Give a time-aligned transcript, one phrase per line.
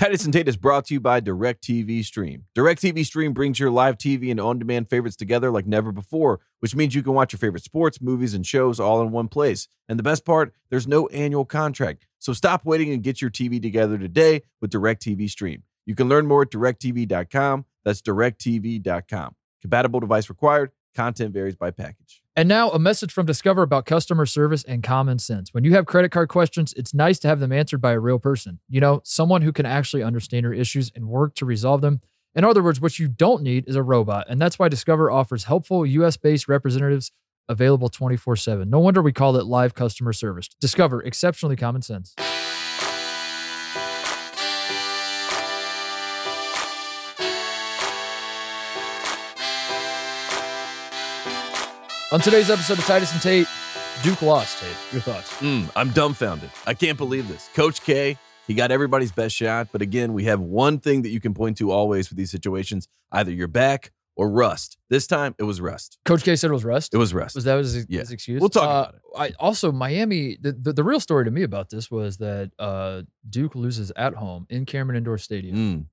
[0.00, 2.46] Titus and Tate is brought to you by DirecTV Stream.
[2.56, 6.74] DirecTV Stream brings your live TV and on demand favorites together like never before, which
[6.74, 9.68] means you can watch your favorite sports, movies, and shows all in one place.
[9.90, 12.06] And the best part, there's no annual contract.
[12.18, 15.64] So stop waiting and get your TV together today with DirecTV Stream.
[15.84, 17.66] You can learn more at directv.com.
[17.84, 19.34] That's directv.com.
[19.60, 20.70] Compatible device required.
[20.94, 22.22] Content varies by package.
[22.36, 25.52] And now, a message from Discover about customer service and common sense.
[25.52, 28.18] When you have credit card questions, it's nice to have them answered by a real
[28.18, 28.60] person.
[28.68, 32.00] You know, someone who can actually understand your issues and work to resolve them.
[32.34, 34.26] In other words, what you don't need is a robot.
[34.28, 37.10] And that's why Discover offers helpful US based representatives
[37.48, 38.70] available 24 7.
[38.70, 40.48] No wonder we call it live customer service.
[40.60, 42.14] Discover exceptionally common sense.
[52.12, 53.46] On today's episode of Titus and Tate,
[54.02, 54.60] Duke lost.
[54.60, 55.32] Tate, your thoughts?
[55.36, 56.50] Mm, I'm dumbfounded.
[56.66, 57.48] I can't believe this.
[57.54, 58.16] Coach K,
[58.48, 59.68] he got everybody's best shot.
[59.70, 62.88] But again, we have one thing that you can point to always with these situations
[63.12, 64.76] either you're back or rust.
[64.88, 65.98] This time it was rust.
[66.04, 66.92] Coach K said it was rust.
[66.92, 67.36] It was rust.
[67.36, 68.00] Was that his, Yeah.
[68.00, 68.40] his excuse?
[68.40, 69.00] We'll talk Uh, about it.
[69.16, 70.36] I also Miami.
[70.40, 74.14] The, the the real story to me about this was that uh, Duke loses at
[74.14, 75.84] home in Cameron Indoor Stadium Mm.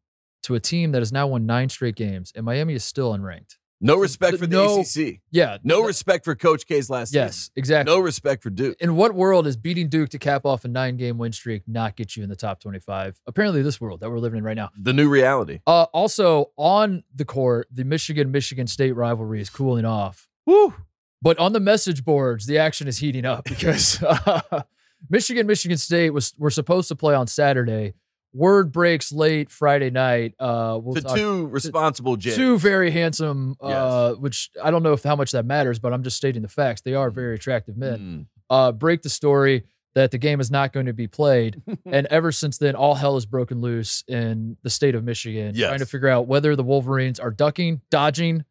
[0.44, 3.58] to a team that has now won nine straight games, and Miami is still unranked.
[3.80, 5.20] No respect for the no- ACC.
[5.30, 7.52] Yeah, No th- respect for Coach K's last Yes, season.
[7.58, 7.94] exactly.
[7.94, 8.76] No respect for Duke.
[8.80, 11.96] In what world is beating Duke to cap off a nine game win streak not
[11.96, 13.22] get you in the top twenty five?
[13.28, 14.72] Apparently, this world that we're living in right now.
[14.76, 15.60] The new reality.
[15.68, 20.28] Uh, also on the court, the Michigan Michigan State rivalry is cooling off.
[20.48, 20.74] Woo.
[21.22, 24.64] But on the message boards, the action is heating up because uh,
[25.10, 27.94] Michigan, Michigan State was were supposed to play on Saturday.
[28.38, 30.36] Word breaks late Friday night.
[30.40, 32.36] Uh, we'll to talk- two responsible Jays.
[32.36, 36.04] two very handsome, uh, which I don't know if how much that matters, but I'm
[36.04, 36.82] just stating the facts.
[36.82, 38.00] They are very attractive men.
[38.00, 38.26] Mm.
[38.50, 39.64] Uh, break the story
[39.96, 43.16] that the game is not going to be played, and ever since then, all hell
[43.16, 45.70] has broken loose in the state of Michigan, Yes.
[45.70, 48.46] trying to figure out whether the Wolverines are ducking, dodging,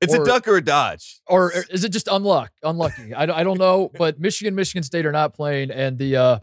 [0.00, 1.20] It's or- a duck or a dodge.
[1.26, 3.12] or is it just unluck, unlucky?
[3.12, 6.38] I, don't- I don't know, but Michigan, Michigan State are not playing, and the uh,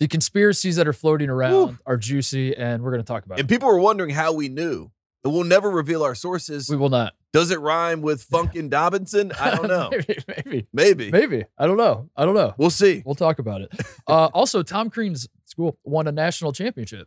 [0.00, 3.48] the conspiracies that are floating around are juicy, and we're going to talk about And
[3.48, 3.52] it.
[3.52, 4.90] people were wondering how we knew.
[5.22, 6.70] And we'll never reveal our sources.
[6.70, 7.12] We will not.
[7.34, 9.32] Does it rhyme with Funkin' Dobinson?
[9.38, 9.90] I don't know.
[9.92, 11.10] maybe, maybe, Maybe.
[11.10, 11.44] maybe.
[11.58, 12.08] I don't know.
[12.16, 12.54] I don't know.
[12.56, 13.02] We'll see.
[13.04, 13.70] We'll talk about it.
[14.08, 17.06] Uh, also, Tom Crean's school won a national championship.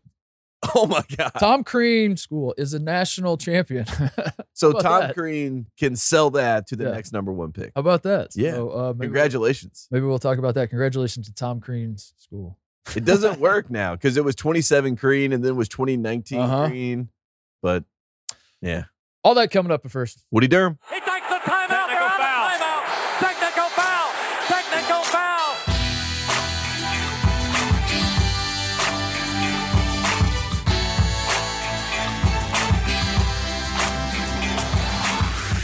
[0.75, 1.31] Oh my God.
[1.39, 3.85] Tom Crean School is a national champion.
[4.53, 5.15] So Tom that?
[5.15, 6.91] Crean can sell that to the Yeah.
[6.91, 7.71] next number one pick.
[7.75, 8.29] How about that?
[8.35, 8.53] Yeah.
[8.53, 9.87] So, uh, maybe, Congratulations.
[9.91, 10.69] maybe we'll talk about that.
[10.69, 12.57] Congratulations to Tom Crean's school.
[12.95, 16.67] It doesn't work now because it was 27 Crean and then it was 2019 Uh-huh.
[16.67, 17.09] Crean.
[17.61, 17.83] But
[18.61, 18.85] yeah.
[19.23, 20.23] All that coming up at first.
[20.31, 20.77] Woody Durham.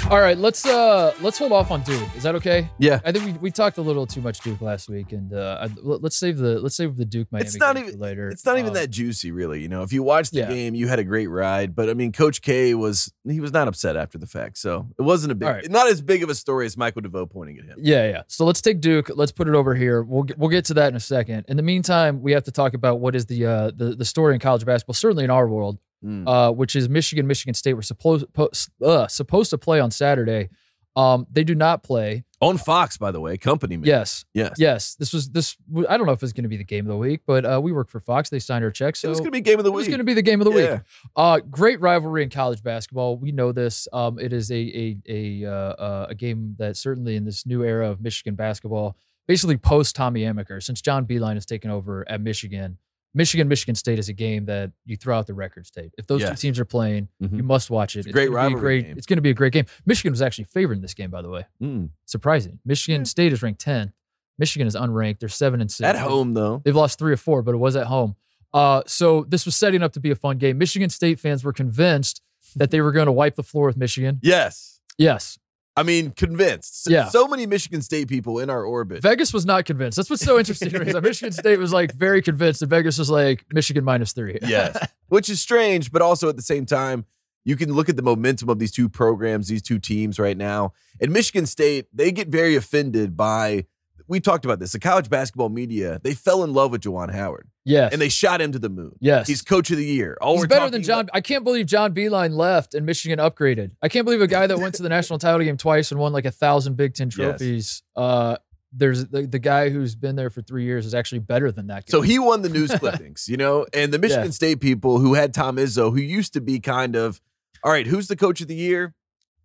[0.09, 2.16] All right, let's uh let's hold off on Duke.
[2.16, 2.68] Is that okay?
[2.80, 3.00] Yeah.
[3.06, 5.68] I think we, we talked a little too much Duke last week, and uh, I,
[5.84, 7.46] let- let's save the let's save the Duke Miami.
[7.46, 8.30] It's not game for even later.
[8.30, 9.62] It's not even Um, that juicy, really.
[9.62, 10.50] You know, if you watched the yeah.
[10.50, 11.75] game, you had a great ride.
[11.75, 15.03] But I mean, Coach K was he was not upset after the fact, so it
[15.03, 15.70] wasn't a big, right.
[15.70, 17.78] not as big of a story as Michael DeVoe pointing at him.
[17.80, 18.24] Yeah, yeah.
[18.28, 19.12] So let's take Duke.
[19.14, 20.02] Let's put it over here.
[20.02, 21.46] We'll get, we'll get to that in a second.
[21.50, 24.34] In the meantime, we have to talk about what is the uh, the the story
[24.34, 26.27] in college basketball, certainly in our world, Mm.
[26.27, 27.73] uh, which is Michigan, Michigan State.
[27.73, 28.51] We're supposed po-
[28.83, 30.49] uh, supposed to play on Saturday.
[30.95, 32.23] Um, they do not play.
[32.41, 33.85] On Fox, by the way, company man.
[33.85, 34.95] Yes, yes, yes.
[34.95, 35.57] This was this.
[35.89, 37.59] I don't know if it's going to be the game of the week, but uh,
[37.61, 38.29] we work for Fox.
[38.29, 39.75] They signed our check, so it was going to be game of the week.
[39.75, 40.71] it was going to be the game of the Yeah.
[40.75, 40.81] week.
[41.17, 43.17] Uh, great rivalry in college basketball.
[43.17, 43.89] We know this.
[43.91, 44.97] Um, it is a a
[45.43, 48.95] a uh, uh, a game that certainly in this new era of Michigan basketball,
[49.27, 52.77] basically post Tommy Amaker, since John Beilein has taken over at Michigan.
[53.14, 55.92] Michigan, Michigan State is a game that you throw out the records tape.
[55.97, 57.38] If those two teams are playing, Mhm.
[57.38, 58.00] you must watch it.
[58.00, 58.97] It's a great gonna be a rivalry great- game.
[58.97, 59.66] It's going to be a great game.
[59.86, 61.46] Michigan was actually favored in this game, by the way.
[61.62, 61.90] Mm.
[62.06, 62.59] Surprising.
[62.66, 63.94] Michigan State is ranked 10.
[64.38, 65.20] Michigan is unranked.
[65.20, 65.86] They're seven and six.
[65.88, 66.62] At home, though.
[66.64, 68.16] They've lost three or four, but it was at home.
[68.53, 70.58] Uh, so this was setting up to be a fun game.
[70.58, 72.22] Michigan State fans were convinced
[72.55, 74.20] that they were going to wipe the floor with Michigan.
[74.22, 74.82] Yes.
[74.97, 75.38] Yes.
[75.75, 76.89] I mean, convinced.
[76.89, 77.07] Yeah.
[77.07, 79.01] So many Michigan State people in our orbit.
[79.01, 79.95] Vegas was not convinced.
[79.95, 80.73] That's what's so interesting.
[80.73, 84.39] is that Michigan State was like very convinced, and Vegas was like Michigan minus three.
[84.45, 84.77] yes.
[85.07, 87.05] Which is strange, but also at the same time,
[87.45, 90.73] you can look at the momentum of these two programs, these two teams right now.
[90.99, 93.66] And Michigan State, they get very offended by,
[94.07, 97.47] we talked about this, the college basketball media, they fell in love with Juwan Howard
[97.66, 97.91] yes.
[97.91, 98.96] and they shot him to the moon.
[98.99, 99.28] yes.
[99.28, 100.17] He's coach of the year.
[100.22, 101.01] All He's better than John.
[101.01, 103.72] about- I can't believe John Beilein left and Michigan upgraded.
[103.81, 106.13] I can't believe a guy that went to the national title game twice and won
[106.13, 107.13] like a thousand Big Ten Yes.
[107.16, 108.37] trophies uh,
[108.72, 111.87] there's the, the guy who's been there for three years is actually better than that.
[111.87, 111.90] Guy.
[111.91, 114.29] So he won the news clippings, you know, and the Michigan Yeah.
[114.31, 117.19] State people who had Tom Izzo, who used to be kind of,
[117.63, 118.93] all right, who's the coach of the year?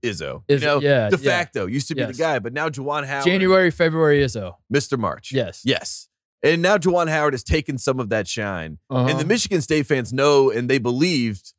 [0.04, 0.42] Izzo.
[0.48, 1.30] You know, yeah, de yeah.
[1.30, 2.16] facto used to be Yes.
[2.16, 4.56] the guy, but now Juwan Howard, January, February, Izzo.
[4.72, 4.98] Mr.
[4.98, 5.32] March.
[5.32, 5.62] Yes.
[5.64, 6.08] Yes.
[6.42, 8.78] And now Juwan Howard has taken some of that shine.
[8.90, 9.18] And Uh-huh.
[9.18, 11.54] the Michigan State fans know and they believed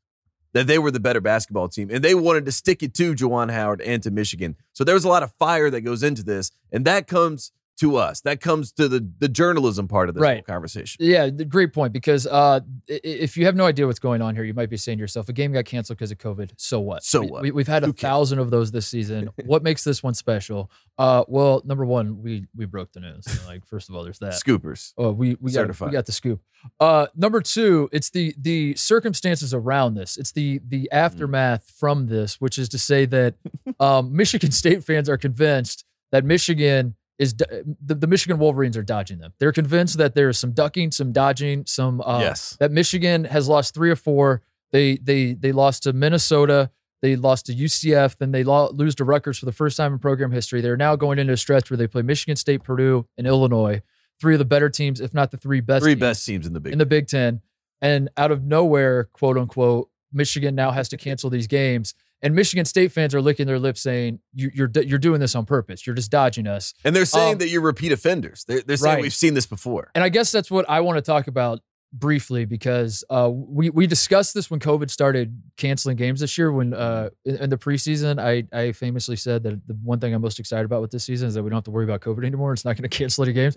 [0.54, 1.90] that they were the better basketball team.
[1.92, 4.56] And they wanted to stick it to Juwan Howard and to Michigan.
[4.74, 6.52] So there was a lot of fire that goes into this.
[6.72, 8.22] And that comes to us.
[8.22, 10.38] That comes to the, the journalism part of this Right.
[10.38, 11.06] whole conversation.
[11.06, 11.94] Yeah, great point.
[11.94, 14.98] Because uh, if you have no idea what's going on here, you might be saying
[14.98, 16.52] to yourself, "A game got canceled because of COVID.
[16.58, 17.04] So what?
[17.04, 17.42] So what?
[17.42, 18.02] We, we've had a Who cares?
[18.10, 19.30] thousand of those this season.
[19.46, 20.72] what makes this one special?
[20.98, 23.26] Uh, well, number one, we we broke the news.
[23.26, 24.34] So, like, first of all, there's that.
[24.34, 24.94] Scoopers.
[24.98, 25.90] Oh, we we got Certified.
[25.90, 26.42] we got the scoop.
[26.80, 30.18] Uh, number two, it's the the circumstances around this.
[30.18, 30.98] It's the the Mm.
[30.98, 33.36] aftermath from this, which is to say that
[33.80, 39.20] um, Michigan State fans are convinced that Michigan is the, the Michigan Wolverines are dodging
[39.20, 39.34] them.
[39.40, 42.58] They're convinced that there's some ducking, some dodging, some uh, yes.
[42.60, 44.42] that Michigan has lost three or four.
[44.72, 46.72] They they they lost to Minnesota.
[47.02, 48.18] They lost to UCF.
[48.18, 50.62] Then they lo- lose to Rutgers for the first time in program history.
[50.62, 53.82] They're now going into a stretch where they play Michigan State, Purdue, and Illinois.
[54.20, 55.84] Three of the better teams, if not the three best.
[55.84, 57.42] Three teams best teams in the big in the Big Ten.
[57.82, 61.94] And out of nowhere, quote unquote, Michigan now has to cancel these games.
[62.26, 65.46] And Michigan State fans are licking their lips, saying, you, "You're you're doing this on
[65.46, 65.86] purpose.
[65.86, 68.44] You're just dodging us." And they're saying Um, that you're repeat offenders.
[68.48, 69.02] They're, they're saying Right.
[69.04, 69.92] we've seen this before.
[69.94, 71.60] And I guess that's what I want to talk about
[71.94, 76.52] briefly because uh, we we discussed this when COVID started canceling games this year.
[76.52, 80.22] When uh, in, in the preseason, I I famously said that the one thing I'm
[80.22, 82.26] most excited about with this season is that we don't have to worry about COVID
[82.26, 82.54] anymore.
[82.54, 83.56] It's not going to cancel any games.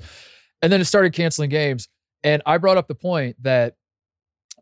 [0.61, 1.89] And then it started canceling games,
[2.23, 3.77] and I brought up the point that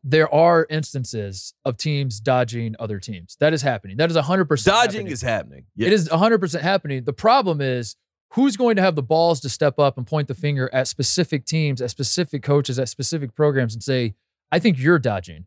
[0.08, 3.37] there are instances of teams dodging other teams.
[3.41, 3.97] That is happening.
[3.97, 5.06] That is 100% Dodging happening.
[5.12, 5.64] is happening.
[5.76, 7.03] It is 100% happening.
[7.05, 7.97] The problem is
[8.35, 11.44] who's going to have the balls to step up and point the finger at specific
[11.44, 14.14] teams, at specific coaches, at specific programs and say,
[14.53, 15.47] I think you're dodging.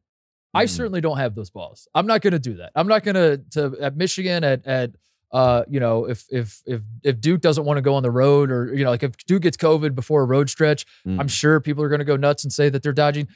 [0.54, 0.70] I Mhm.
[0.70, 1.88] certainly don't have those balls.
[1.96, 2.72] I'm not going to do that.
[2.76, 4.92] I'm not going to to at Michigan at at
[5.32, 8.50] uh you know if if if if Duke doesn't want to go on the road
[8.50, 11.20] or you know like if Duke gets COVID before a road stretch, Mm.
[11.20, 13.28] I'm sure people are going to go nuts and say that they're dodging.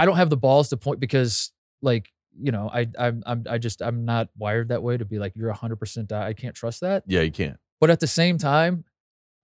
[0.00, 1.52] I don't have the balls to point because
[1.82, 5.18] like you know I I'm, I'm I just I'm not wired that way to be
[5.18, 7.04] like you're 100 percent I can't trust that.
[7.06, 7.58] Yeah, you can't.
[7.80, 8.84] But at the same time,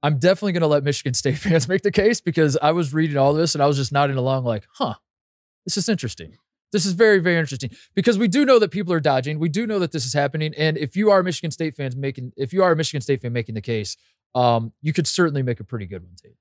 [0.03, 3.17] I'm definitely going to let Michigan State fans make the case because I was reading
[3.17, 4.95] all this and I was just nodding along like, huh,
[5.65, 6.37] this is interesting.
[6.73, 9.39] This is very, very interesting because we do know that people are dodging.
[9.39, 10.53] We do know that this is happening.
[10.57, 13.33] And if you are Michigan State fans making, if you are a Michigan State fan
[13.33, 13.97] making the case,
[14.35, 16.33] um, you could certainly make a pretty good one, too.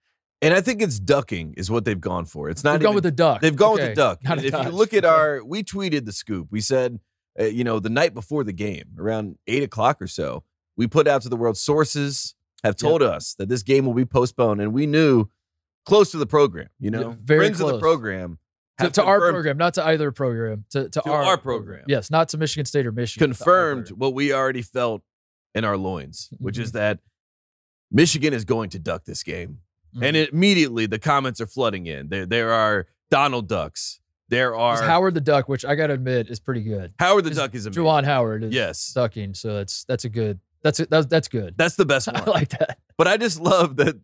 [0.41, 2.49] And I think it's ducking is what they've gone for.
[2.49, 3.41] It's not They've even, gone with the duck.
[3.41, 4.23] They've gone with Okay, the duck.
[4.23, 6.49] not a if you look at our, we tweeted the scoop.
[6.51, 6.99] We said,
[7.39, 10.43] uh, you know, the night before the game, around eight o'clock or so,
[10.77, 14.05] we put out to the world sources have told us that this game will be
[14.05, 15.27] postponed, and we knew
[15.85, 16.67] close to the program.
[16.79, 18.39] You know, Yeah, very friends of the program
[18.79, 21.85] to, to our program, not to either program, to, to, To our, our program.
[21.87, 23.29] Yes, not to Michigan State or Michigan.
[23.29, 25.01] confirmed what we already felt
[25.53, 26.63] in our loins, which Mm-hmm.
[26.63, 26.99] is that
[27.91, 29.59] Michigan is going to duck this game.
[30.01, 30.29] And Mhm.
[30.33, 32.09] immediately the comments are flooding in.
[32.09, 33.99] There, there are Donald Ducks.
[34.29, 36.93] There are Howard the Duck, which I got to admit is pretty good.
[36.99, 37.83] Howard the Duck is amazing.
[37.83, 38.91] Juwan Howard is Yes.
[38.93, 40.39] ducking, so that's that's a good.
[40.63, 41.53] That's a, that's that's good.
[41.57, 42.15] That's the best one.
[42.17, 42.79] I like that.
[42.97, 43.95] but I just love that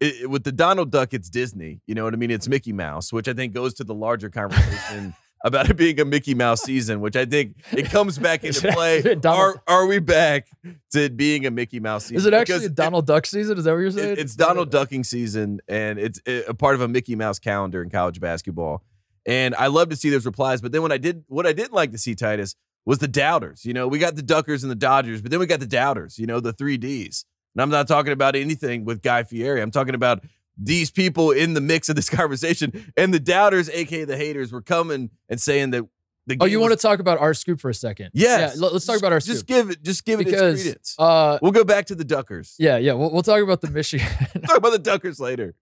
[0.00, 1.82] it- with the Donald Duck, it's Disney.
[1.86, 2.30] You know what I mean?
[2.30, 5.14] It's Mickey Mouse, which I think goes to the larger conversation
[5.44, 9.02] about it being a Mickey Mouse season, which I think it comes back into play.
[9.20, 10.48] Donald- Are, are we back
[10.92, 12.16] to being a Mickey Mouse season?
[12.16, 13.58] Is it actually Because a Donald Duck season?
[13.58, 14.16] Is that what you're it- saying?
[14.18, 18.20] it's Donald ducking season, and it's a part of a Mickey Mouse calendar in college
[18.20, 18.82] basketball.
[19.26, 20.60] And I love to see those replies.
[20.62, 22.54] But then when I did, what I didn't like to see, Titus,
[22.86, 23.64] was the doubters.
[23.66, 26.18] You know, we got the Duckers and the Dodgers, but then we got the doubters.
[26.18, 27.26] You know, the three Ds.
[27.54, 29.60] And I'm not talking about anything with Guy Fieri.
[29.60, 30.24] I'm talking about
[30.58, 32.92] these people in the mix of this conversation.
[32.96, 35.84] And the doubters, aka the haters, were coming and saying that
[36.26, 38.10] the Oh, you was- want to talk about our scoop for a second?
[38.12, 38.54] Yes.
[38.56, 38.62] Yeah.
[38.62, 39.34] let- Let's talk about our scoop.
[39.34, 39.82] Just give it.
[39.82, 40.94] Just give it its because credence.
[40.98, 42.54] uh, we'll go back to the Duckers.
[42.58, 42.92] yeah, yeah.
[42.92, 44.06] We'll, we'll talk about the Michigan.
[44.46, 45.54] Talk about the Duckers later.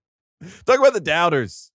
[0.65, 1.71] Talk about the doubters.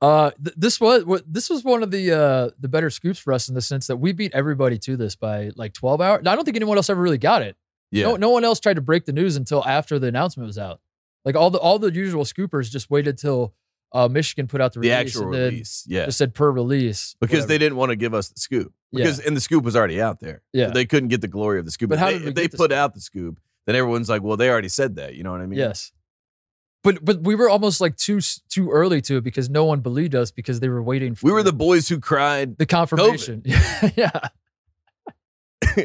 [0.00, 3.32] Uh, th- this was what this was one of the uh the better scoops for
[3.32, 6.26] us in the sense that we beat everybody to this by like 12 hours.
[6.26, 7.56] I don't think anyone else ever really got it.
[7.90, 8.04] Yeah.
[8.08, 10.80] No, no one else tried to break the news until after the announcement was out.
[11.26, 13.52] Like all the all the usual scoopers just waited till
[13.92, 15.84] uh Michigan put out the the release actual release.
[15.86, 16.06] Yeah.
[16.06, 17.46] just said per release Because whatever.
[17.48, 18.72] they didn't want to give us the scoop.
[18.92, 19.04] Yeah.
[19.04, 20.42] Because and the scoop was already out there.
[20.54, 20.66] So Yeah.
[20.68, 21.90] they couldn't get the glory of the scoop.
[21.90, 22.78] But If how they, did we if they the put scoop?
[22.78, 25.14] out the scoop, then everyone's like, well, they already said that.
[25.16, 25.58] You know what I mean?
[25.58, 25.92] Yes.
[26.84, 30.14] But but we were almost like too too early to it because no one believed
[30.14, 33.42] us because they were waiting for We were the boys who cried the confirmation.
[33.96, 34.28] yeah.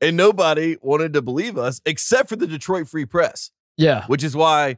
[0.00, 3.50] and nobody wanted to believe us except for the Detroit Free Press.
[3.76, 4.04] Yeah.
[4.06, 4.76] which is why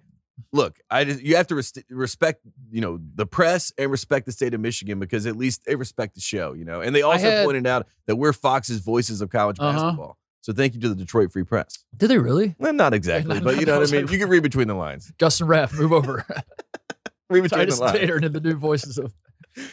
[0.53, 4.33] look i just you have to res- respect you know the press and respect the
[4.33, 7.31] state of michigan because at least they respect the show you know and they also
[7.31, 9.73] had- pointed out that we're fox's voices of college Uh-huh.
[9.73, 12.57] basketball so thank you to the detroit free press Did they really?
[12.59, 14.67] well, not exactly Not- but you know what i mean those- you can read between
[14.69, 16.27] the lines and Raph, move over.
[17.31, 19.13] read between Titus the lines Tater into the new voices of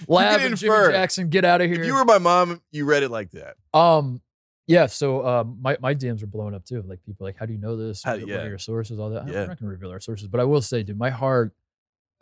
[0.08, 0.92] Lab and Jimmy.
[0.92, 1.30] Jackson.
[1.30, 1.80] Get out of here.
[1.82, 4.22] if you were my mom you read it like that Um,
[4.72, 4.86] yeah.
[4.88, 6.82] So um, my my DMs are blowing up too.
[6.88, 8.04] Like people are like, how do you know this?
[8.04, 9.00] How- what, what are your sources?
[9.00, 9.28] All that.
[9.28, 9.42] Yeah.
[9.44, 11.54] I'm not gonna reveal our sources, but I will say, dude, my heart.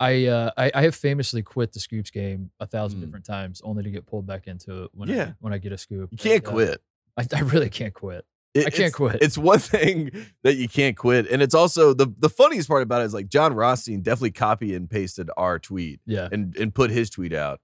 [0.02, 3.04] I uh I, I have famously quit the scoops game a thousand Mm.
[3.04, 5.22] different times, only to get pulled back into it when Yeah.
[5.24, 6.08] I, when I get a scoop.
[6.10, 6.82] you can't uh, quit
[7.18, 8.24] I, I really can't quit.
[8.54, 9.18] It- I can't quit.
[9.20, 10.10] It's one thing
[10.42, 13.28] that you can't quit, and it's also the the funniest part about it is like
[13.28, 16.28] Jon Rothstein definitely copy and pasted our tweet Yeah.
[16.32, 17.60] and and put his tweet out,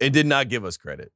[0.00, 1.12] and did not give us credit.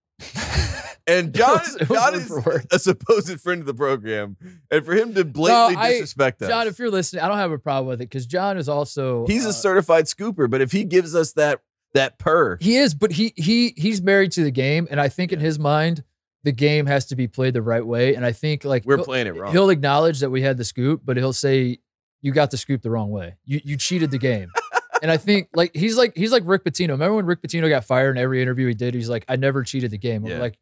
[1.07, 2.67] And John, was- it was John is word.
[2.71, 4.37] a supposed friend of the program,
[4.71, 7.53] and for him to blatantly I- disrespect us, John, if you're listening, I don't have
[7.53, 10.73] a problem with it because John is also he's uh, a certified scooper, but if
[10.73, 11.61] he gives us that
[11.95, 15.33] that purr, He is, but he he he's married to the game, and I think
[15.33, 16.05] in his mind,
[16.45, 18.15] the game has to be played the right way.
[18.15, 19.50] And I think like we're playing it wrong.
[19.53, 21.79] He'll acknowledge that we had the scoop, but he'll say
[22.23, 23.37] you got the scoop the wrong way.
[23.45, 24.50] You you cheated the game.
[25.02, 26.90] And I think like he's like he's like Rick Pitino.
[26.90, 28.95] Remember when Rick Pitino got fired in every interview he did?
[28.95, 30.25] He's like, I never cheated the game.
[30.26, 30.38] Yeah.
[30.38, 30.59] Like,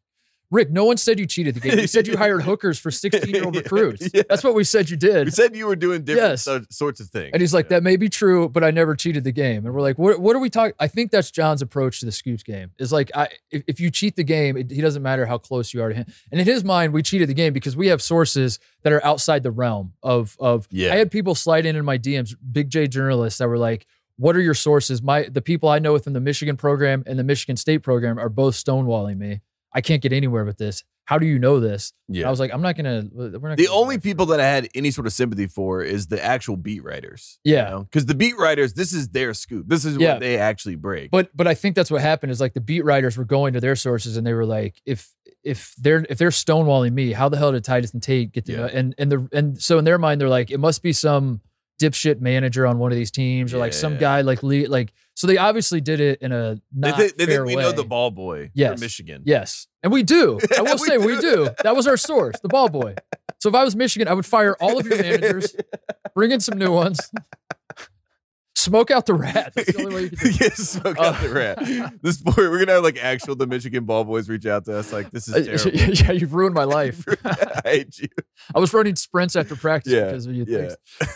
[0.51, 1.77] Rick, no one said you cheated the game.
[1.77, 4.09] You said you hired hookers for 16 year old recruits.
[4.11, 4.23] yeah.
[4.27, 5.25] That's what we said you did.
[5.25, 6.41] we said you were doing different Yes.
[6.41, 7.77] so- sorts of things, And he's like, Yeah.
[7.77, 9.63] that may be true, but I never cheated the game.
[9.67, 10.73] And we're like, what, what are we talking?
[10.79, 12.71] I think that's John's approach to the Scoops game.
[12.79, 15.71] Is like, I if, if you cheat the game, it, he doesn't matter how close
[15.71, 16.07] you are to him.
[16.31, 19.43] And in his mind, we cheated the game because we have sources that are outside
[19.43, 20.67] the realm of of.
[20.71, 20.93] Yeah.
[20.93, 23.85] I had people slide in in my DMs, big J journalists that were like,
[24.19, 27.23] "What are your sources?" My the people I know within the Michigan program and the
[27.23, 29.41] Michigan State program are both stonewalling me.
[29.73, 30.83] I can't get anywhere with this.
[31.05, 31.93] How do you know this?
[32.07, 32.27] And yeah.
[32.27, 33.03] I was like, I'm not gonna.
[33.11, 33.57] We're not.
[33.57, 36.55] The gonna- only people that I had any sort of sympathy for is the actual
[36.55, 37.39] beat writers.
[37.43, 37.79] Yeah.
[37.79, 39.67] Because the beat writers, this is their scoop.
[39.67, 40.13] This is Yeah.
[40.13, 41.09] what they actually break.
[41.09, 43.59] But but I think that's what happened is like the beat writers were going to
[43.59, 45.09] their sources and they were like, if
[45.43, 48.51] if they're if they're stonewalling me, how the hell did Titus and Tate get to
[48.51, 48.57] Yeah.
[48.59, 48.65] know?
[48.65, 51.41] And and the and so in their mind they're like, it must be some
[51.79, 53.99] dipshit manager on one of these teams or like some Yeah.
[53.99, 57.25] guy like Lee like so they obviously did it in a they not think, they
[57.25, 57.61] fair think we way.
[57.63, 58.73] know the ball boy Yes.
[58.73, 59.23] from Michigan.
[59.25, 59.67] Yes.
[59.83, 60.39] And we do.
[60.57, 61.45] I will We say we do.
[61.45, 61.49] do.
[61.63, 62.95] That was our source, the ball boy.
[63.39, 65.55] So if I was Michigan, I would fire all of your managers,
[66.13, 66.99] bring in some new ones,
[68.59, 69.53] smoke out the rat.
[69.55, 70.41] That's the only way you can do it.
[70.41, 71.93] yes, smoke out Uh, the rat.
[72.01, 74.91] This boy, we're gonna have like actual the Michigan ball boys reach out to us.
[74.93, 75.93] Like, this is Uh, terrible.
[75.95, 77.03] yeah, you've ruined my life.
[77.25, 78.07] I hate you.
[78.53, 80.45] I was running sprints after practice Yeah, because of you.
[80.47, 80.69] yeah.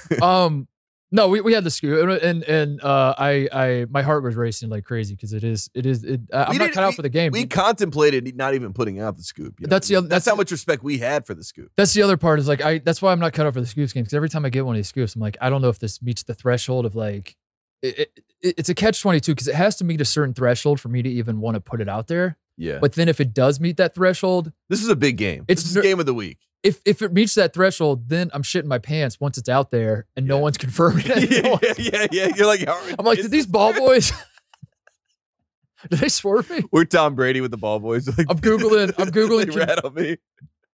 [0.09, 0.21] things.
[0.21, 0.67] Um,
[1.15, 4.35] no, we, we had the scoop, and and, and uh, I I my heart was
[4.35, 7.03] racing like crazy because it is it is it, I- I'm not cut out for
[7.03, 7.31] the game.
[7.31, 9.59] We contemplated not even putting out the scoop.
[9.59, 9.69] you know?
[9.69, 11.71] That's the other- That's that's how much respect we had for the scoop.
[11.77, 13.67] that's the other part is like I that's why I'm not cut out for the
[13.67, 15.61] scoops game because every time I get one of these scoops, I'm like I don't
[15.61, 17.35] know if this meets the threshold of like
[17.83, 18.09] it,
[18.41, 20.89] it, it's a catch twenty two because it has to meet a certain threshold for
[20.89, 22.37] me to even want to put it out there.
[22.57, 22.79] Yeah.
[22.79, 25.45] But then if it does meet that threshold, this is a big game.
[25.47, 26.37] It's this is game of the week.
[26.63, 30.07] If if it meets that threshold, then I'm shitting my pants once it's out there
[30.15, 31.29] and no one's confirming it.
[31.43, 32.27] No yeah, one's- yeah, yeah.
[32.35, 32.65] You're like,
[32.97, 34.11] I'm like, did these ball boys?
[35.89, 36.63] did they swerve me?
[36.71, 38.07] We're Tom Brady with the ball boys.
[38.17, 38.93] Like, I'm googling.
[38.97, 39.49] I'm googling.
[39.51, 40.17] Can, rat on me.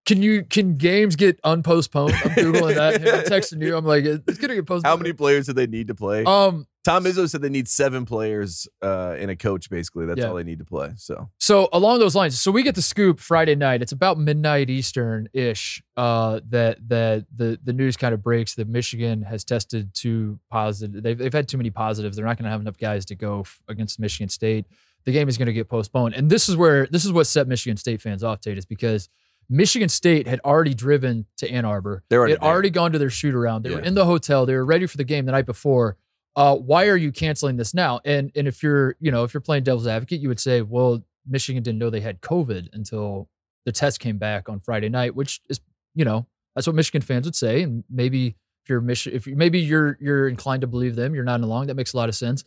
[0.05, 2.13] can you can games get unpostponed?
[2.13, 2.95] I'm googling that.
[2.95, 3.75] I'm texting you.
[3.75, 4.85] I'm like, it's gonna get postponed.
[4.85, 6.23] How many players do they need to play?
[6.25, 6.67] Um.
[6.85, 9.69] Tom Izzo said they need seven players uh, and a coach.
[9.69, 10.27] Basically, that's Yeah.
[10.29, 10.91] all they need to play.
[10.95, 13.81] So So along those lines, so we get the scoop Friday night.
[13.81, 15.83] It's about midnight Eastern ish.
[15.97, 21.03] Uh, that that the the news kind of breaks that Michigan has tested two positive.
[21.03, 22.15] They've they've had too many positives.
[22.15, 24.65] They're not going to have enough guys to go f- against Michigan State.
[25.05, 27.47] The game is going to get postponed, and this is where this is what set
[27.47, 28.39] Michigan State fans off.
[28.39, 29.09] Tate is because
[29.49, 32.03] Michigan State had already driven to Ann Arbor.
[32.09, 33.63] They're already had already gone to their shoot around.
[33.63, 34.45] They were in the hotel.
[34.45, 35.97] They were ready for the game the night before.
[36.35, 37.99] Uh, why are you canceling this now?
[38.05, 41.03] And and if you're you know if you're playing devil's advocate, you would say, well,
[41.27, 43.29] Michigan didn't know they had COVID until
[43.65, 45.59] the test came back on Friday night, which is
[45.95, 47.63] you know that's what Michigan fans would say.
[47.63, 51.23] And maybe if you're Mich- if you, maybe you're you're inclined to believe them, you're
[51.23, 51.67] not along.
[51.67, 52.43] That makes a lot of sense.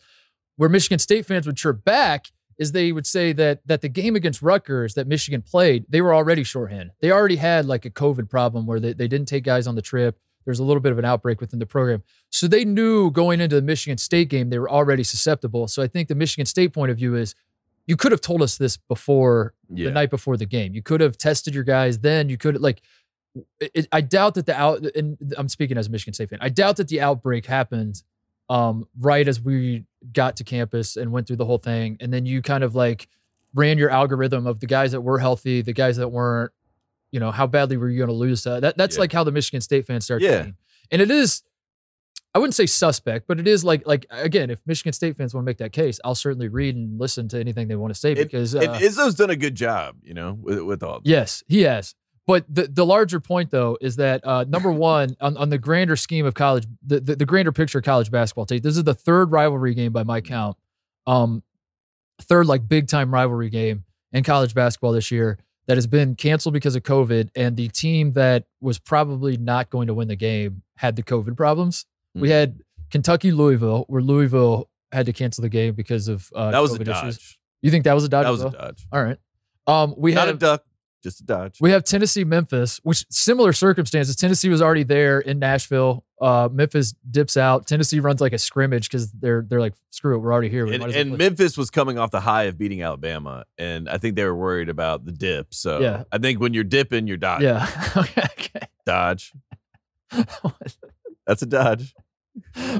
[0.55, 4.15] Where Michigan State fans would chirp back is they would say that that the game
[4.15, 6.91] against Rutgers that Michigan played, they were already shorthand.
[7.01, 9.81] They already had like a COVID problem where they, they didn't take guys on the
[9.81, 10.19] trip.
[10.45, 12.03] There's a little bit of an outbreak within the program.
[12.29, 15.67] So they knew going into the Michigan State game, they were already susceptible.
[15.67, 17.35] So I think the Michigan State point of view is
[17.85, 20.73] you could have told us this before yeah, the night before the game.
[20.73, 22.29] You could have tested your guys then.
[22.29, 22.81] You could like.
[23.59, 24.85] It, I doubt that the out.
[24.95, 26.39] And I'm speaking as a Michigan State fan.
[26.41, 28.01] I doubt that the outbreak happened
[28.49, 32.25] um, right as we got to campus and went through the whole thing, and then
[32.25, 33.07] you kind of like
[33.53, 36.51] ran your algorithm of the guys that were healthy, the guys that weren't.
[37.13, 38.45] You know, how badly were you going to lose?
[38.45, 39.01] Uh, that that's Yeah.
[39.01, 40.21] like how the Michigan State fans start.
[40.21, 40.31] Yeah.
[40.37, 40.55] thinking.
[40.91, 41.43] and it is.
[42.35, 45.45] I wouldn't say suspect, but it is like like again, if Michigan State fans want
[45.45, 48.13] to make that case, I'll certainly read and listen to anything they want to say
[48.13, 50.99] It- because uh, and Izzo's done a good job, you know, with with all.
[51.03, 51.93] Yes, he has.
[52.25, 55.95] But the, the larger point, though, is that uh, number one, on, on the grander
[55.97, 58.93] scheme of college, the, the, the grander picture of college basketball, Tate, this is the
[58.93, 60.55] third rivalry game by my count.
[61.05, 61.43] Um,
[62.21, 66.53] third, like big time rivalry game in college basketball this year that has been canceled
[66.53, 67.29] because of COVID.
[67.35, 71.37] And the team that was probably not going to win the game had the COVID
[71.37, 71.85] problems.
[72.15, 72.31] We Mhm.
[72.31, 72.59] had
[72.91, 76.79] Kentucky Louisville, where Louisville had to cancel the game because of uh, that was a
[76.79, 77.03] COVID dodge.
[77.09, 77.37] issues.
[77.61, 78.25] You think that was a dodge?
[78.25, 78.85] That as was a dodge.
[78.91, 79.17] All right.
[79.65, 80.65] Um, we Not had a duck,
[81.03, 81.57] just a dodge.
[81.59, 84.15] we have Tennessee, Memphis, which similar circumstances.
[84.15, 86.05] Tennessee was already there in Nashville.
[86.21, 87.67] Uh, Memphis dips out.
[87.67, 90.65] Tennessee runs like a scrimmage because they're they're like, screw it, we're already here.
[90.65, 93.97] We and and play." Memphis was coming off the high of beating Alabama, and I
[93.97, 95.53] think they were worried about the dip.
[95.53, 96.03] So Yeah.
[96.11, 97.49] I think when you're dipping, you're dodging.
[97.49, 97.67] yeah,
[97.97, 98.67] okay.
[98.85, 99.33] Dodge.
[101.27, 101.93] That's a dodge.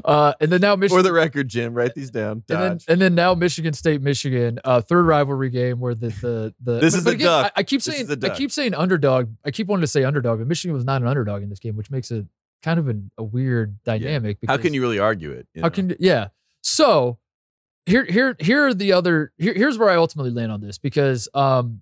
[0.04, 1.04] Uh, and then now For Michigan.
[1.04, 2.42] the record, Jim, write these down.
[2.48, 6.54] and then, and then now Michigan State, Michigan, uh, third rivalry game where the the
[6.62, 7.52] the This but- is but the again, duck.
[7.56, 9.30] I, I keep saying I keep saying underdog.
[9.44, 11.76] I keep wanting to say underdog, but Michigan was not an underdog in this game,
[11.76, 12.26] which makes it
[12.62, 14.38] kind of an, a weird dynamic.
[14.46, 15.46] How because- can you really argue it?
[15.54, 16.28] you How can yeah?
[16.62, 17.18] So
[17.86, 21.28] here here here are the other here, here's where I ultimately land on this because
[21.34, 21.80] um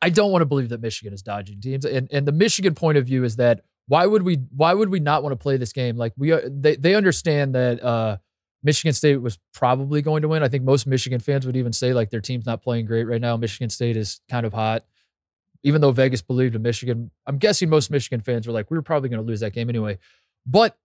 [0.00, 2.98] I don't want to believe that Michigan is dodging teams and and the Michigan point
[2.98, 5.72] of view is that why would we why would we not want to play this
[5.72, 8.16] game like we are they they understand that uh
[8.64, 10.42] Michigan State was probably going to win.
[10.42, 13.20] I think most Michigan fans would even say like their team's not playing great right
[13.20, 13.36] now.
[13.36, 14.84] Michigan State is kind of hot.
[15.62, 18.82] Even though Vegas believed in Michigan, I'm guessing most Michigan fans were like, we were
[18.82, 19.98] probably going to lose that game anyway.
[20.46, 20.78] But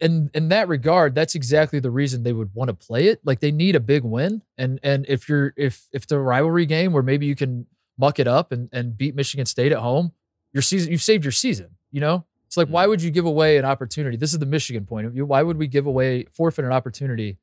[0.00, 3.20] in in that regard, that's exactly the reason they would want to play it.
[3.24, 6.92] Like they need a big win, and and if you're if if the rivalry game
[6.92, 7.66] where maybe you can
[7.98, 10.12] muck it up and and beat Michigan State at home,
[10.52, 11.76] your season you've saved your season.
[11.92, 14.16] You know, it's like why would you give away an opportunity?
[14.16, 15.24] This is the Michigan point of view.
[15.26, 17.38] Why would we give away forfeit an opportunity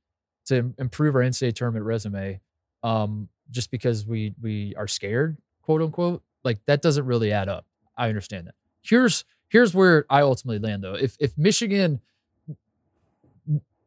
[0.46, 2.40] to improve our NCAA tournament resume,
[2.84, 6.24] um, just because we we are scared, quote unquote?
[6.44, 7.66] Like that doesn't really add up.
[7.98, 8.56] I understand that.
[8.82, 10.94] Here's here's where I ultimately land though.
[10.96, 12.00] If if Michigan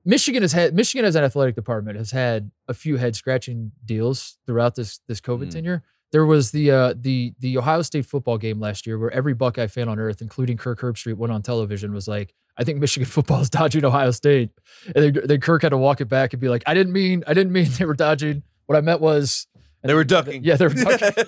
[0.04, 4.38] Michigan has had Michigan as an athletic department has had a few head scratching deals
[4.46, 5.50] throughout this this COVID Mm.
[5.52, 5.82] tenure.
[6.12, 9.68] There was the uh, the the Ohio State football game last year where every Buckeye
[9.68, 13.40] fan on earth, including Kirk Herbstreit, went on television was like, "I think Michigan football
[13.40, 14.50] is dodging Ohio State,"
[14.94, 17.22] and then, then Kirk had to walk it back and be like, "I didn't mean
[17.26, 18.42] I didn't mean they were dodging.
[18.66, 19.46] What I meant was
[19.82, 20.42] They were ducking.
[20.44, 21.24] Yeah, they were ducking.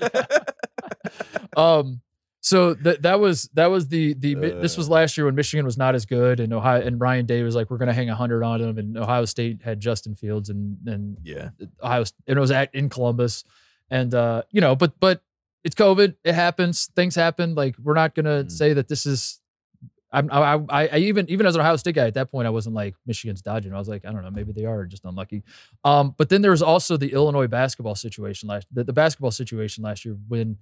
[1.56, 2.00] um
[2.40, 4.80] so that that was that was the the this Uh.
[4.80, 7.54] was last year when Michigan was not as good and Ohio and Ryan Day was
[7.54, 10.48] like we're going to hang a 100 on them and Ohio State had Justin Fields
[10.48, 11.50] and and yeah.
[11.82, 13.44] Ohio and it was at in Columbus
[13.92, 15.22] and uh you know but but
[15.64, 18.50] it's COVID it happens things happen like we're not going to Mhm.
[18.50, 19.38] say that this is
[20.14, 22.50] I'm, I, I, I even even as an Ohio State guy at that point, I
[22.50, 23.72] wasn't like Michigan's dodging.
[23.72, 25.42] I was like, I don't know, maybe they are just unlucky.
[25.84, 29.82] Um, but then there was also the Illinois basketball situation last the, the basketball situation
[29.84, 30.58] last year when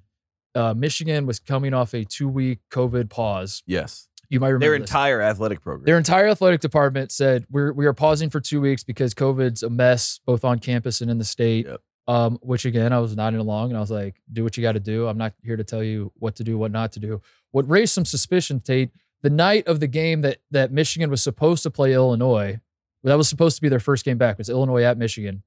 [0.55, 3.63] uh, Michigan was coming off a two week COVID pause.
[3.67, 4.07] Yes.
[4.29, 4.89] You might remember Their this.
[4.89, 5.85] entire athletic program.
[5.85, 9.71] Their entire athletic department said we're we are pausing for two weeks because COVID's a
[9.71, 11.67] mess both on campus and in the state.
[11.67, 11.81] Yep.
[12.11, 14.73] Um, which again, I was nodding along and I was like, do what you got
[14.73, 15.07] to do.
[15.07, 17.23] I'm not here to tell you what to do, what not to do.
[17.53, 18.91] What raised some suspicion, Tate,
[19.23, 22.59] the night of the game that that Michigan was supposed to play Illinois,
[23.05, 25.43] that was supposed to be their first game back, was Illinois at Michigan.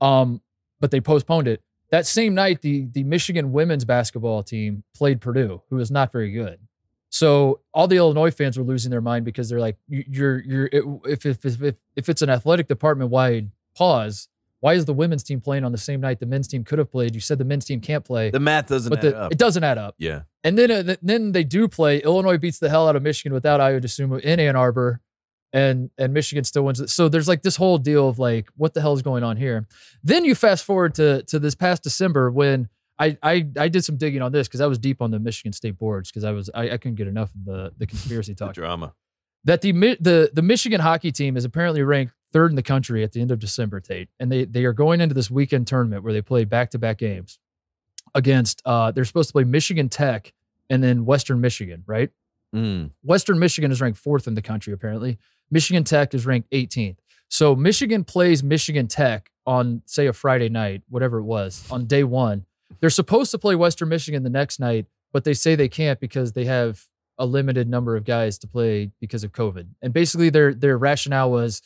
[0.00, 0.40] Um,
[0.80, 1.62] but they postponed it.
[1.92, 6.32] That same night, the the Michigan women's basketball team played Purdue, who was not very
[6.32, 6.58] good.
[7.10, 10.68] So all the Illinois fans were losing their mind because they're like, "You- "You're you're
[11.04, 14.28] if if if, if it's an athletic department wide pause,
[14.60, 16.90] why is the women's team playing on the same night the men's team could have
[16.90, 17.14] played?
[17.14, 19.32] You said the men's team can't play, the math doesn't but add the, up.
[19.32, 19.94] it doesn't add up.
[19.98, 20.22] yeah.
[20.44, 21.98] And then uh, th- then they do play.
[21.98, 25.00] Illinois beats the hell out of Michigan without Ayo Dosunmu in Ann Arbor,
[25.52, 26.80] and and Michigan still wins.
[26.80, 26.90] it.
[26.90, 29.66] So there's like this whole deal of like, what the hell is going on here?
[30.02, 32.68] Then you fast forward to to this past December when
[32.98, 35.52] I I I did some digging on this because I was deep on the Michigan
[35.52, 38.44] State boards because I was I, I couldn't get enough of the the conspiracy The
[38.46, 38.94] talk drama.
[39.44, 43.12] That the the the Michigan hockey team is apparently ranked third in the country at
[43.12, 46.12] the end of December, Tate, and they they are going into this weekend tournament where
[46.12, 47.38] they play back to back games
[48.14, 48.62] against.
[48.64, 50.32] uh They're supposed to play Michigan Tech
[50.70, 52.10] and then Western Michigan, right?
[52.54, 52.90] Mm.
[53.02, 55.18] Western Michigan is ranked fourth in the country apparently.
[55.50, 56.96] Michigan Tech is ranked 18th.
[57.28, 62.04] So Michigan plays Michigan Tech on say a Friday night, whatever it was, on day
[62.04, 62.44] one.
[62.80, 66.32] They're supposed to play Western Michigan the next night, but they say they can't because
[66.32, 66.84] they have
[67.18, 69.66] a limited number of guys to play because of COVID.
[69.82, 71.62] And basically their their rationale was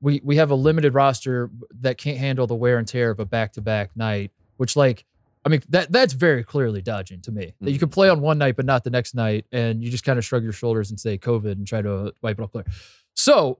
[0.00, 3.24] we we have a limited roster that can't handle the wear and tear of a
[3.24, 5.04] back-to-back night, which like
[5.44, 7.54] I mean that that's very clearly dodging to me.
[7.60, 7.94] That you can mm-hmm.
[7.94, 10.42] play on one night but not the next night and you just kind of shrug
[10.42, 12.66] your shoulders and say COVID and try to wipe it off clear.
[13.14, 13.58] So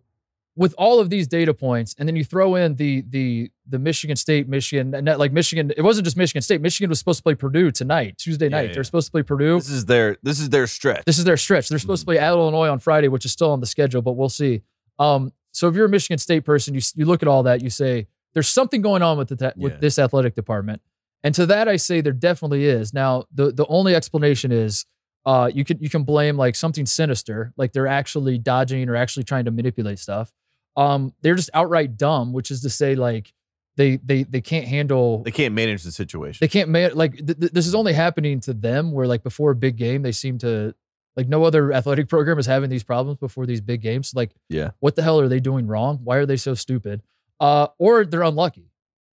[0.59, 4.17] with all of these data points, and then you throw in the the the Michigan
[4.17, 6.61] State, Michigan, and like Michigan, it wasn't just Michigan State.
[6.61, 8.69] Michigan was supposed to play Purdue tonight, Tuesday night.
[8.69, 8.75] yeah.
[8.75, 9.57] They're supposed to play Purdue.
[9.59, 11.05] This is their this is their stretch.
[11.05, 11.69] This is their stretch.
[11.69, 14.13] They're supposed to play at Illinois on Friday, which is still on the schedule, but
[14.13, 14.63] we'll see.
[14.99, 17.71] Um, so if you're a Michigan State person, you you look at all that, you
[17.71, 19.79] say there's something going on with the with Yeah.
[19.79, 20.83] this athletic department,
[21.23, 22.93] and to that I say there definitely is.
[22.93, 24.85] Now the the only explanation is.
[25.27, 29.25] Uh, you can you can blame like something sinister, like they're actually dodging or actually
[29.25, 30.33] trying to manipulate stuff.
[30.79, 33.33] Um, they're just outright dumb, which is to say, like
[33.77, 36.39] they they they can't handle they can't manage the situation.
[36.41, 39.51] they can't man like th- th- this is only happening to them where like before
[39.53, 40.75] a big game they seem to
[41.17, 44.71] like no other athletic program is having these problems before these big games like Yeah.
[44.81, 47.03] what the hell are they doing wrong why are they so stupid
[47.39, 48.73] uh or they're unlucky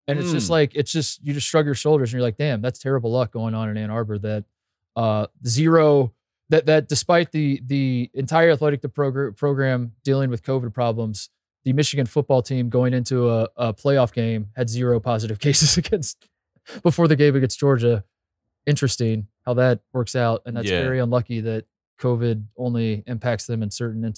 [0.06, 0.50] and it's just Mm.
[0.50, 3.32] like it's just you just shrug your shoulders and you're like damn that's terrible luck
[3.32, 4.44] going on in Ann Arbor that
[4.94, 6.12] uh zero
[6.50, 11.30] that that despite the the entire athletic the progr- program dealing with covid problems
[11.64, 16.28] the Michigan football team going into a, a playoff game had zero positive cases against
[16.82, 18.04] before the game against Georgia.
[18.66, 20.82] Interesting how that works out, and that's Yeah.
[20.82, 21.64] very unlucky that
[22.00, 24.14] COVID only impacts them in certain in,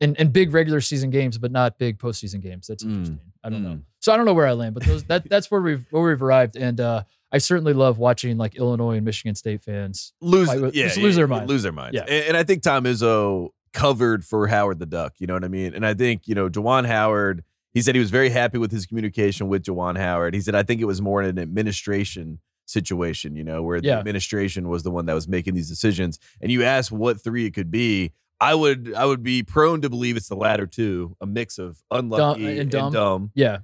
[0.00, 2.66] in, in big regular season games, but not big postseason games.
[2.68, 2.90] That's Mm.
[2.90, 3.20] interesting.
[3.44, 3.68] I don't know.
[3.74, 3.82] Mm.
[4.00, 6.22] So I don't know where I land, but those that that's where we've where we've
[6.22, 10.14] arrived, and uh, I certainly love watching like Illinois and Michigan State fans.
[10.22, 11.48] lose, Fight yeah, just lose their yeah, minds.
[11.50, 11.94] Lose their minds.
[11.94, 12.02] Yeah.
[12.08, 15.14] And, and I think Tom Izzo covered for Howard the Duck.
[15.18, 15.74] You know what I mean?
[15.74, 17.44] And I think you know Juwan Howard.
[17.72, 20.34] He said he was very happy with his communication with Juwan Howard.
[20.34, 23.34] He said I think it was more an administration situation.
[23.36, 23.98] You know, where the Yeah.
[23.98, 26.18] administration was the one that was making these decisions.
[26.40, 28.12] And you asked what three it could be.
[28.40, 31.82] I would I would be prone to believe it's the latter two, a mix of
[31.90, 32.92] unlucky uh, and and dumb.
[32.92, 33.30] dumb.
[33.34, 33.58] Yeah,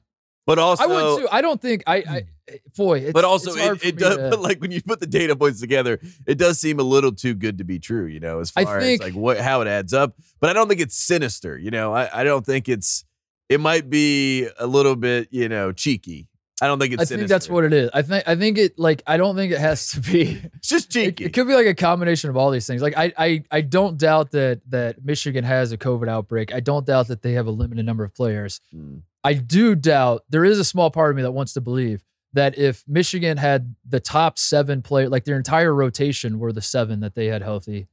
[0.46, 1.28] But also I would too.
[1.32, 1.96] I don't think I.
[1.96, 2.28] I hmm.
[2.76, 5.34] Boy, it's, but also it, it does to- but like when you put the data
[5.36, 8.50] points together it does seem a little too good to be true you know as
[8.50, 11.56] far think- as like what how it adds up but i don't think it's sinister
[11.58, 13.04] you know i, I don't think it's
[13.48, 16.28] it might be a little bit you know cheeky
[16.60, 17.18] i don't think it's I sinister.
[17.18, 17.88] think that's what it is.
[17.94, 20.40] I think I think it like I don't think it has to be.
[20.54, 22.82] it's just It, cheeky it could be like a combination of all these things.
[22.82, 26.52] Like I, I, I don't doubt that that Michigan has a COVID outbreak.
[26.52, 28.60] I don't doubt that they have a limited number of players.
[28.74, 29.02] Mm.
[29.22, 32.58] I do doubt there is a small part of me that wants to believe that
[32.58, 37.14] if Michigan had the top seven player, like their entire rotation were the seven that
[37.14, 37.88] they had healthy,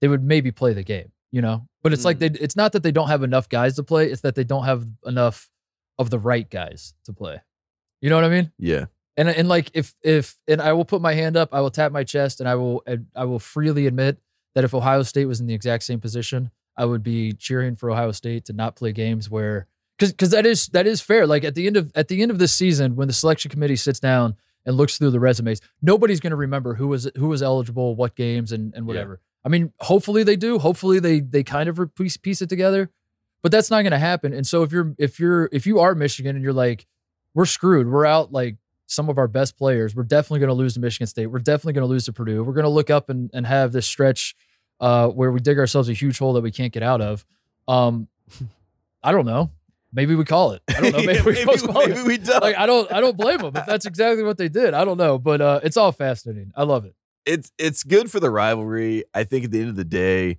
[0.00, 1.12] they would maybe play the game.
[1.32, 2.32] You know, but it's like mm.
[2.32, 2.40] they.
[2.40, 4.10] It's not that they don't have enough guys to play.
[4.10, 5.48] It's that they don't have enough
[5.96, 7.40] of the right guys to play.
[8.00, 8.50] You know what I mean?
[8.58, 8.86] yeah
[9.20, 11.92] and and like if if and I will put my hand up, I will tap
[11.92, 12.82] my chest, and I will
[13.14, 14.18] I will freely admit
[14.54, 17.90] that if Ohio State was in the exact same position, I would be cheering for
[17.90, 19.66] Ohio State to not play games where
[20.00, 21.26] because because that is that is fair.
[21.26, 23.76] Like at the end of at the end of this season, when the selection committee
[23.76, 24.34] sits down
[24.64, 28.16] and looks through the resumes, nobody's going to remember who was who was eligible, what
[28.16, 29.20] games, and and whatever.
[29.44, 30.58] I mean, hopefully they do.
[30.58, 32.90] Hopefully they they kind of piece piece it together,
[33.42, 34.32] but that's not going to happen.
[34.32, 36.86] And so if you're if you're if you are Michigan and you're like,
[37.34, 39.94] we're screwed, we're out like some of our best players.
[39.94, 41.26] We're definitely going to lose to Michigan State.
[41.26, 42.42] We're definitely going to lose to Purdue.
[42.42, 44.34] We're going to look up and, and have this stretch
[44.80, 47.24] uh, where we dig ourselves a huge hole that we can't get out of.
[47.68, 48.08] Um,
[49.02, 49.50] I don't know.
[49.92, 50.62] Maybe we call it.
[50.68, 50.98] I don't know.
[51.04, 52.06] Maybe, Yeah, we maybe, postpone maybe it.
[52.06, 52.90] we don't Like I don't.
[52.92, 54.72] I don't blame them if that's exactly what they did.
[54.74, 56.52] I don't know, but uh, it's all fascinating.
[56.54, 56.94] I love it.
[57.26, 59.04] it's it's good for the rivalry.
[59.14, 60.38] I think at the end of the day,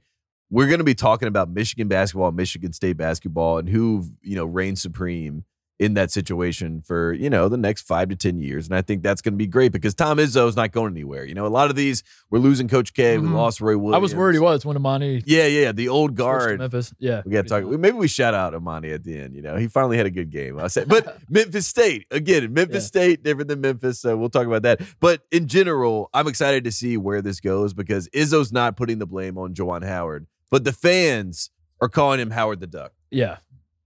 [0.49, 4.45] we're going to be talking about Michigan basketball, Michigan State basketball, and who you know
[4.45, 5.43] reigns supreme
[5.81, 8.67] in that situation for you know the next five to ten years.
[8.67, 11.25] And I think that's going to be great because Tom Izzo is not going anywhere.
[11.25, 13.33] You know, a lot of these we're losing Coach K, we Mhm.
[13.33, 13.95] lost Roy Williams.
[13.95, 16.59] I was worried he was when Amani Yeah, yeah, the old guard.
[16.59, 16.93] Memphis.
[16.99, 17.63] Yeah, We got to talk.
[17.65, 19.35] Maybe we shout out Amani at the end.
[19.35, 20.59] You know, he finally had a good game.
[20.59, 22.53] I said, but Memphis State again.
[22.53, 22.87] Memphis Yeah.
[23.01, 24.81] State different than Memphis, so we'll talk about that.
[24.99, 29.07] But in general, I'm excited to see where this goes because Izzo's not putting the
[29.07, 31.49] blame on Juwan Howard, but the fans
[31.81, 33.37] are calling him Howard the Duck, Yeah,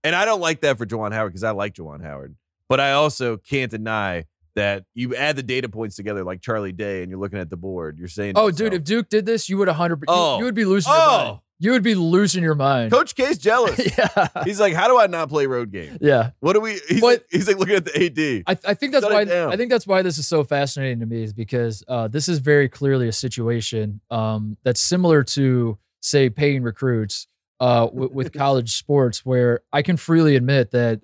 [0.06, 2.36] and I don't like that for Juwan Howard because I like Juwan Howard,
[2.68, 4.24] but I also can't deny.
[4.54, 7.58] That you add the data points together like Charlie Day, and you're looking at the
[7.58, 7.98] board.
[7.98, 10.38] You're saying, Oh, dude, if Duke did this, you would 100 you, Oh.
[10.38, 11.24] you would be losing your Oh.
[11.24, 11.38] mind.
[11.58, 12.90] You would be losing your mind.
[12.90, 13.78] Coach K's jealous.
[13.98, 14.28] yeah.
[14.44, 15.98] He's like, how do I not play road game?
[16.00, 16.30] Yeah.
[16.40, 16.80] What do we?
[16.88, 18.44] He's, But- like, he's like looking at the AD.
[18.46, 19.46] I, I think that's Shut why.
[19.52, 22.38] I think that's why this is so fascinating to me is because uh, this is
[22.38, 27.26] very clearly a situation um, that's similar to say paying recruits
[27.60, 31.00] uh, with, with college sports, where I can freely admit that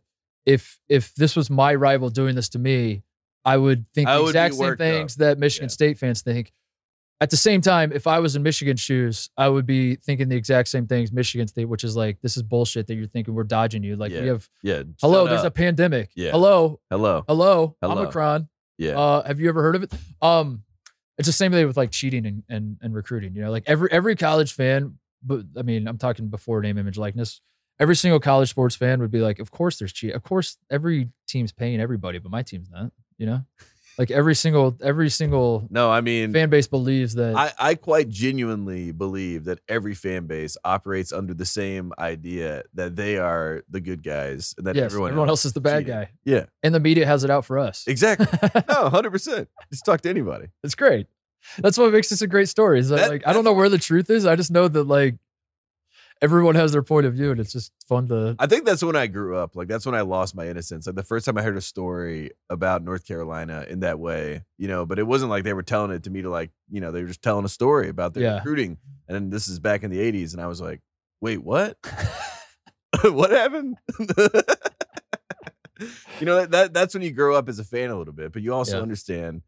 [0.47, 3.03] if if this was my rival doing this to me,
[3.45, 5.19] I would think I the would exact same things up.
[5.19, 5.73] that Michigan Yeah.
[5.73, 6.53] State fans think.
[7.21, 10.35] At the same time, if I was in Michigan shoes, I would be thinking the
[10.35, 13.45] exact same things Michigan State, which is like this is bullshit that you're thinking we're
[13.45, 13.95] dodging you.
[13.95, 14.83] Like we have yeah.
[15.01, 16.11] hello, there's a pandemic.
[16.17, 16.33] Yeah.
[16.33, 17.25] Hello, hello.
[17.29, 17.99] hello, Hello.
[18.03, 18.49] Omicron.
[18.77, 18.99] Yeah.
[18.99, 19.93] Uh, have you ever heard of it?
[20.21, 20.65] Um,
[21.17, 23.37] it's the same thing with like cheating and, and and recruiting.
[23.37, 26.99] You know, like every every college fan, but I mean, I'm talking before name, image,
[26.99, 27.41] likeness.
[27.81, 30.15] every single college sports fan would be like, of course there's cheat.
[30.15, 32.93] Of course every team's paying everybody, but my team's not.
[33.19, 33.45] You know,
[33.99, 37.37] like every single every single No, I mean, fan base believes that.
[37.37, 42.97] I, I quite genuinely believe that every fan base operates under the same idea that
[42.97, 46.47] they are the good guys and that yes, everyone, else is the bad guy, Yeah,
[46.65, 47.85] and the media has it out for us.
[47.87, 48.27] exactly.
[48.69, 49.49] no, hundred percent.
[49.71, 50.47] Just talk to anybody.
[50.65, 51.07] It's great.
[51.59, 52.79] That's what makes this a great story.
[52.81, 54.27] Is that, That- like I don't know where the truth is.
[54.27, 55.17] I just know that like
[56.21, 58.37] everyone has their point of view, and it's just fun to.
[58.39, 59.57] I think that's when I grew up.
[59.57, 60.87] Like that's when I lost my innocence.
[60.87, 64.69] Like the first time I heard a story about North Carolina in that way, you
[64.69, 66.93] know, but it wasn't like they were telling it to me to like, you know,
[66.93, 68.37] they were just telling a story about their Yeah.
[68.37, 68.79] recruiting.
[69.09, 70.81] And this is back in the 80s and I was like,
[71.21, 71.77] "Wait, what?
[73.03, 73.77] what happened?"
[76.21, 78.43] you know, that that's when you grow up as a fan a little bit, but
[78.43, 78.83] you also Yeah.
[78.83, 79.43] understand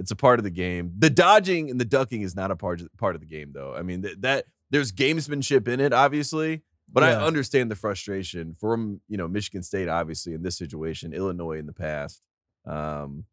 [0.00, 0.92] it's a part of the game.
[0.98, 3.74] The dodging and the ducking is not a part part of the game though.
[3.74, 9.00] I mean, that, that there's gamesmanship in it obviously, but I understand the frustration from,
[9.08, 12.22] you know, Michigan State obviously in this situation, Illinois in the past.
[12.66, 13.24] Um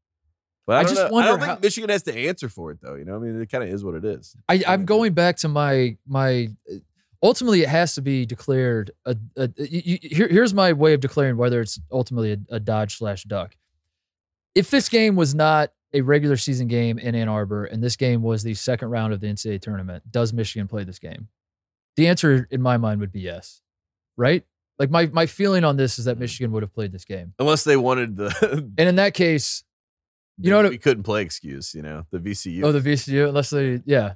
[0.68, 2.72] but I, I just know- wonder I don't how- think Michigan has to answer for
[2.72, 2.96] it though.
[2.96, 4.36] You know, I mean, it kind of is what it is.
[4.50, 6.50] I, I'm going back to my my.
[7.24, 8.92] Ultimately, it has to be declared.
[9.06, 12.98] A, a, you- here, here's my way of declaring whether it's ultimately a, a dodge
[12.98, 13.56] slash duck.
[14.54, 18.22] If this game was not a regular season game in Ann Arbor and this game
[18.22, 21.30] was the second round of the NCAA tournament, does Michigan play this game?
[21.96, 23.62] The answer in my mind would be yes.
[24.18, 24.44] Right?
[24.80, 26.22] Like my my feeling on this is that mm.
[26.22, 29.64] Michigan would have played this game, Unless they wanted the and in that case,
[30.40, 32.64] You know what we couldn't play excuse, you know, the VCU.
[32.64, 34.14] oh the VCU, unless they yeah.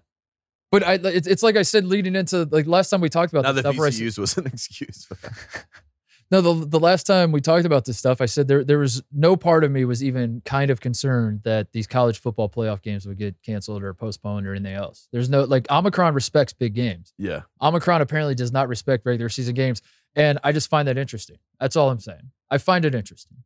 [0.72, 3.44] But I, it's, it's like I said leading into like last time we talked about
[3.44, 3.86] Not this that stuff.
[3.88, 5.08] VCU's was an excuse.
[6.32, 9.04] No, the the last time we talked about this stuff, I said there there was
[9.12, 13.06] no part of me was even kind of concerned that these college football playoff games
[13.06, 15.10] would get canceled or postponed or anything else.
[15.12, 17.14] There's no like Omicron respects big games.
[17.18, 17.42] yeah.
[17.62, 19.82] Omicron apparently does not respect regular season games,
[20.16, 21.38] and I just find that interesting.
[21.60, 22.32] That's all I'm saying.
[22.50, 23.44] I find it interesting.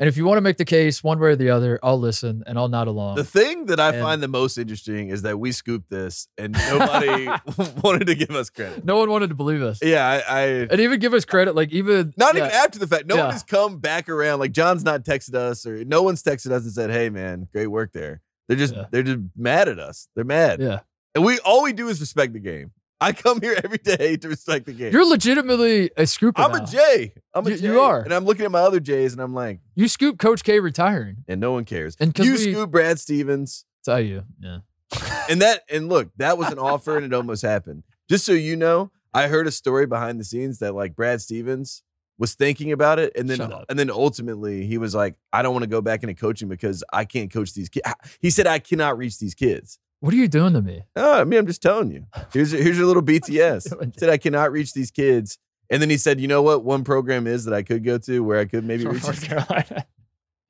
[0.00, 2.42] And if you want to make the case one way or the other, I'll listen
[2.48, 3.14] and I'll nod along.
[3.14, 6.52] The thing that I And- find the most interesting is that we scooped this and
[6.68, 7.26] nobody
[7.82, 8.84] wanted to give us credit.
[8.84, 11.54] no one wanted to believe us, Yeah, I, I and even give us credit.
[11.54, 13.06] Like even not yeah, even after the fact.
[13.06, 13.22] No Yeah.
[13.24, 14.40] one has come back around.
[14.40, 17.68] Like John's not texted us or no one's texted us and said, "Hey, man, great
[17.68, 18.86] work there." They're just Yeah.
[18.90, 20.08] they're just mad at us.
[20.16, 20.80] They're mad, yeah.
[21.14, 22.72] and we all we do is respect the game.
[23.04, 24.92] I come here every day to respect the game.
[24.92, 26.32] You're legitimately a scooper.
[26.36, 26.64] I'm now.
[26.64, 27.12] a J.
[27.34, 27.66] I'm a You- J.
[27.66, 28.00] you are.
[28.00, 31.18] and I'm looking at my other J's, and I'm like, You scoop Coach K retiring.
[31.28, 31.96] and no one cares.
[32.00, 33.64] And you we- scoop Brad Stevens.
[33.84, 34.58] Tell you, yeah.
[35.30, 37.82] And that and look, that was an offer and it almost happened.
[38.08, 41.82] Just so you know, I heard a story behind the scenes that like Brad Stevens
[42.18, 45.64] was thinking about it and then and then ultimately he was like, I don't want
[45.64, 47.86] to go back into coaching because I can't coach these kids.
[48.20, 49.78] He said I cannot reach these kids.
[50.04, 50.82] What are you doing to me?
[50.96, 52.04] Oh, I mean, I'm just telling you.
[52.30, 53.98] Here's here's your little BTS.
[53.98, 55.38] said I cannot reach these kids.
[55.70, 56.62] And then he said, you know what?
[56.62, 59.28] One program is that I could go to where I could maybe reach North these
[59.30, 59.86] Carolina.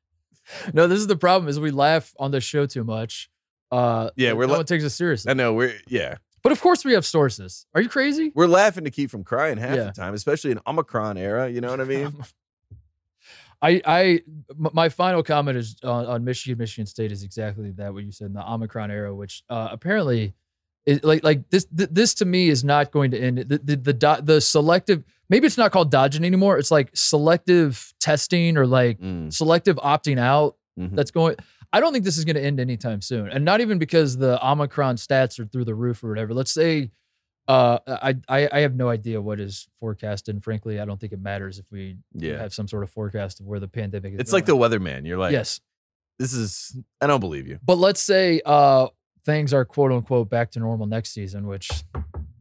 [0.75, 3.31] no, this is the problem: is we laugh on the show too much.
[3.71, 5.31] Uh, Yeah, we're no la- one takes us seriously.
[5.31, 6.17] I know we're yeah.
[6.43, 7.65] But of course, we have sources.
[7.77, 8.33] Are you crazy?
[8.35, 9.85] We're laughing to keep from crying half Yeah.
[9.85, 11.49] the time, especially in Omicron era.
[11.49, 12.13] You know what I mean?
[13.65, 14.21] I, I,
[14.59, 18.27] my final comment is on, on Michigan, Michigan State is exactly that what you said
[18.27, 20.35] in the Omicron era, which uh, apparently,
[20.87, 23.39] is like, like this, th- this to me is not going to end.
[23.39, 26.59] The, the, the, the selective, maybe it's not called dodging anymore.
[26.59, 30.57] It's like selective testing or like Mm, selective opting out.
[30.79, 30.95] mhm.
[30.95, 31.37] That's going.
[31.73, 34.39] I don't think this is going to end anytime soon, and not even because the
[34.47, 36.33] Omicron stats are through the roof or whatever.
[36.35, 36.91] Let's say,
[37.49, 41.13] uh, I, I, I have no idea what is forecasted, and frankly, I don't think
[41.13, 42.39] it matters if we Yeah.
[42.39, 44.21] have some sort of forecast of where the pandemic is.
[44.21, 45.07] It's like the weatherman.
[45.07, 45.61] You're like, yes,
[46.19, 47.59] this is I don't believe you.
[47.63, 48.87] but let's say uh
[49.25, 51.69] things are quote unquote back to normal next season, which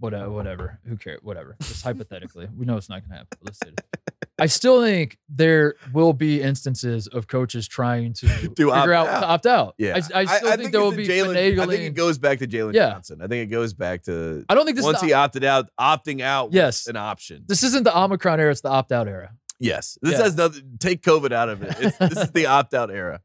[0.03, 1.55] whatever, uh, whatever, who cares, whatever.
[1.61, 3.37] Just hypothetically, we know it's not going to happen.
[3.41, 3.79] Let's it.
[4.39, 9.19] I still think there will be instances of coaches trying to, figure opt out, out.
[9.21, 9.75] to opt out.
[9.77, 11.59] Yeah, I, I still think, there will be the Jalen-.
[11.59, 12.89] I think it goes back to Jalen Yeah.
[12.91, 13.21] Johnson.
[13.21, 15.69] I think it goes back to I don't think this once is he opted out,
[15.79, 16.87] opting out was Yes.
[16.87, 17.43] an option.
[17.47, 19.31] this isn't the Omicron era; it's the opt out era.
[19.59, 20.23] Yes, this Yeah.
[20.23, 20.77] has nothing.
[20.79, 21.75] Take COVID out of it.
[21.79, 23.21] It's, this is the opt out era.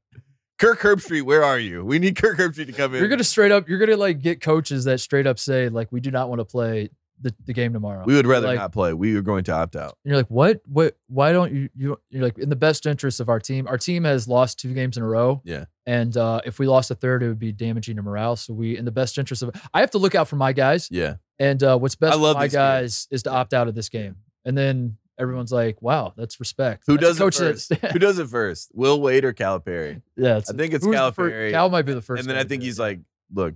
[0.59, 1.85] Kirk Herbstreit, where are you?
[1.85, 3.01] We need Kirk Herbstreit to come in.
[3.01, 3.69] You're gonna straight up.
[3.69, 6.45] You're gonna like get coaches that straight up say like, "We do not want to
[6.45, 6.91] play
[7.21, 8.93] the, the game tomorrow." we would rather like- not play.
[8.93, 9.97] We are going to opt out.
[10.05, 10.61] And you're like, what?
[10.67, 10.97] What?
[11.09, 11.69] Why don't you?
[11.77, 13.69] You you're like in the best interest of our team.
[13.69, 15.43] Our team has lost two games in a row.
[15.45, 15.67] Yeah.
[15.87, 18.37] And uh, if we lost a third, it would be damaging to morale.
[18.37, 20.89] So we, in the best interest of, I have to look out for my guys.
[20.91, 23.75] Yeah, And uh, what's best I love for my guys is to opt out of
[23.75, 24.17] this game.
[24.45, 26.85] And then everyone's like, wow, that's respect.
[26.87, 27.75] who That's does it first?
[27.93, 28.71] who does it first?
[28.75, 30.03] Will Wade or Calipari?
[30.17, 31.51] yeah, it's, I think it's who's the fir- Calipari.
[31.51, 32.21] Cal might be the first.
[32.21, 33.01] and then I think he's like,
[33.33, 33.55] look,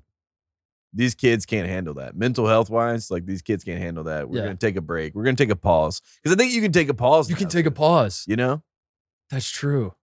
[0.92, 2.14] these kids can't handle that.
[2.16, 4.28] Mental health wise, like these kids can't handle that.
[4.28, 4.44] We're Yeah.
[4.44, 5.14] gonna take a break.
[5.14, 7.30] We're gonna take a pause because I think you can take a pause.
[7.30, 8.24] You can now, take a pause.
[8.28, 8.62] You know,
[9.30, 9.94] That's true.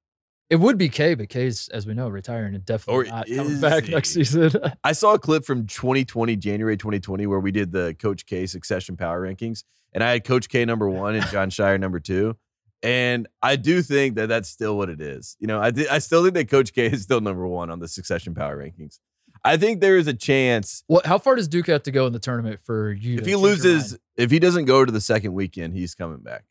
[0.50, 3.52] It would be K, but K's, as we know, retiring and definitely Or not coming
[3.54, 3.94] is back he?
[3.94, 4.52] next season.
[4.84, 8.98] I saw a clip from 2020, January 2020, where we did the Coach K succession
[8.98, 12.36] power rankings, and I had Coach K number one and Jon Scheyer number two.
[12.82, 15.36] And I do think that that's still what it is.
[15.40, 17.88] You know, I I still think that Coach K is still number one on the
[17.88, 19.00] succession power rankings.
[19.44, 21.06] I think there is a chance what?
[21.06, 23.18] How far does Duke have to go in the tournament for you?
[23.18, 24.02] if to he change your loses, mind?
[24.18, 26.46] if he doesn't go to the second weekend, he's coming back.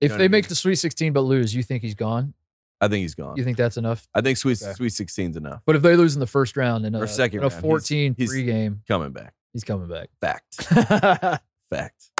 [0.00, 2.34] if know what they I make the Sweet 16 but lose, you think he's gone?
[2.84, 3.36] I think he's gone.
[3.36, 4.06] You think that's enough?
[4.14, 4.72] I think Sweet Okay.
[4.74, 5.62] Sweet 16's enough.
[5.66, 7.62] But if they lose in the first round and Or second in a round, he's-
[7.62, 9.34] 14 he's- free game, Coming back.
[9.52, 10.10] he's coming back.
[10.20, 10.54] Fact.
[11.70, 12.10] Fact.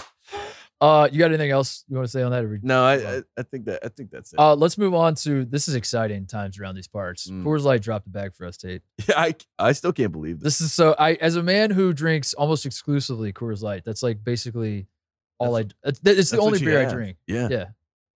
[0.81, 2.44] uh, you got anything else you want to say on that?
[2.62, 4.38] No, I, I I think that I think that's it.
[4.38, 7.31] Uh, let's move on to this is exciting times around these parts.
[7.31, 7.44] Mm.
[7.44, 8.83] Coors Light dropped the bag for us, Tate.
[9.09, 10.59] Yeah, I I still can't believe this.
[10.59, 14.24] This is so I as a man who drinks almost exclusively Coors Light, that's like
[14.24, 14.87] basically
[15.38, 17.18] all I it's, it's the only beer I drink.
[17.27, 17.64] Yeah, Yeah.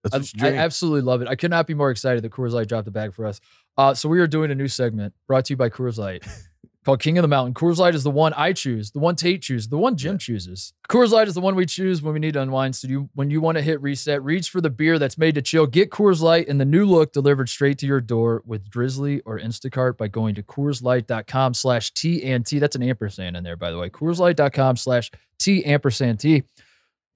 [0.03, 1.27] That's I, I absolutely love it.
[1.27, 3.39] I could not be more excited that Coors Light dropped the bag for us.
[3.77, 6.25] Uh, so we are doing a new segment brought to you by Coors Light
[6.85, 7.53] called King of the Mountain.
[7.53, 10.17] Coors Light is the one I choose, the one Tate chooses, the one Jim Yeah.
[10.17, 10.73] chooses.
[10.89, 12.75] Coors Light is the one we choose when we need to unwind.
[12.75, 15.41] So you, when you want to hit reset, reach for the beer that's made to
[15.41, 15.65] chill.
[15.67, 19.37] Get Coors Light in the new look delivered straight to your door with Drizzly or
[19.39, 22.59] Instacart by going to CoorsLight.com slash T and T.
[22.59, 23.89] That's an ampersand in there, by the way.
[23.89, 26.43] CoorsLight.com slash T ampersand T.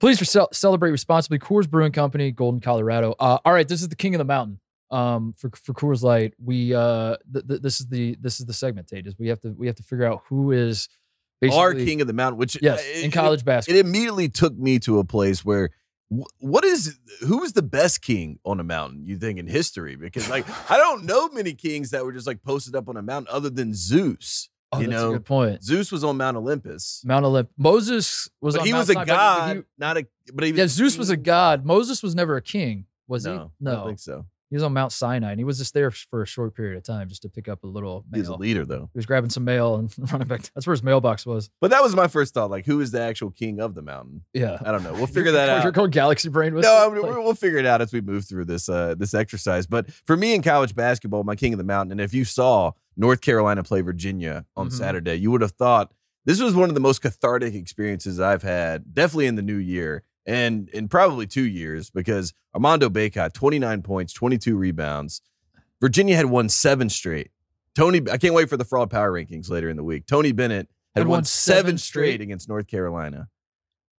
[0.00, 1.38] Please for celebrate responsibly.
[1.38, 3.14] Coors Brewing Company, Golden, Colorado.
[3.18, 4.60] Uh, all right, this is the King of the Mountain.
[4.90, 8.52] Um, for for Coors Light, we uh, th- th- this is the this is the
[8.52, 8.86] segment.
[8.86, 10.88] Tate is we have to we have to figure out who is
[11.40, 14.56] basically Our king of the mountain, which yes uh, in college basketball, it, immediately took
[14.56, 15.70] me to a place where.
[16.38, 19.04] What is who is the best king on a mountain?
[19.04, 19.96] You think in history?
[19.96, 23.02] Because like I don't know many kings that were just like posted up on a
[23.02, 24.48] mountain other than Zeus.
[24.76, 25.62] Oh, you that's know, a good point.
[25.64, 27.52] Zeus was on Mount Olympus, Mount Olympus.
[27.58, 30.06] Moses was he Mount was a Sinai, god, he- not a.
[30.32, 31.64] But he yeah, Zeus was a god.
[31.66, 33.64] Moses was never a king, was No, he?
[33.64, 34.26] No, I don't think so.
[34.54, 36.84] He was on Mount Sinai, and he was just there for a short period of
[36.84, 38.88] time, just to pick up a little He's a leader though.
[38.92, 40.42] He was grabbing some mail and running back.
[40.54, 41.50] That's where his mailbox was.
[41.60, 42.50] But that was my first thought.
[42.52, 44.22] Like, who is the actual king of the mountain?
[44.32, 44.92] Yeah, I don't know.
[44.92, 45.64] We'll figure that out.
[45.64, 46.86] You're going galaxy brain with No.
[46.88, 49.66] I mean, Like- we'll figure it out as we move through this uh, this exercise.
[49.66, 52.70] But for me in college basketball, my king of the mountain, and if you saw
[52.96, 54.72] North Carolina play Virginia on Mhm.
[54.72, 55.90] Saturday, you would have thought
[56.26, 60.04] this was one of the most cathartic experiences I've had, definitely in the new year
[60.26, 65.20] and in probably two years, because Armando Bacot, 29 points, 22 rebounds.
[65.80, 67.30] Virginia had won seven straight.
[67.74, 70.06] Tony, I can't wait for the fraud power rankings later in the week.
[70.06, 72.20] Tony Bennett had, Had won, won seven straight straight?
[72.20, 73.28] against North Carolina.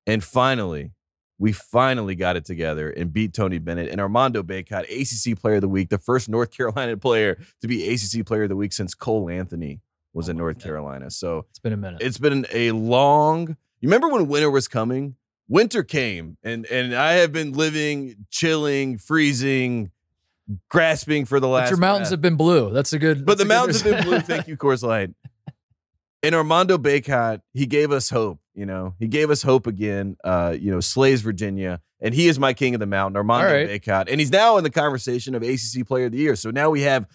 [0.08, 0.94] And finally,
[1.38, 5.62] we finally got it together and beat Tony Bennett and Armando Bacot, ACC Player of
[5.62, 8.94] the Week, the first North Carolina player to be ACC Player of the Week since
[8.96, 9.82] Cole Anthony
[10.14, 10.64] was Oh in North God.
[10.64, 11.12] Carolina.
[11.12, 12.02] So It's been a minute.
[12.02, 13.58] it's been a long.
[13.82, 15.16] You remember when winter was coming?
[15.48, 19.92] Winter came, and and I have been living, chilling, freezing,
[20.70, 21.66] grasping for the last.
[21.66, 22.12] but your mountains breath.
[22.12, 22.72] have been blue.
[22.72, 23.26] That's a good.
[23.26, 24.20] But the mountains have been blue.
[24.22, 25.12] Thank you, Coors Light.
[26.24, 28.40] And Armando Bacot, he gave us hope.
[28.56, 30.18] You know, he gave us hope again.
[30.24, 33.54] Uh, you know, slays Virginia, and he is my king of the mountain, Armando All
[33.54, 33.70] right.
[33.82, 36.36] Bacot, and he's now in the conversation of ACC Player of the Year.
[36.36, 37.06] So now we have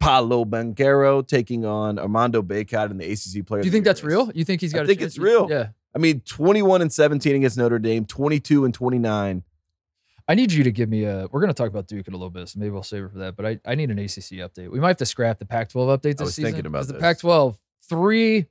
[0.00, 3.62] Paolo Banchero taking on Armando Bacot in the ACC Player.
[3.62, 4.10] Do you think that's race.
[4.12, 4.30] real?
[4.34, 4.84] You think he's I got?
[4.84, 5.12] a think chance?
[5.12, 5.46] it's real.
[5.48, 5.68] Yeah.
[5.94, 9.42] I mean, 21 and 17 against Notre Dame, 22 and 29.
[10.30, 11.26] I need you to give me a.
[11.30, 13.12] We're going to talk about Duke in a little bit, so maybe I'll save it
[13.12, 13.34] for that.
[13.34, 14.70] But I, I need an ACC update.
[14.70, 16.52] We might have to scrap the Pac-12 update this was season.
[16.52, 16.98] thinking about 'cause the.
[16.98, 17.56] Pac-12
[17.88, 18.46] three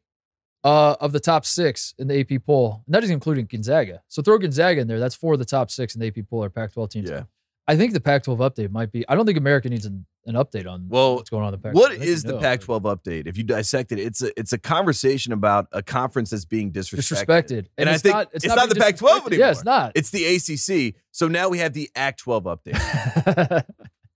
[0.64, 4.02] uh, of the top six in the AP poll, and that is including Gonzaga.
[4.08, 5.00] So throw Gonzaga in there.
[5.00, 7.10] That's four of the top six in the AP poll are Pac-12 teams.
[7.12, 7.24] Yeah.
[7.68, 9.08] I think the Pac-12 update might be.
[9.10, 11.64] I don't think America needs an, an update on Well, what's going on in the
[11.64, 11.76] Pac-12.
[11.76, 12.38] What I think the.
[12.40, 13.28] Pac-12 update?
[13.28, 17.26] If you dissect it, it's a it's a conversation about a conference that's being disrespected.
[17.26, 19.30] Disrespected, And I it's think not, it's not being the Pac-12 anymore.
[19.34, 19.92] Yeah, it's not.
[19.96, 20.96] It's the ACC.
[21.12, 23.64] So now we have the Act-12 update.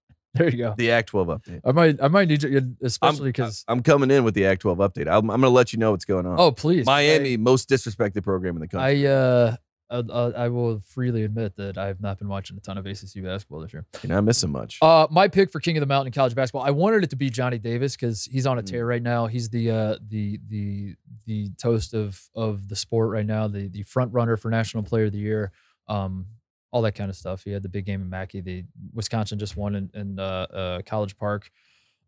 [0.34, 0.74] there you go.
[0.78, 1.62] the Act-12 update.
[1.66, 3.66] I might, I might need you, especially because.
[3.68, 5.08] I'm coming in with the Act-12 update.
[5.08, 6.40] I'm, I'm going to let you know what's going on.
[6.40, 9.06] Oh, please, Miami, most disrespected program in the country.
[9.06, 9.56] I uh,
[9.92, 12.86] I, uh, I will freely admit that I have not been watching a ton of
[12.86, 13.86] ACC basketball this year.
[14.02, 14.80] You're not missing much.
[14.82, 17.16] Uh, my pick for King of the Mountain in college basketball, I wanted it to
[17.16, 18.66] be Johnny Davis because he's on a Mm.
[18.68, 19.28] tear right now.
[19.28, 23.84] He's the uh, the the the toast of of the sport right now, the the
[23.84, 25.52] front runner for National Player of the Year,
[25.88, 26.26] um,
[26.72, 27.44] all that kind of stuff.
[27.44, 28.40] He had the big game in Mackey.
[28.42, 28.64] The
[28.94, 31.52] Wisconsin just won in, in uh, uh, College Park.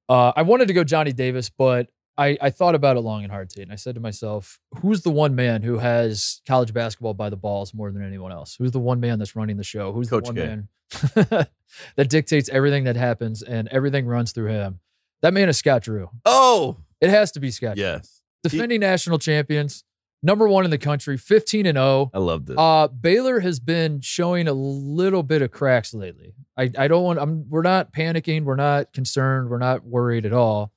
[0.08, 1.88] Uh, I wanted to go Johnny Davis, but
[2.18, 5.02] I, I thought about it long and hard, Tate, and I said to myself, who's
[5.02, 8.56] the one man who has college basketball by the balls more than anyone else?
[8.58, 9.92] Who's the one man that's running the show?
[9.94, 10.46] Who's Coach the one K.
[10.46, 11.48] man
[11.96, 14.80] that dictates everything that happens and everything runs through him?
[15.24, 16.10] That man is Scott Drew.
[16.26, 17.76] oh, It has to be Scott.
[17.76, 17.84] Drew.
[17.84, 18.22] yes.
[18.44, 19.84] Defending national champions,
[20.22, 22.12] number one in the country, 15 and 0.
[22.14, 22.58] I love this.
[22.60, 26.34] Uh, Baylor has been showing a little bit of cracks lately.
[26.58, 27.20] I, I don't want.
[27.20, 27.50] I'm.
[27.50, 28.44] We're not panicking.
[28.44, 29.50] We're not concerned.
[29.50, 30.74] We're not worried at all.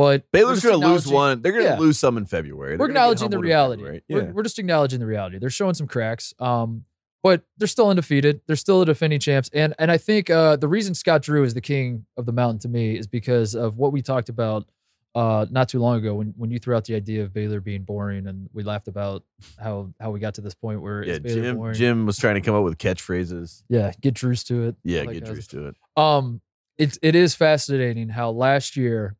[0.00, 1.42] But Baylor's going to lose one.
[1.42, 1.78] They're going to Yeah.
[1.78, 2.72] lose some in February.
[2.72, 3.82] We're They're acknowledging the reality.
[3.82, 4.02] February.
[4.08, 5.36] We're, we're just acknowledging the reality.
[5.38, 6.32] They're showing some cracks.
[6.38, 6.84] Um,
[7.22, 8.40] but they're still undefeated.
[8.46, 9.50] They're still the defending champs.
[9.52, 12.60] And and I think uh, the reason Scott Drew is the king of the mountain
[12.60, 14.66] to me is because of what we talked about
[15.14, 17.82] uh, not too long ago when when you threw out the idea of Baylor being
[17.82, 19.22] boring and we laughed about
[19.58, 21.74] how how we got to this point where Yeah, it's Baylor Jim, boring.
[21.74, 23.64] Jim was trying to come up with catchphrases.
[23.68, 24.76] Yeah, get Drews to it.
[24.82, 25.26] Yeah, get.
[25.26, 25.76] Drews to it.
[25.98, 26.40] Um,
[26.78, 29.16] it's it is fascinating how last year,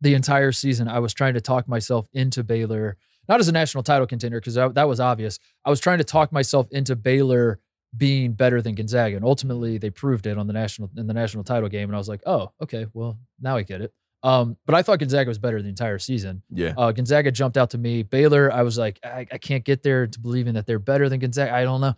[0.00, 2.96] the entire season, I was trying to talk myself into Baylor,
[3.28, 5.38] not as a national title contender because that was obvious.
[5.64, 7.58] I was trying to talk myself into Baylor
[7.96, 11.44] being better than Gonzaga, and ultimately they proved it on the national in the national
[11.44, 11.88] title game.
[11.88, 13.92] And I was like, oh, okay, well now I get it.
[14.22, 16.42] Um, but I thought Gonzaga was better the entire season.
[16.50, 16.74] Yeah.
[16.76, 18.02] Uh, Gonzaga jumped out to me.
[18.02, 21.20] Baylor, I was like, I, I can't get there to believing that they're better than
[21.20, 21.54] Gonzaga.
[21.54, 21.94] I don't know.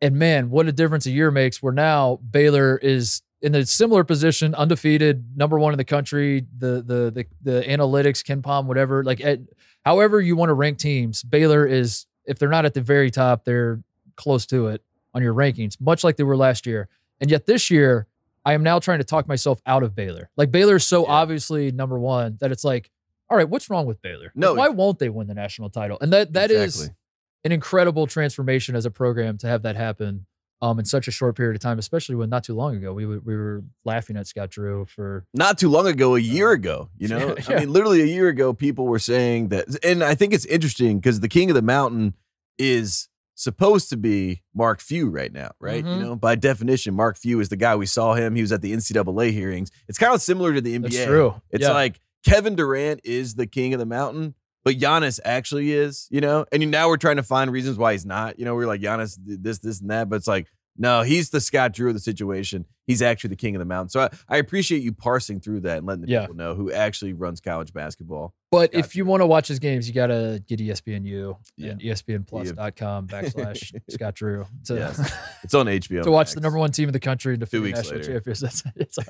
[0.00, 1.62] And man, what a difference a year makes.
[1.62, 6.46] Where now Baylor is in a similar position, undefeated, number one in the country.
[6.58, 9.04] The the the the analytics, KenPom, whatever.
[9.04, 9.40] Like, at,
[9.84, 13.44] however you want to rank teams, Baylor is if they're not at the very top,
[13.44, 13.82] they're
[14.16, 14.82] close to it
[15.12, 16.88] on your rankings, much like they were last year.
[17.20, 18.06] And yet this year,
[18.44, 20.30] I am now trying to talk myself out of Baylor.
[20.36, 21.12] Like Baylor is so Yeah.
[21.12, 22.90] obviously number one that it's like,
[23.30, 24.24] all right, what's wrong with Baylor?
[24.34, 24.54] Like, No.
[24.54, 25.98] why won't they win the national title?
[26.00, 26.96] And that that is Exactly.
[27.44, 30.26] an incredible transformation as a program to have that happen
[30.62, 33.04] um, in such a short period of time, especially when not too long ago we
[33.06, 36.88] were, we were laughing at Scott Drew for not too long ago, a year ago,
[36.96, 37.56] you know, Yeah.
[37.56, 40.98] I mean, literally a year ago, people were saying that, and I think it's interesting
[41.00, 42.14] because the king of the mountain
[42.58, 45.84] is supposed to be Mark Few right now, right?
[45.84, 45.96] Mhm.
[45.96, 48.36] You know, by definition, Mark Few is the guy we saw him.
[48.36, 49.70] He was at the NCAA hearings.
[49.88, 50.82] It's kind of similar to the NBA.
[50.92, 51.34] that's true.
[51.50, 51.72] It's Yeah.
[51.72, 54.34] like Kevin Durant is the king of the mountain,
[54.64, 56.46] but Giannis actually is, you know?
[56.52, 58.38] And now we're trying to find reasons why he's not.
[58.38, 60.08] You know, we're like, Giannis this, this, and that.
[60.08, 60.46] But it's like,
[60.76, 62.64] no, he's the Scott Drew of the situation.
[62.86, 63.90] He's actually the king of the mountain.
[63.90, 66.22] So I, I appreciate you parsing through that and letting the Yeah.
[66.22, 68.34] people know who actually runs college basketball.
[68.50, 68.84] But Gotcha.
[68.84, 71.70] if you want to watch his games, you got to get ESPNU Yeah.
[71.70, 75.12] and ESPNplus.com backslash Scott Drew to, Yes.
[75.44, 76.02] It's on HBO.
[76.02, 78.12] to watch the number one team in the country and defeat weeks national later.
[78.14, 78.40] champions.
[78.40, 79.06] That's, it's, on,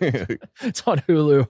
[0.63, 1.47] it's on Hulu.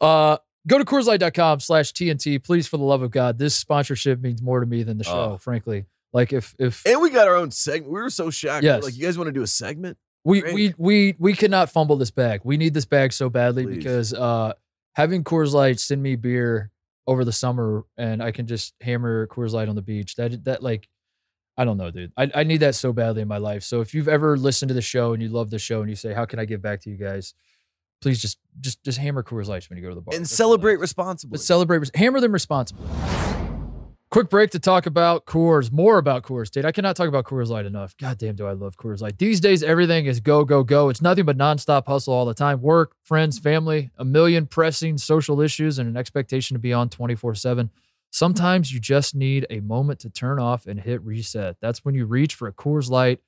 [0.00, 0.36] Uh,
[0.66, 2.42] go to CoorsLight.com slash TNT.
[2.42, 5.32] Please, for the love of God, this sponsorship means more to me than the show,
[5.32, 5.38] Oh.
[5.38, 5.86] frankly.
[6.12, 7.92] Like if if and we got our own segment.
[7.92, 8.62] We were so shocked.
[8.62, 8.82] We Yes.
[8.84, 9.98] Like, you guys want to do a segment?
[10.24, 10.54] we great.
[10.54, 12.40] we we we cannot fumble this bag.
[12.42, 13.76] We need this bag so badly Please.
[13.76, 14.54] because uh
[14.94, 16.70] having Coors Light send me beer
[17.06, 20.16] over the summer and I can just hammer Coors Light on the beach.
[20.16, 20.88] That that like
[21.58, 22.12] I don't know, dude.
[22.16, 23.62] I, I need that so badly in my life.
[23.62, 25.96] So if you've ever listened to the show and you love the show and you
[25.96, 27.34] say, How can I give back to you guys?
[28.06, 30.14] Please just just just hammer Coors Lights when you go to the bar.
[30.14, 31.34] And That's celebrate responsibly.
[31.34, 32.86] But celebrate, res- hammer them responsibly.
[34.10, 36.64] Quick break to talk about Coors, more about Coors, Tate.
[36.64, 37.96] I cannot talk about Coors Light enough.
[37.96, 39.18] God damn, do I love Coors Light.
[39.18, 40.88] These days, everything is go, go, go.
[40.88, 42.60] It's nothing but nonstop hustle all the time.
[42.60, 47.34] Work, friends, family, a million pressing social issues, and an expectation to be on 24
[47.34, 47.70] 7.
[48.12, 51.56] Sometimes you just need a moment to turn off and hit reset.
[51.60, 53.18] That's when you reach for a Coors Light.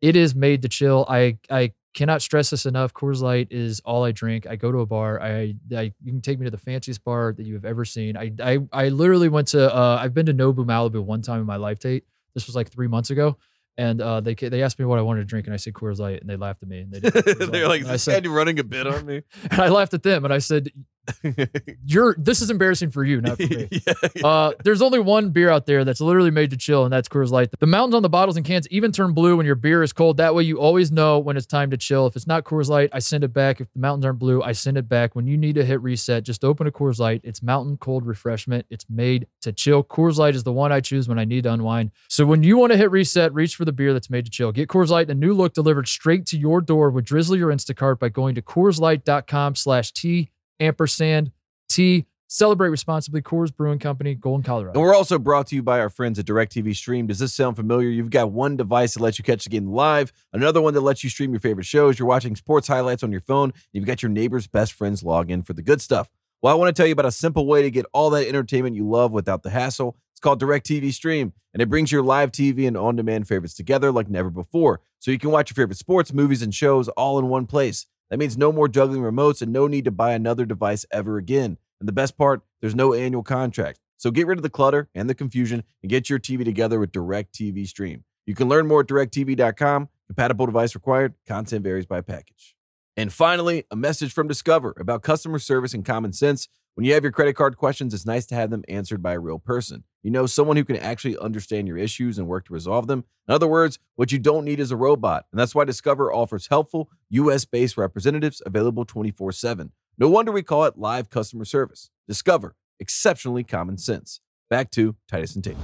[0.00, 1.04] It is made to chill.
[1.06, 2.92] I I cannot stress this enough.
[2.94, 4.46] Coors Light is all I drink.
[4.46, 5.20] I go to a bar.
[5.20, 8.16] I, I you can take me to the fanciest bar that you have ever seen.
[8.16, 11.46] I I, I literally went to uh, I've been to Nobu Malibu one time in
[11.46, 12.04] my life, Tate.
[12.34, 13.36] This was like three months ago,
[13.76, 15.98] and uh, they they asked me what I wanted to drink, and I said Coors
[15.98, 16.80] Light, and they laughed at me.
[16.80, 17.00] And they
[17.46, 19.22] they're like, this said, running a bit on me.
[19.50, 20.70] and I laughed at them, and I said,
[21.84, 24.26] "You're this is embarrassing for you, not for me." yeah, yeah.
[24.26, 27.30] Uh, there's only one beer out there that's literally made to chill, and that's Coors
[27.30, 27.50] Light.
[27.58, 30.16] The mountains on the bottles and cans even turn blue when your beer is cold.
[30.16, 32.06] That way, you always know when it's time to chill.
[32.06, 33.60] If it's not Coors Light, I send it back.
[33.60, 35.14] If the mountains aren't blue, I send it back.
[35.14, 37.20] When you need to hit reset, just open a Coors Light.
[37.24, 38.66] It's mountain cold refreshment.
[38.70, 39.84] It's made to chill.
[39.84, 41.90] Coors Light is the one I choose when I need to unwind.
[42.08, 44.52] So when you want to hit reset, reach for the beer that's made to chill.
[44.52, 47.48] Get Coors Light in a new look delivered straight to your door with Drizzly or
[47.48, 51.32] Instacart by going to CoorsLight.com slash T ampersand
[51.68, 52.06] T.
[52.28, 53.20] Celebrate responsibly.
[53.20, 54.72] Coors Brewing Company, Golden, Colorado.
[54.72, 57.06] And we're also brought to you by our friends at DirecTV Stream.
[57.06, 57.90] Does this sound familiar?
[57.90, 61.04] You've got one device that lets you catch the game live, another one that lets
[61.04, 61.98] you stream your favorite shows.
[61.98, 63.50] You're watching sports highlights on your phone.
[63.50, 66.10] and You've got your neighbor's best friends log in for the good stuff.
[66.40, 68.76] Well, I want to tell you about a simple way to get all that entertainment
[68.76, 69.98] you love without the hassle.
[70.12, 73.92] It's called DirecTV Stream, and it brings your live TV and on demand favorites together
[73.92, 74.80] like never before.
[75.00, 77.86] So you can watch your favorite sports, movies, and shows all in one place.
[78.12, 81.56] That means no more juggling remotes and no need to buy another device ever again.
[81.80, 83.78] And the best part, there's no annual contract.
[83.96, 86.92] So get rid of the clutter and the confusion and get your TV together with
[86.92, 88.04] DirecTV Stream.
[88.26, 89.88] You can learn more at directv.com.
[90.08, 91.14] Compatible device required.
[91.26, 92.54] Content varies by package.
[92.98, 96.48] And finally, a message from Discover about customer service and common sense.
[96.74, 99.20] When you have your credit card questions, it's nice to have them answered by a
[99.20, 99.84] real person.
[100.02, 103.04] You know, someone who can actually understand your issues and work to resolve them.
[103.28, 105.26] In other words, what you don't need is a robot.
[105.30, 109.72] And that's why Discover offers helpful, US based representatives available 24 7.
[109.98, 111.90] No wonder we call it live customer service.
[112.08, 114.20] Discover, exceptionally common sense.
[114.48, 115.58] Back to Titus and Tate.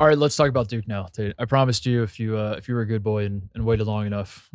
[0.00, 1.06] All right, let's talk about Duke now.
[1.12, 1.34] Tate.
[1.38, 3.86] I promised you if you uh, if you were a good boy and, and waited
[3.86, 4.50] long enough,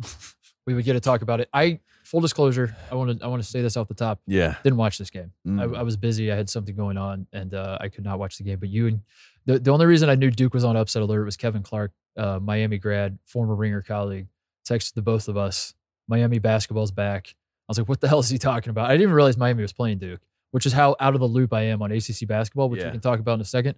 [0.66, 1.48] we would get to talk about it.
[1.54, 4.20] I full disclosure, I want to I want to say this off the top.
[4.26, 4.54] Yeah.
[4.62, 5.32] Didn't watch this game.
[5.46, 5.76] Mm.
[5.76, 6.30] I, I was busy.
[6.30, 8.58] I had something going on, and uh, I could not watch the game.
[8.60, 9.00] But you and
[9.46, 12.38] the the only reason I knew Duke was on upset alert was Kevin Clark, uh,
[12.40, 14.28] Miami grad, former Ringer colleague,
[14.68, 15.74] texted the both of us.
[16.06, 17.28] Miami basketball's back.
[17.66, 18.86] I was like, what the hell is he talking about?
[18.86, 21.54] I didn't even realize Miami was playing Duke, which is how out of the loop
[21.54, 22.86] I am on ACC basketball, which Yeah.
[22.88, 23.76] we can talk about in a second.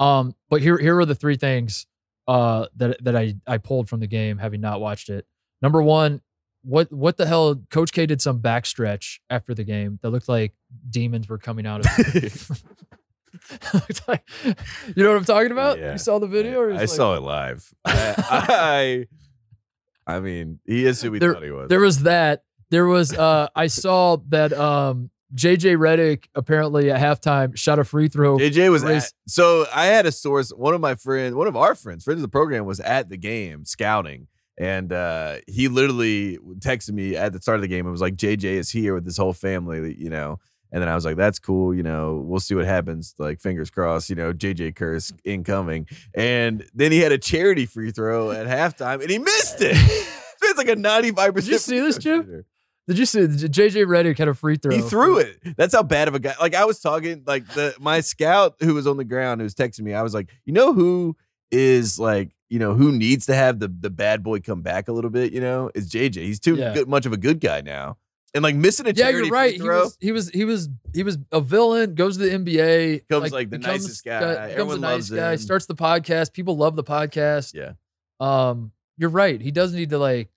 [0.00, 1.86] Um, but here here are the three things
[2.26, 5.24] uh, that that I I pulled from the game, having not watched it.
[5.62, 6.20] Number one,
[6.62, 7.56] what what the hell?
[7.70, 10.54] Coach K did some backstretch after the game that looked like
[10.88, 12.50] demons were coming out of.
[14.08, 15.78] Like- you know what I'm talking about?
[15.78, 15.92] Yeah.
[15.92, 16.60] You saw the video?
[16.60, 17.72] Or I saw it live.
[17.84, 19.06] I,
[20.06, 21.68] I, I mean, he is who we thought he was.
[21.68, 22.44] There was that.
[22.70, 23.12] There was.
[23.12, 24.52] Uh, I saw that.
[24.52, 28.38] Um, JJ Redick apparently at halftime shot a free throw.
[28.38, 30.50] JJ was at, so I had a source.
[30.50, 33.18] One of my friends, one of our friends, friends of the program, was at the
[33.18, 34.28] game scouting,
[34.58, 38.16] and uh, he literally texted me at the start of the game and was like,
[38.16, 40.38] "JJ is here with his whole family," you know.
[40.70, 42.22] And then I was like, "That's cool, you know.
[42.26, 43.14] We'll see what happens.
[43.18, 44.32] Like, fingers crossed, you know.
[44.32, 49.18] JJ Curse incoming." And then he had a charity free throw at halftime, and he
[49.18, 49.76] missed it.
[50.42, 51.46] it's like a ninety-five percent.
[51.46, 52.44] Did you see this, Jim?
[52.88, 54.74] Did you see JJ Redick had a free throw?
[54.74, 55.38] He threw it.
[55.58, 56.34] That's how bad of a guy.
[56.40, 59.54] Like I was talking, like the my scout who was on the ground who was
[59.54, 59.92] texting me.
[59.92, 61.14] I was like, you know who
[61.50, 64.92] is like, you know who needs to have the the bad boy come back a
[64.92, 65.32] little bit.
[65.32, 66.16] You know, is JJ.
[66.16, 66.74] He's too Yeah.
[66.74, 67.96] good, much of a good guy now,
[68.34, 69.54] and like missing a Yeah, you're right.
[69.54, 71.94] He was, he was he was he was a villain.
[71.94, 73.06] Goes to the NBA.
[73.08, 74.20] Becomes, like, the nicest guy.
[74.20, 75.32] Becomes Everyone a nice loves guy.
[75.32, 75.38] him.
[75.38, 76.32] Starts the podcast.
[76.32, 77.52] People love the podcast.
[77.54, 77.72] yeah,
[78.20, 79.40] Um, you're right.
[79.40, 80.30] He does need to like.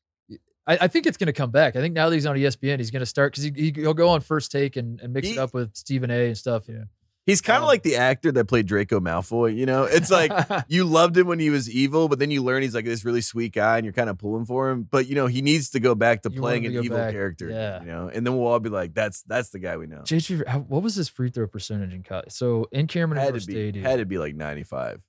[0.67, 1.75] I, I think it's going to come back.
[1.75, 4.09] I think now that he's on ESPN, he's going to start because he, he'll go
[4.09, 6.27] on first take and, and mix He- it up with Stephen A.
[6.27, 6.65] and stuff.
[6.69, 6.83] Yeah,
[7.25, 9.55] he's kind of Um, like the actor that played Draco Malfoy.
[9.55, 10.31] You know, it's like
[10.67, 13.21] you loved him when he was evil, but then you learn he's like this really
[13.21, 14.87] sweet guy, and you're kind of pulling for him.
[14.89, 17.11] But you know, he needs to go back to You playing him an evil back.
[17.11, 17.49] character.
[17.49, 17.79] Yeah.
[17.81, 20.67] you know, and then we'll all be like, "That's that's the guy we know." JJ,
[20.67, 22.31] what was his free throw percentage in college?
[22.31, 25.03] So in Cameron had to be Stadium, had to be like 95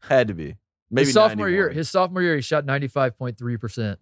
[0.00, 0.54] had to be
[0.90, 3.98] maybe his sophomore year, his sophomore year, he shot 95.3 percent.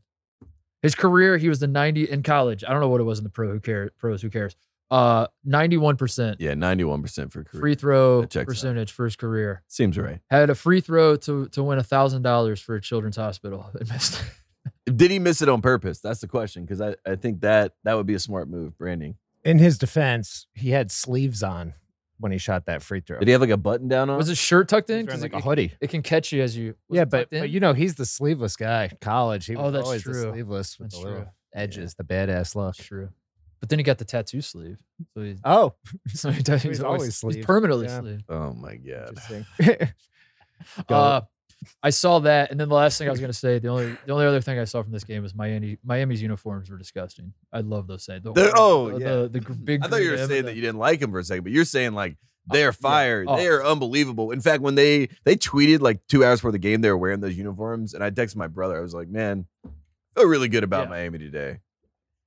[0.82, 2.62] His career, he was the 90 in college.
[2.62, 3.50] I don't know what it was in the pro.
[3.50, 3.90] Who cares?
[3.98, 4.54] Pros, who cares?
[4.90, 8.46] Uh, 91 percent yeah 91% for career free throw That checks out.
[8.46, 9.62] percentage for his career.
[9.66, 13.16] seems right Had a free throw to to win a thousand dollars for a children's
[13.16, 13.68] hospital.
[13.74, 14.22] They missed.
[14.84, 17.94] did he miss it on purpose that's the question because I, I think that that
[17.94, 21.74] would be a smart move branding In his defense, he had sleeves on
[22.18, 23.18] when he shot that free throw.
[23.18, 25.06] did he have like a button down on Was his shirt tucked He in?
[25.06, 25.72] was wearing 'Cause like it, a hoodie.
[25.80, 26.76] it can catch you as you.
[26.88, 27.40] was Yeah, it but, tucked in?
[27.40, 28.90] but you know he's the sleeveless guy.
[29.00, 30.14] College, he Oh, was that's always true.
[30.14, 31.30] the sleeveless with That's the little true.
[31.54, 32.76] edges, the badass look.
[32.76, 33.08] That's true.
[33.60, 34.78] But then he got the tattoo sleeve.
[35.14, 35.74] So he's, Oh,
[36.08, 38.00] so he does, he's he's, always always, he's permanently Yeah.
[38.00, 38.24] sleeved.
[38.28, 39.46] oh my god interesting.
[40.88, 41.20] Uh,
[41.82, 43.96] I saw that, and then the last thing I was going to say, the only
[44.06, 45.78] the only other thing I saw from this game was Miami.
[45.84, 47.32] Miami's uniforms were disgusting.
[47.52, 48.22] I love those things.
[48.24, 49.14] The, They're- oh, the, yeah.
[49.22, 49.84] the, the gr- big.
[49.84, 51.18] i thought you green were M saying and that the- you didn't like them for
[51.18, 52.16] a second but you're saying like
[52.48, 52.70] they're yeah.
[52.72, 53.36] fire Oh.
[53.36, 56.80] they are unbelievable in fact when they they tweeted like two hours before the game
[56.82, 60.20] they were wearing those uniforms and i texted my brother i was like man I
[60.20, 60.90] feel really good about Yeah.
[60.90, 61.58] miami today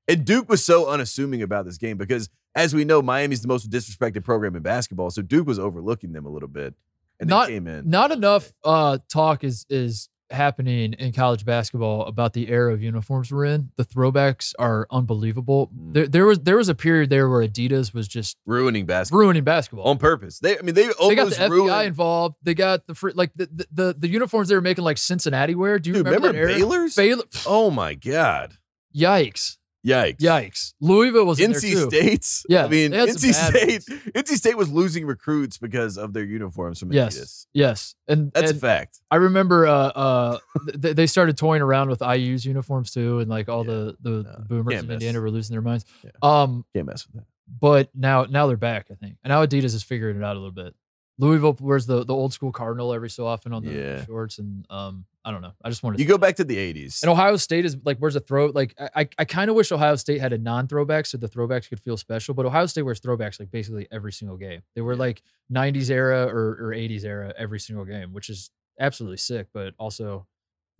[0.10, 3.70] and duke was so unassuming about this game because as we know miami's the most
[3.70, 6.74] disrespected program in basketball so duke was overlooking them a little bit
[7.20, 12.05] and Not- they came in Not enough uh, talk is is happening in college basketball
[12.05, 13.72] about the era of uniforms we're in.
[13.78, 15.72] The throwbacks are unbelievable.
[15.76, 15.93] Mm.
[15.93, 19.43] There, there was there was a period there where Adidas was just ruining basketball ruining
[19.43, 19.88] basketball.
[19.88, 22.36] on purpose they i mean they almost they got the FBI ruined involved.
[22.43, 25.55] They got the free, like the, the the the uniforms they were making like Cincinnati
[25.55, 25.80] wear.
[25.80, 26.53] Do you Dude, remember, remember.
[26.53, 26.95] Baylor's?
[26.95, 27.24] Baylor.
[27.45, 28.53] Oh my god!
[28.95, 29.57] Yikes!
[29.88, 30.18] Yikes!
[30.18, 30.74] Yikes!
[30.82, 31.90] Louisville was NC too.
[31.90, 32.46] State's.
[32.50, 34.14] Yeah, I mean they had some NC State.
[34.14, 37.18] NC State was losing recruits because of their uniforms from Yes.
[37.18, 37.46] Adidas.
[37.54, 39.00] Yes, and, That's and a fact.
[39.10, 40.38] I remember uh, uh,
[40.82, 43.74] th- they started toying around with IU's uniforms too, and like all Yeah.
[43.74, 44.94] the the, No, boomers in miss.
[44.96, 45.86] Indiana were losing their minds.
[46.04, 46.12] Yeah.
[46.22, 47.26] Um, Can't mess with that.
[47.48, 50.40] but now now they're back, I think, and now Adidas is figuring it out a
[50.40, 50.76] little bit.
[51.18, 54.06] Louisville wears the the old school cardinal every so often on the Yeah.
[54.06, 55.51] shorts, and um, I don't know.
[55.63, 57.03] I just wanted You to go back to the '80s.
[57.03, 58.47] And Ohio State is like, where's a throw?
[58.47, 61.67] Like, I, I, I kind of wish Ohio State had a non-throwback so the throwbacks
[61.70, 62.34] could feel special.
[62.34, 64.61] But Ohio State wears throwbacks like basically every single game.
[64.76, 64.99] They were Yeah.
[64.99, 65.22] like
[65.53, 68.49] '90s era or, or '80s era every single game, which is
[68.80, 69.47] absolutely sick.
[69.53, 70.26] But also,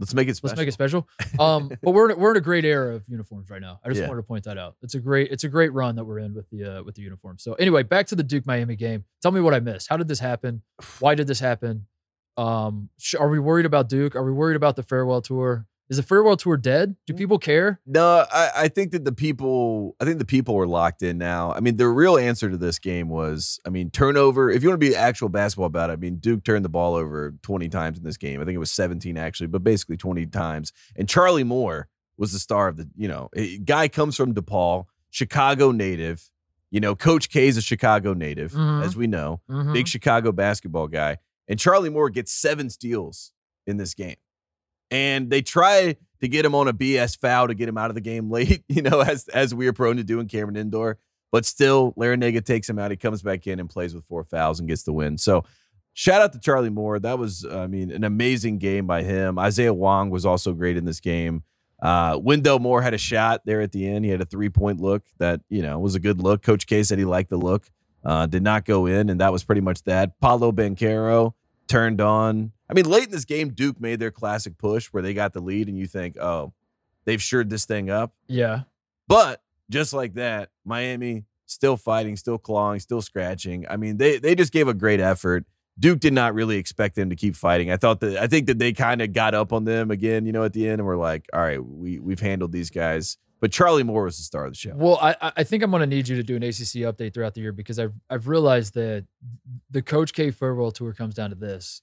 [0.02, 0.52] Let's make it special.
[0.54, 1.08] Let's make it special.
[1.40, 3.82] Um, but we're in, we're in a great era of uniforms right now.
[3.84, 4.08] I just Yeah.
[4.08, 4.78] wanted to point that out.
[4.82, 7.02] It's a great it's a great run that we're in with the uh, with the
[7.02, 7.44] uniforms.
[7.44, 9.04] So anyway, back to the Duke Miami game.
[9.22, 9.90] Tell me what I missed.
[9.90, 10.62] How did this happen?
[11.00, 11.88] Why did this happen?
[12.38, 14.16] Um, sh- are we worried about Duke?
[14.16, 15.66] Are we worried about the farewell tour?
[15.90, 16.96] Is the farewell tour dead?
[17.08, 17.80] Do people care?
[17.88, 21.52] No, I, I think that the people, I think the people were locked in now.
[21.52, 24.52] I mean, the real answer to this game was, I mean, turnover.
[24.52, 26.94] If you want to be actual basketball about it, I mean, Duke turned the ball
[26.94, 28.40] over 20 times in this game.
[28.40, 30.74] I think it was 17 actually, but basically 20 times.
[30.96, 34.86] And Charlie Moore was the star of the, you know, a guy comes from DePaul,
[35.10, 36.30] Chicago native.
[36.70, 38.86] You know, Coach K is a Chicago native, Mhm.
[38.86, 39.74] as we know, Mhm.
[39.74, 41.18] big Chicago basketball guy.
[41.50, 43.34] And Charlie Moore gets seven steals
[43.68, 44.16] in this game.
[44.92, 47.96] And they try to get him on a BS foul to get him out of
[47.96, 50.98] the game late, you know, as as we are prone to do in Cameron Indoor.
[51.32, 52.92] But still, Larrañaga takes him out.
[52.92, 55.18] He comes back in and plays with four fouls and gets the win.
[55.18, 55.44] So
[55.94, 57.00] shout out to Charlie Moore.
[57.00, 59.38] That was, I mean, an amazing game by him.
[59.38, 61.44] Isaiah Wong was also great in this game.
[61.82, 64.06] Uh, Wendell Moore had a shot there at the end.
[64.06, 66.42] He had a three point look that, you know, was a good look.
[66.42, 67.70] Coach K said he liked the look.
[68.04, 70.20] Uh, did not go in, and that was pretty much that.
[70.22, 71.34] Paolo Banchero
[71.70, 72.52] turned on.
[72.70, 75.40] I mean, late in this game, Duke made their classic push where they got the
[75.40, 76.54] lead, and you think, oh,
[77.06, 78.14] they've shored this thing up.
[78.28, 78.64] Yeah.
[79.08, 83.66] But just like that, Miami still fighting, still clawing, still scratching.
[83.70, 85.46] I mean, they they just gave a great effort.
[85.80, 87.72] Duke did not really expect them to keep fighting.
[87.72, 90.32] I thought that I think that they kind of got up on them again, you
[90.32, 93.18] know, at the end, and we're like, all right, we we've handled these guys.
[93.42, 94.74] But Charlie Moore was the star of the show.
[94.76, 97.34] Well, I I- think I'm going to need you to do an ACC update throughout
[97.36, 99.06] the year because I've I've realized that
[99.70, 101.82] the Coach K farewell tour comes down to this.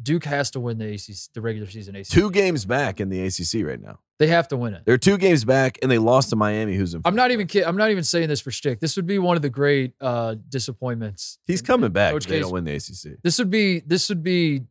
[0.00, 2.06] Duke has to win the ACC, the regular season ACC.
[2.06, 3.98] Two games back in the ACC right now.
[4.20, 4.82] They have to win it.
[4.84, 7.00] They're two games back, and they lost to Miami, who's in.
[7.04, 7.66] I'm not even kidding.
[7.66, 8.78] I'm not even saying this for shtick.
[8.78, 11.38] This would be one of the great uh, disappointments.
[11.46, 12.12] He's in- coming in back.
[12.12, 13.18] Coach if they K's- don't win the ACC.
[13.22, 14.62] This would be this would be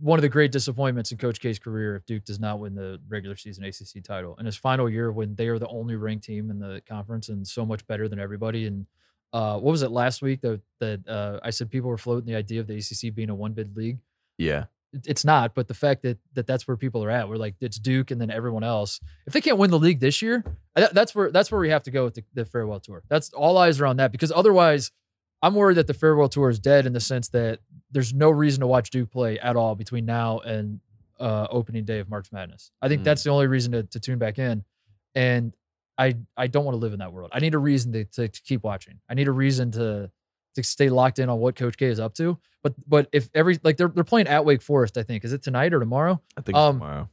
[0.00, 3.00] one of the great disappointments in Coach K's career if Duke does not win the
[3.08, 4.36] regular season ACC title.
[4.38, 7.46] In his final year, when they are the only ranked team in the conference and
[7.46, 8.66] so much better than everybody.
[8.66, 8.86] And
[9.32, 12.36] uh, what was it last week that that uh, I said people were floating the
[12.36, 13.98] idea of the ACC being a one bid league.
[14.38, 17.56] Yeah, It's not, but the fact that that that's where people are at, we're like
[17.60, 19.00] it's Duke and then everyone else.
[19.26, 20.44] If they can't win the league this year,
[20.74, 23.02] that's where that's where we have to go with the, the farewell tour.
[23.08, 24.92] That's all eyes are on that because otherwise,
[25.42, 27.60] I'm worried that the farewell tour is dead in the sense that
[27.90, 30.80] there's no reason to watch Duke play at all between now and
[31.20, 32.70] uh, opening day of March Madness.
[32.82, 33.04] I think Mm.
[33.04, 34.64] that's the only reason to, to tune back in,
[35.14, 35.54] and
[35.96, 37.30] I I don't want to live in that world.
[37.32, 39.00] I need a reason to, to, to keep watching.
[39.08, 40.10] I need a reason to
[40.54, 42.38] to stay locked in on what Coach K is up to.
[42.62, 45.42] But but if every like they're they're playing at Wake Forest, I think is it
[45.42, 46.20] tonight or tomorrow?
[46.36, 47.08] I think Um, tomorrow.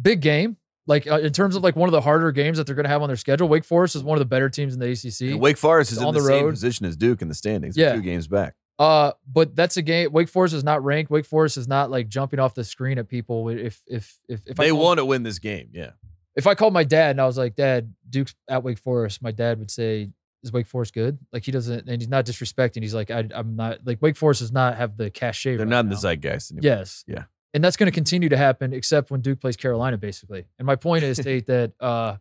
[0.00, 0.56] Big game.
[0.86, 2.90] Like uh, in terms of like one of the harder games that they're going to
[2.90, 5.32] have on their schedule, Wake Forest is one of the better teams in the ACC.
[5.32, 6.50] And Wake Forest is on the, the same road.
[6.52, 7.76] position as Duke in the standings.
[7.76, 7.94] Yeah.
[7.94, 8.54] two games back.
[8.78, 10.12] Uh, but that's a game.
[10.12, 11.10] Wake Forest is not ranked.
[11.10, 13.48] Wake Forest is not like jumping off the screen at people.
[13.48, 15.70] If if if if they called- want to win this game.
[15.72, 15.90] Yeah,
[16.36, 19.32] If I called my dad and I was like, "Dad, Duke's at Wake Forest," my
[19.32, 20.10] dad would say,
[20.44, 22.82] "Is Wake Forest good?" Like he doesn't, and he's not disrespecting.
[22.82, 25.70] He's like, I, "I'm not like Wake Forest does not have the cachet." they're right
[25.70, 26.76] not in the zeitgeist anymore.
[26.78, 27.02] Yes.
[27.08, 27.24] Yeah.
[27.54, 30.44] And that's going to continue to happen, except when Duke plays Carolina, basically.
[30.58, 32.18] And my point is, Tate, that uh,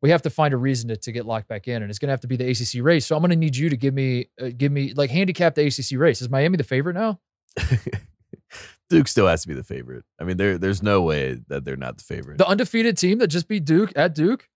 [0.00, 2.08] we have to find a reason to, to get locked back in, and it's going
[2.08, 3.06] to have to be the ACC race.
[3.06, 5.66] So I'm going to need you to give me, uh, give me like handicap the
[5.66, 6.22] ACC race.
[6.22, 7.20] Is Miami the favorite now?
[8.88, 10.04] Duke still has to be the favorite.
[10.18, 12.38] I mean, there there's no way that they're not the favorite.
[12.38, 14.48] The undefeated team that just beat Duke at Duke.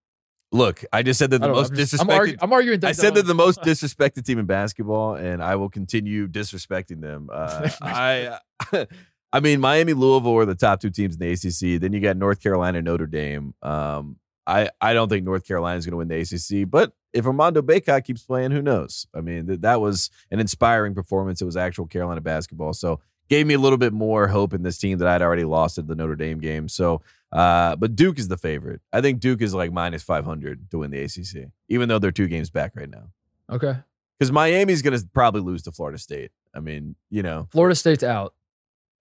[0.53, 2.01] Look, I just said they're the know, most I'm, just- disrespected.
[2.01, 2.77] I'm, argu- I'm arguing.
[2.77, 7.01] I that said they're the most disrespected team in basketball, and I will continue disrespecting
[7.01, 7.29] them.
[7.43, 8.39] Uh, I,
[9.33, 11.81] I mean, Miami, Louisville are the top two teams in the ACC.
[11.81, 13.55] Then you got North Carolina, Notre Dame.
[13.63, 17.27] Um, I, I don't think North Carolina is going to win the ACC, but if
[17.27, 19.07] Armando Bacot keeps playing, who knows?
[19.15, 21.41] I mean, th- that was an inspiring performance.
[21.41, 24.79] It was actual Carolina basketball, so gave me a little bit more hope in this
[24.79, 26.69] team that I'd already lost at the Notre Dame game.
[26.69, 28.81] So, uh, but Duke is the favorite.
[28.93, 32.11] I think Duke is like minus five hundred to win the ACC, even though they're
[32.11, 33.11] two games back right now
[33.51, 33.77] Okay.
[34.19, 36.31] because Miami's going to probably lose to Florida State.
[36.55, 38.35] I mean, you know, Florida State's out.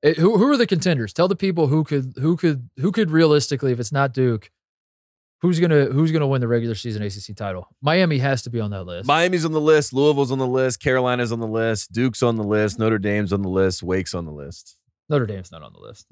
[0.02, 1.14] It- who who are the contenders?
[1.14, 4.50] Tell the people who could who could who could realistically, if it's not Duke,
[5.42, 7.68] who's gonna who's gonna win the regular season ACC title?
[7.82, 9.08] Miami has to be on that list.
[9.08, 12.44] Miami's on the list, Louisville's on the list, Carolina's on the list, Duke's on the
[12.44, 14.78] list, Notre Dame's on the list, Wake's on the list.
[15.12, 16.08] Notre Dame's not on the list.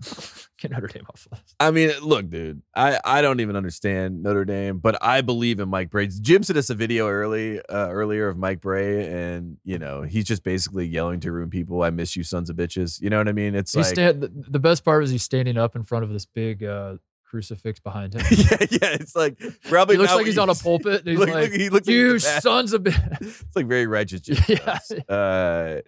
[0.58, 1.56] Get Notre Dame off the list.
[1.58, 5.70] I mean, look, dude, I, I don't even understand Notre Dame, but I believe in
[5.70, 6.08] Mike Brey.
[6.08, 10.26] Jim sent us a video early uh, earlier of Mike Brey, and you know he's
[10.26, 13.30] just basically yelling to room people, "I miss you, sons of bitches." You know what
[13.30, 13.56] I mean?
[13.56, 16.10] It's He's like, stand, the, the best part is he's standing up in front of
[16.10, 16.96] this big uh,
[17.30, 18.22] crucifix behind him.
[18.32, 18.98] yeah, yeah.
[19.00, 21.04] It's like probably He looks like he's on a pulpit.
[21.06, 22.86] He's Look- like, look- he looks like "You he's a bad- sons of
[23.22, 24.22] it's like very righteous.
[24.48, 24.80] Yeah.
[25.08, 25.82] Uh,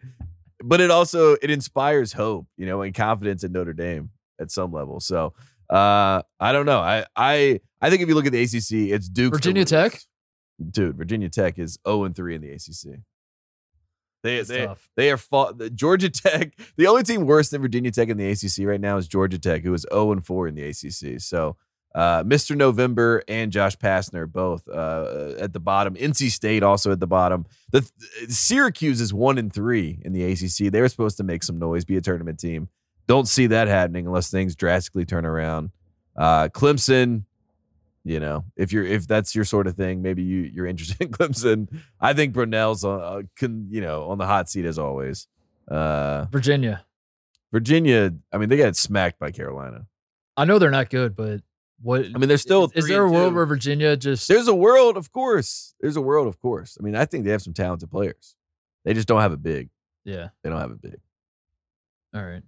[0.64, 4.12] but it also it inspires hope, you know, and confidence in Notre Dame.
[4.40, 5.00] at some level.
[5.00, 5.34] So
[5.70, 6.80] uh, I don't know.
[6.80, 9.66] I I I think if you look at the ACC, it's Duke, Virginia.
[9.66, 10.00] Tech?
[10.70, 10.96] dude.
[10.96, 13.00] Virginia Tech is zero and three in the ACC.
[14.24, 14.90] They That's they tough.
[14.96, 15.60] they are fought.
[15.74, 16.54] Georgia Tech.
[16.78, 19.64] The only team worse than Virginia Tech in the ACC right now is Georgia Tech,
[19.64, 21.20] who is zero and four in the ACC.
[21.22, 21.58] So.
[21.94, 22.56] Uh, Mr.
[22.56, 25.94] November and Josh Pastner both uh, at the bottom.
[25.96, 27.46] NC State also at the bottom.
[27.74, 27.86] The
[28.30, 30.72] Syracuse is one and three in the ACC.
[30.72, 32.70] They were supposed to make some noise, be a tournament team.
[33.08, 35.72] Don't see that happening unless things drastically turn around.
[36.16, 37.26] Uh, Clemson,
[38.04, 41.10] you know, if you're if that's your sort of thing, maybe you you're interested in
[41.12, 41.68] Clemson.
[42.00, 45.28] I think Brownell's uh, uh, can you know on the hot seat as always.
[45.70, 46.86] Uh, Virginia.
[47.52, 49.86] Virginia, I mean, they got smacked by Carolina.
[50.38, 51.42] I know they're not good, but
[51.82, 52.06] what?
[52.06, 52.66] I mean, they're still.
[52.66, 53.36] Is, is there a world two.
[53.36, 54.28] where Virginia just?
[54.28, 55.76] There's a world, of course.
[55.82, 56.78] There's a world, of course.
[56.80, 58.36] I mean, I think they have some talented players.
[58.86, 59.70] They just don't have a big.
[60.06, 60.30] yeah.
[60.44, 60.98] They don't have a big.
[62.16, 62.44] All right.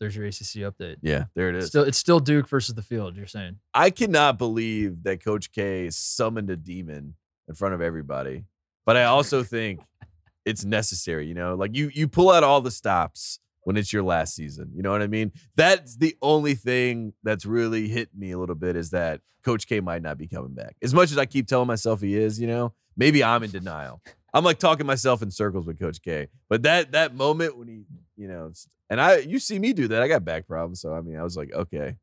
[0.00, 0.96] There's your ACC update.
[1.02, 1.66] Yeah, there it is.
[1.66, 3.16] Still, it's still Duke versus the field.
[3.16, 3.56] You're saying?
[3.74, 7.14] I cannot believe that Coach K summoned a demon
[7.48, 8.44] in front of everybody.
[8.86, 9.80] But I also think
[10.44, 11.54] it's necessary, you know?
[11.54, 14.70] Like you you pull out all the stops when it's your last season.
[14.74, 15.32] You know what I mean?
[15.56, 19.80] That's the only thing that's really hit me a little bit is that Coach K
[19.80, 20.76] might not be coming back.
[20.82, 24.00] As much as I keep telling myself he is, you know, maybe I'm in denial.
[24.32, 26.28] I'm like talking myself in circles with Coach K.
[26.48, 27.82] But that that moment when he,
[28.18, 28.52] you know,
[28.90, 30.02] and I you see me do that.
[30.02, 31.96] I got back problems, so I mean, I was like, okay.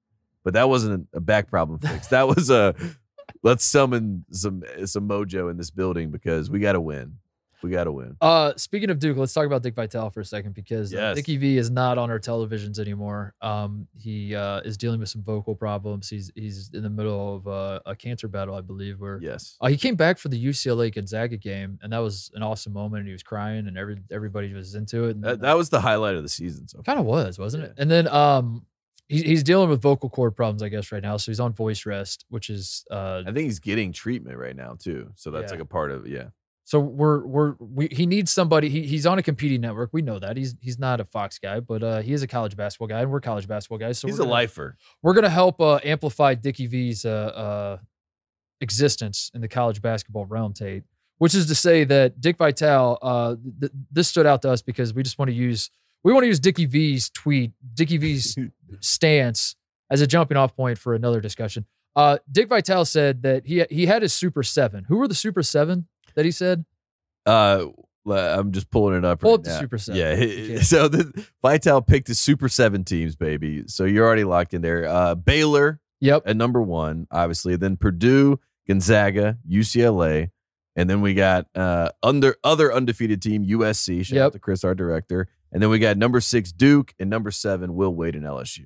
[0.43, 2.07] But that wasn't a back problem fix.
[2.07, 2.73] That was a
[3.43, 7.17] let's summon some some mojo in this building because we got to win.
[7.65, 8.15] We got to win.
[8.21, 11.15] Uh, speaking of Duke, let's talk about Dick Vitale for a second because uh, Yes.
[11.15, 13.33] Dickie V is not on our televisions anymore.
[13.41, 16.07] Um, he uh, is dealing with some vocal problems.
[16.07, 18.99] He's he's in the middle of uh, a cancer battle, I believe.
[19.01, 19.57] Where Yes.
[19.59, 22.99] uh, he came back for the UCLA Gonzaga game, and that was an awesome moment.
[22.99, 25.19] And he was crying, and every everybody was into it.
[25.21, 27.73] That, that was the highlight of the season so kind of was, wasn't it?
[27.79, 28.67] And then um,
[29.07, 31.17] he, he's dealing with vocal cord problems, I guess, right now.
[31.17, 34.75] So he's on voice rest, which is uh, I think he's getting treatment right now
[34.77, 35.11] too.
[35.15, 35.55] So that's Yeah.
[35.57, 36.25] like a part of yeah.
[36.65, 38.69] So we're we're we he needs somebody.
[38.69, 39.91] He, he's on a competing network.
[39.93, 42.57] We know that he's he's not a Fox guy, but uh, he is a college
[42.57, 43.99] basketball guy, and we're college basketball guys.
[43.99, 44.75] So he's we're a lifer.
[45.03, 47.77] We're gonna help uh, amplify Dickie V's uh, uh,
[48.61, 50.83] existence in the college basketball realm, Tate.
[51.19, 54.93] Which is to say that Dick Vitale, uh, th- this stood out to us because
[54.93, 55.69] we just want to use
[56.03, 58.37] we want to use Dickie V's tweet, Dickie V's
[58.79, 59.55] stance
[59.91, 61.65] as a jumping off point for another discussion.
[61.95, 64.85] Uh, Dick Vitale said that he he had his Super Seven.
[64.85, 66.65] Who were the Super Seven that he said?
[67.25, 67.67] Uh
[68.07, 69.57] I'm just pulling it up Pull right up the.
[69.59, 69.99] Super Seven.
[69.99, 70.61] Yeah.
[70.61, 73.63] So the Vital picked his Super 7 teams, baby.
[73.65, 74.87] So you're already locked in there.
[74.87, 76.23] Uh Baylor Yep.
[76.27, 77.55] at number 1, obviously.
[77.55, 80.29] Then Purdue, Gonzaga, UCLA,
[80.75, 84.05] and then we got uh under other undefeated team USC.
[84.05, 84.25] Shout Yep.
[84.25, 85.27] out to Chris, our director.
[85.51, 88.65] And then we got number 6 Duke and number 7 Will Wade and LSU.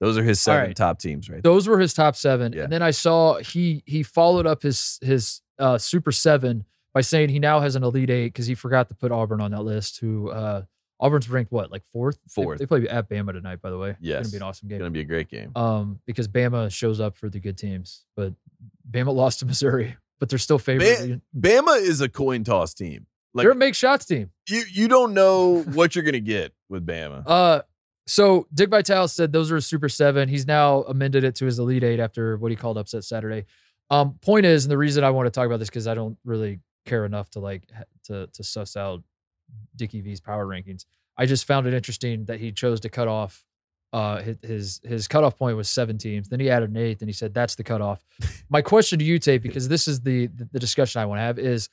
[0.00, 0.76] Those are his seven right.
[0.76, 2.54] top teams right Those were his top seven.
[2.54, 2.62] Yeah.
[2.64, 7.28] And then I saw he he followed up his his uh, super seven by saying
[7.28, 10.00] he now has an elite eight because he forgot to put Auburn on that list.
[10.00, 10.62] Who uh,
[10.98, 12.18] Auburn's ranked what like fourth?
[12.28, 12.58] Fourth.
[12.58, 13.90] They, play at Bama tonight, by the way.
[13.90, 14.22] It's Yes.
[14.26, 14.78] gonna be an awesome game.
[14.80, 15.52] It's to be a great game.
[15.54, 18.34] Um, because Bama shows up for the good teams, but
[18.90, 21.20] Bama lost to Missouri, but they're still favored.
[21.32, 23.06] Ba- Bama is a coin toss team.
[23.32, 24.30] Like they're a make shots team.
[24.48, 27.22] you you don't know what you're going to get with Bama.
[27.24, 27.62] Uh,
[28.08, 30.28] so Dick Vitale said those are super seven.
[30.28, 33.44] He's now amended it to his elite eight after what he called upset Saturday.
[33.90, 36.16] Um, point is, and the reason I want to talk about this because I don't
[36.24, 37.64] really care enough to like
[38.04, 39.02] to to suss out
[39.76, 40.84] Dickie V's power rankings.
[41.16, 43.44] I just found it interesting that he chose to cut off.
[43.92, 46.28] Uh, his his cutoff point was seven teams.
[46.28, 48.04] Then he added an eighth, and he said that's the cutoff.
[48.48, 51.38] My question to you, Tate, because this is the the, discussion I want to have
[51.40, 51.68] is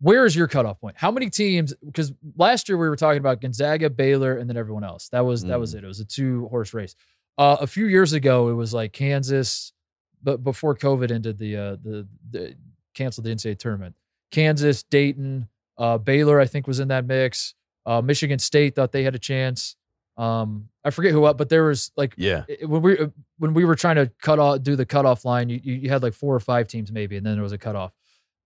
[0.00, 0.96] where is your cutoff point?
[0.98, 1.72] How many teams?
[1.82, 5.08] Because last year we were talking about Gonzaga, Baylor, and then everyone else.
[5.08, 5.78] That was that was Mm.
[5.78, 5.84] it.
[5.84, 6.94] It was a two horse race.
[7.38, 9.72] Uh, a few years ago, it was like Kansas,
[10.22, 12.56] but before COVID ended, the uh, the, the
[12.94, 13.94] canceled the NCAA tournament.
[14.30, 15.48] Kansas, Dayton,
[15.78, 17.54] uh, Baylor, I think was in that mix.
[17.84, 19.76] Uh, Michigan State thought they had a chance.
[20.16, 22.44] Um, I forget who up, but there was like yeah.
[22.48, 22.98] it- when we
[23.38, 26.02] when we were trying to cut off do the cutoff line, you, you you had
[26.02, 27.94] like four or five teams maybe, and then there was a cutoff.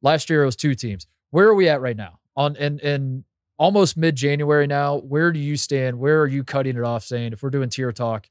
[0.03, 1.07] Last year it was two teams.
[1.31, 2.19] Where are we at right now?
[2.37, 3.25] On and and
[3.57, 4.97] almost mid January now.
[4.97, 5.99] Where do you stand?
[6.01, 7.05] Where are you cutting it off?
[7.05, 8.29] Saying if we're doing tier talk,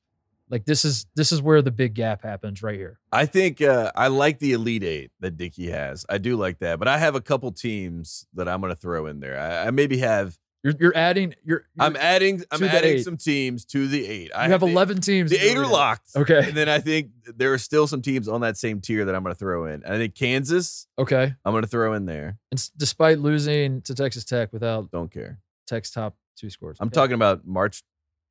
[0.50, 3.00] like this is this is where the big gap happens right here.
[3.12, 6.06] I think uh, I like the Elite Eight that Dickie has.
[6.10, 9.06] I do like that, but I have a couple teams that I'm going to throw
[9.06, 9.40] in there.
[9.40, 10.38] I, I maybe have.
[10.62, 12.44] You're you're adding you're, you're I'm adding.
[12.52, 13.04] I'm adding eight.
[13.06, 14.32] some teams to the eight.
[14.36, 15.32] I you have the- 11 teams.
[15.32, 16.10] The eight are locked.
[16.18, 16.40] Okay.
[16.50, 19.24] And then I think there are still some teams on that same tier that I'm
[19.24, 19.86] going to throw in.
[19.86, 20.86] I think Kansas.
[20.98, 21.34] Okay.
[21.46, 22.40] I'm going to throw in there.
[22.52, 25.40] And despite losing to Texas Tech without Don't care.
[25.66, 26.76] Tech's top two scores.
[26.82, 26.96] I'm Okay.
[26.96, 27.82] talking about March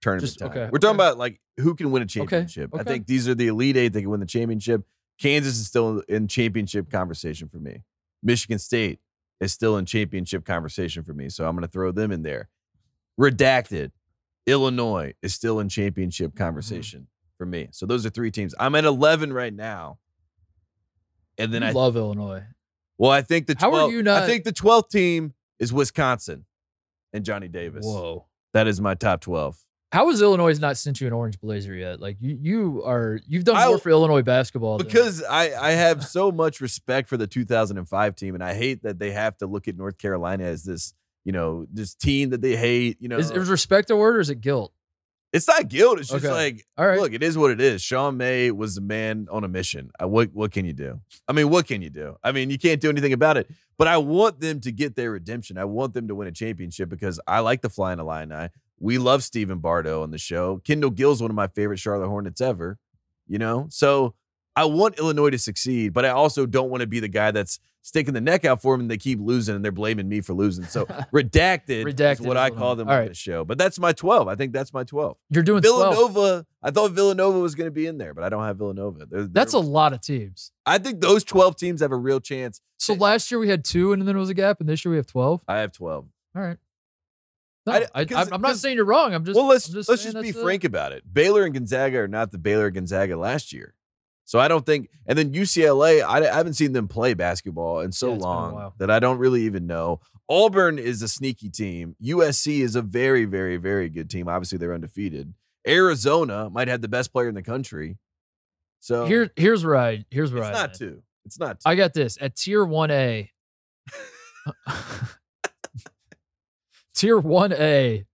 [0.01, 0.51] tournament Just- time.
[0.51, 1.09] okay, We're talking okay.
[1.09, 2.71] about like who can win a championship.
[2.75, 2.91] I okay.
[2.91, 4.83] think these are the elite eight that can win the championship.
[5.21, 7.83] Kansas is still in championship conversation for me.
[8.23, 9.01] Michigan State
[9.41, 11.29] is still in championship conversation for me.
[11.29, 12.49] So I'm going to throw them in there.
[13.21, 13.91] Redacted.
[14.47, 16.39] Illinois is still in championship Mm-hmm.
[16.45, 17.69] conversation for me.
[17.73, 18.55] So those are three teams.
[18.59, 19.99] I'm at 11 right now.
[21.37, 22.45] And then You I love Illinois.
[22.97, 25.73] well, I think the How are 12th, you not- I think the 12th team is
[25.73, 26.47] Wisconsin
[27.13, 27.85] and Johnny Davis.
[27.85, 28.27] Whoa.
[28.55, 29.59] That is my top 12.
[29.91, 31.99] How has Illinois not sent you an orange blazer yet?
[32.01, 35.71] Like you, you are you've done I- more for Illinois basketball than- Because I, I
[35.73, 39.47] have so much respect for the 2005 team, and I hate that they have to
[39.47, 40.93] look at North Carolina as this,
[41.25, 42.99] you know, this team that they hate.
[43.01, 44.73] You know, is, is respect a word or is it guilt?
[45.31, 45.99] it's not guilt.
[46.01, 46.33] It's just Okay.
[46.35, 46.99] like, All right.
[46.99, 47.83] look, it is what it is.
[47.83, 49.91] Sean May was a man on a mission.
[50.01, 51.01] I, what what can you do?
[51.29, 52.17] I mean, what can you do?
[52.25, 53.47] I mean, you can't do anything about it.
[53.77, 55.57] But I want them to get their redemption.
[55.59, 58.49] I want them to win a championship because I like the Flying Illini.
[58.81, 60.59] We love Stephen Bardo on the show.
[60.65, 62.79] Kendall Gill's one of my favorite Charlotte Hornets ever.
[63.27, 64.15] You know, so
[64.57, 67.61] I want Illinois to succeed, but I also don't want to be the guy that's
[67.83, 70.33] sticking the neck out for them and they keep losing and they're blaming me for
[70.35, 70.65] losing.
[70.65, 73.09] So redacted, Redacted is what is I call them All on right.
[73.09, 73.45] the show.
[73.45, 74.29] But that's my 12.
[74.29, 75.17] I think that's my 12.
[75.31, 75.95] You're doing 12.
[75.95, 76.47] Villanova.
[76.63, 79.07] I thought Villanova was going to be in there, but I don't have Villanova.
[79.07, 80.53] They're- That's a lot of teams.
[80.67, 82.61] I think those twelve teams have a real chance.
[82.79, 84.91] So last year we had two and then there was a gap, and this year
[84.91, 85.43] we have 12.
[85.49, 86.07] I have twelve.
[86.37, 86.59] All right.
[87.69, 89.15] No, I- am not saying you're wrong.
[89.15, 91.03] I'm just well, let's I'm let's just be frank about it.
[91.13, 93.75] Baylor and Gonzaga are not the Baylor Gonzaga last year,
[94.25, 94.89] so I don't think.
[95.07, 98.29] And then UCLA, I, I haven't seen them play basketball in so Yeah, it's been
[98.29, 100.01] a long that I don't really even know.
[100.29, 101.97] Auburn is a sneaky team.
[102.03, 104.29] USC is a very, very, very good team.
[104.29, 105.33] Obviously, they're undefeated.
[105.67, 107.97] Arizona might have the best player in the country.
[108.81, 111.03] So Here, here's where I here's where it's I not two.
[111.25, 111.69] It's not two.
[111.69, 113.31] I got this at tier one A.
[116.99, 118.05] tier one A.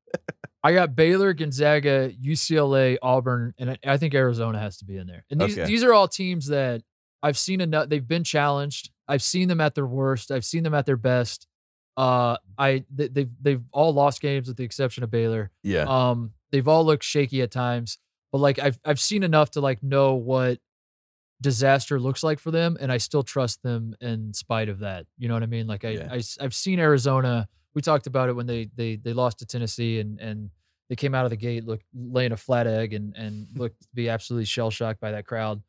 [0.63, 5.25] I got Baylor, Gonzaga, UCLA, Auburn, and I- think Arizona has to be in there.
[5.31, 5.67] And these Okay.
[5.67, 6.83] these are all teams that
[7.23, 7.89] I've seen enough.
[7.89, 8.91] They've been challenged.
[9.09, 10.31] I've seen them at their worst.
[10.31, 11.47] I've seen them at their best.
[11.97, 15.51] Uh, I they, they've they've all lost games with the exception of Baylor.
[15.63, 15.85] yeah.
[15.85, 17.99] Um, they've all looked shaky at times,
[18.33, 20.59] but like I've I've seen enough to like know what
[21.41, 25.07] disaster looks like for them, and I still trust them in spite of that.
[25.19, 25.67] You know what I mean?
[25.67, 26.09] Like I, Yeah.
[26.11, 27.49] I have seen Arizona.
[27.75, 30.51] We talked about it when they they they lost to Tennessee and and
[30.89, 33.89] they came out of the gate look laying a flat egg and and looked to
[33.95, 35.63] be absolutely shell shocked by that crowd.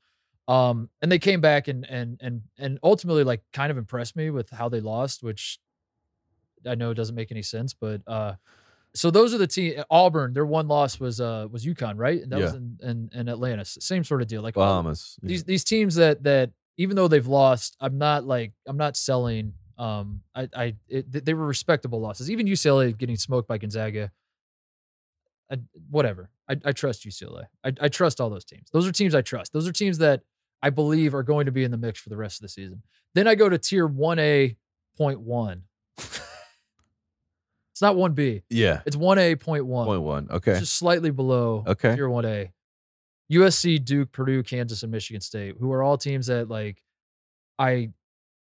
[0.47, 4.29] Um, and they came back and and and and ultimately like kind of impressed me
[4.29, 5.59] with how they lost, which
[6.67, 8.35] I know doesn't make any sense, but uh
[8.93, 12.21] so those are the team Auburn, their one loss was uh was UConn, right?
[12.21, 12.57] And that was Yeah.
[12.57, 13.65] in, in in Atlanta.
[13.65, 14.41] Same sort of deal.
[14.41, 15.17] Like Bahamas.
[15.21, 19.53] these these teams that that even though they've lost, I'm not like I'm not selling.
[19.77, 22.29] Um, I I it, they were respectable losses.
[22.31, 24.11] Even UCLA getting smoked by Gonzaga.
[25.51, 25.57] I,
[25.91, 26.29] whatever.
[26.49, 27.45] I, I trust UCLA.
[27.63, 28.67] I, I trust all those teams.
[28.71, 29.53] Those are teams I trust.
[29.53, 30.21] Those are teams that
[30.61, 32.81] I believe are going to be in the mix for the rest of the season.
[33.13, 34.55] Then I go to tier one A
[34.97, 35.63] point one.
[35.97, 38.43] it's not one B.
[38.49, 38.81] yeah.
[38.85, 40.27] It's one A point one Point one.
[40.31, 40.59] Okay.
[40.59, 41.95] just slightly below Okay.
[41.95, 42.51] tier 1A.
[43.31, 46.81] USC, Duke, Purdue, Kansas, and Michigan State, who are all teams that like
[47.57, 47.89] I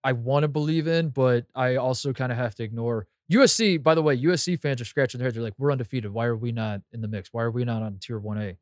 [0.08, 3.06] I want to believe in, but I also kind of have to ignore.
[3.30, 5.34] USC, by the way, USC fans are scratching their heads.
[5.34, 6.14] They're like, we're undefeated.
[6.14, 7.28] Why are we not in the mix?
[7.30, 8.56] Why are we not on tier 1A?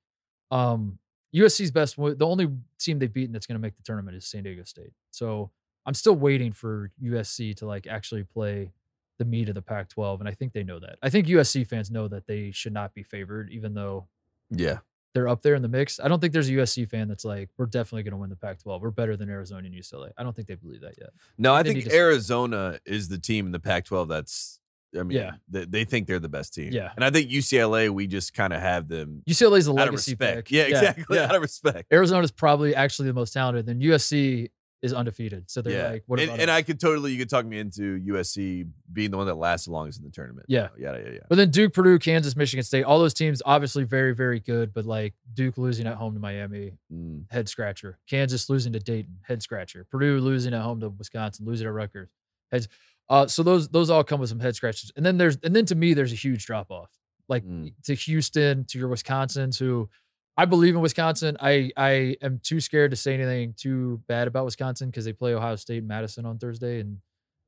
[0.51, 0.99] Um,
[1.33, 2.49] USC's best, the only
[2.81, 4.91] team they've beaten that's going to make the tournament is San Diego State.
[5.13, 5.53] So
[5.87, 8.73] I'm still waiting for USC to like actually play
[9.21, 10.19] the meat of the Pac 12.
[10.19, 10.99] And I think they know that.
[11.01, 14.09] I think USC fans know that they should not be favored, even though
[14.51, 14.79] Yeah.
[15.17, 15.99] They're up there in the mix.
[15.99, 18.37] I don't think there's a USC fan that's like, we're definitely going to win the
[18.37, 18.83] Pac 12.
[18.83, 20.11] We're better than Arizona and UCLA.
[20.19, 21.09] I don't think they believe that yet.
[21.39, 24.61] No, I think Arizona is the team in the Pac-12 that's.
[24.99, 25.33] I mean, Yeah.
[25.49, 26.73] they, they think they're the best team.
[26.73, 26.91] Yeah.
[26.95, 29.77] and I think UCLA, we just kind of have them UCLA is a out of
[29.95, 30.37] legacy respect.
[30.49, 30.51] pick.
[30.53, 31.17] Yeah, exactly.
[31.19, 31.25] yeah.
[31.25, 31.93] Out of respect.
[31.93, 33.67] Arizona's probably actually the most talented.
[33.67, 34.51] Then USC
[34.83, 35.51] is undefeated.
[35.51, 36.57] So they're yeah, like, what and, about and us?
[36.57, 39.73] I could totally, you could talk me into USC being the one that lasts the
[39.73, 40.47] longest in the tournament.
[40.49, 40.69] Yeah.
[40.79, 41.19] yeah, yeah, yeah.
[41.29, 44.75] But then Duke, Purdue, Kansas, Michigan State, all those teams obviously very, very good.
[44.75, 47.99] But like Duke losing at home to Miami, Mm, head scratcher.
[48.09, 49.87] Kansas losing to Dayton, head scratcher.
[49.91, 52.11] Purdue losing at home to Wisconsin, losing at Rutgers,
[52.53, 52.69] heads.
[53.09, 54.93] Uh, so those those all come with some head scratches.
[54.97, 56.91] And then there's and then to me there's a huge drop off,
[57.29, 57.73] like Mm.
[57.85, 59.89] to Houston, to your Wisconsins, who
[60.37, 61.37] I believe in Wisconsin.
[61.41, 65.35] I I am too scared to say anything too bad about Wisconsin because they play
[65.35, 66.99] Ohio State and Madison on Thursday, and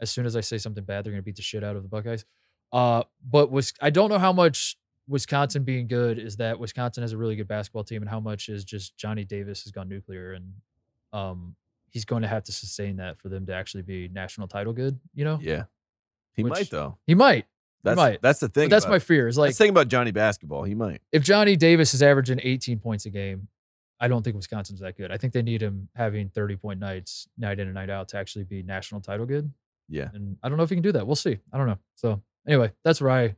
[0.00, 1.88] as soon as I say something bad, they're gonna beat the shit out of the
[1.88, 2.24] Buckeyes.
[2.72, 4.76] Uh, but was I don't know how much
[5.06, 8.48] Wisconsin being good is that Wisconsin has a really good basketball team, and how much
[8.48, 10.52] is just Johnny Davis has gone nuclear, and
[11.12, 11.56] um,
[11.90, 14.98] he's going to have to sustain that for them to actually be national title good.
[15.14, 15.64] You know, yeah,
[16.32, 16.96] he Which- might though.
[17.06, 17.46] he might.
[17.84, 18.22] That's might.
[18.22, 18.68] that's the thing.
[18.68, 19.28] But that's my fear.
[19.28, 20.64] Is like that's the thing about Johnny basketball.
[20.64, 21.00] He might.
[21.12, 23.48] if Johnny Davis is averaging 18 points a game,
[24.00, 25.10] I don't think Wisconsin's that good.
[25.10, 28.18] I think they need him having 30 point nights, night in and night out, to
[28.18, 29.52] actually be national title good.
[29.88, 30.08] Yeah.
[30.12, 31.06] And I don't know if he can do that.
[31.06, 31.38] We'll see.
[31.52, 31.78] I don't know.
[31.94, 33.36] So anyway, that's where I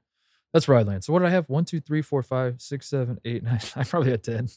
[0.53, 1.05] that's where I land.
[1.05, 1.49] So what did I have?
[1.49, 3.61] One, two, three, four, five, six, seven, eight, nine.
[3.77, 4.49] I probably had 10.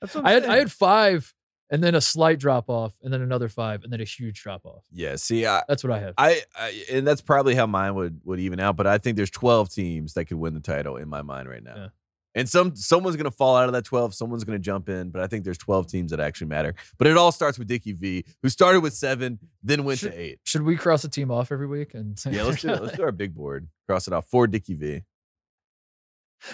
[0.00, 1.34] That's what I'm I had I had five
[1.70, 4.64] and then a slight drop off and then another five and then a huge drop
[4.64, 4.84] off.
[4.92, 5.16] Yeah.
[5.16, 6.14] See, I, That's what I have.
[6.16, 8.76] I, I and that's probably how mine would would even out.
[8.76, 11.62] But I think there's 12 teams that could win the title in my mind right
[11.62, 11.74] now.
[11.76, 11.88] Yeah.
[12.36, 14.14] And some someone's gonna fall out of that 12.
[14.14, 15.08] Someone's gonna jump in.
[15.10, 16.74] But I think there's 12 teams that actually matter.
[16.98, 20.18] But it all starts with Dickie V, who started with seven, then went Should- to
[20.20, 20.40] eight.
[20.44, 22.82] Should we cross a team off every week and Yeah, let's do it.
[22.82, 23.68] Let's do our big board.
[23.88, 25.02] Cross it off for Dickie V.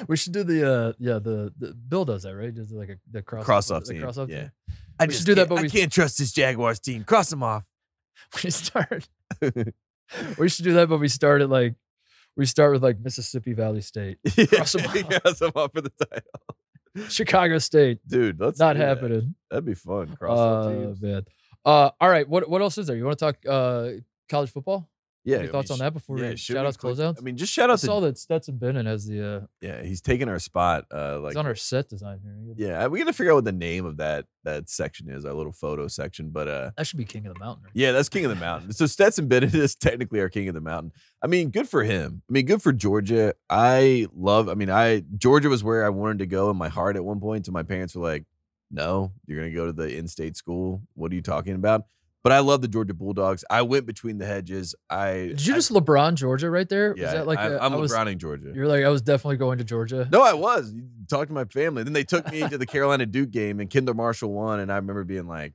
[0.06, 2.54] We should do the uh yeah the, the Bill does that right?
[2.54, 4.00] Does like a the cross Cross off team.
[4.00, 4.42] cross off yeah.
[4.42, 4.50] team.
[4.98, 7.04] I We just do that, but I we- can't trust this Jaguars team.
[7.04, 7.64] Cross them off.
[8.44, 9.08] We start.
[10.38, 11.74] we should do that, but we start at like
[12.36, 14.18] we start with like Mississippi Valley State,
[14.48, 15.22] Cross 'em off.
[15.22, 17.08] Cross them off for the title.
[17.10, 17.98] Chicago State.
[18.06, 18.86] Dude, let's Not that.
[18.86, 19.34] happening.
[19.50, 20.14] That'd be fun.
[20.16, 21.22] Cross off Uh, man.
[21.64, 22.28] Uh, all right.
[22.28, 22.96] What what else is there?
[22.96, 23.90] You want to talk uh
[24.28, 24.88] college football?
[25.24, 25.38] Yeah.
[25.38, 27.18] Any I thoughts mean, on that before yeah, we shout outs, closeouts?
[27.18, 29.82] I mean, just shout I out to saw that Stetson Bennett has the uh yeah.
[29.82, 30.86] He's taking our spot.
[30.92, 32.54] Uh, like he's on our set design here.
[32.56, 35.24] yeah, we gotta figure out what the name of that that section is.
[35.24, 36.70] Our little photo section, but uh.
[36.76, 37.64] That should be King of the Mountain.
[37.64, 37.72] Right?
[37.74, 38.72] Yeah, that's King of the Mountain.
[38.72, 40.92] So Stetson Bennett is technically our King of the Mountain.
[41.22, 42.22] I mean, good for him.
[42.28, 43.34] I mean, good for Georgia.
[43.48, 44.48] I love.
[44.48, 47.20] I mean, I Georgia was where I wanted to go in my heart at one
[47.20, 47.46] point.
[47.46, 48.24] So my parents were like,
[48.72, 50.82] "No, you're gonna go to the in-state school.
[50.94, 51.84] What are you talking about?"
[52.24, 53.44] But I love the Georgia Bulldogs.
[53.50, 54.76] I went between the hedges.
[54.88, 56.94] I Did you I- just LeBron Georgia right there?
[56.96, 58.52] yeah, was that like I, a- I'm I was, LeBroning Georgia.
[58.54, 60.08] You're like I was definitely going to Georgia.
[60.12, 60.72] No, I was.
[60.72, 61.82] You talked to my family.
[61.82, 64.60] Then they took me to the Carolina Duke game, and Kendall Marshall won.
[64.60, 65.54] And I remember being like,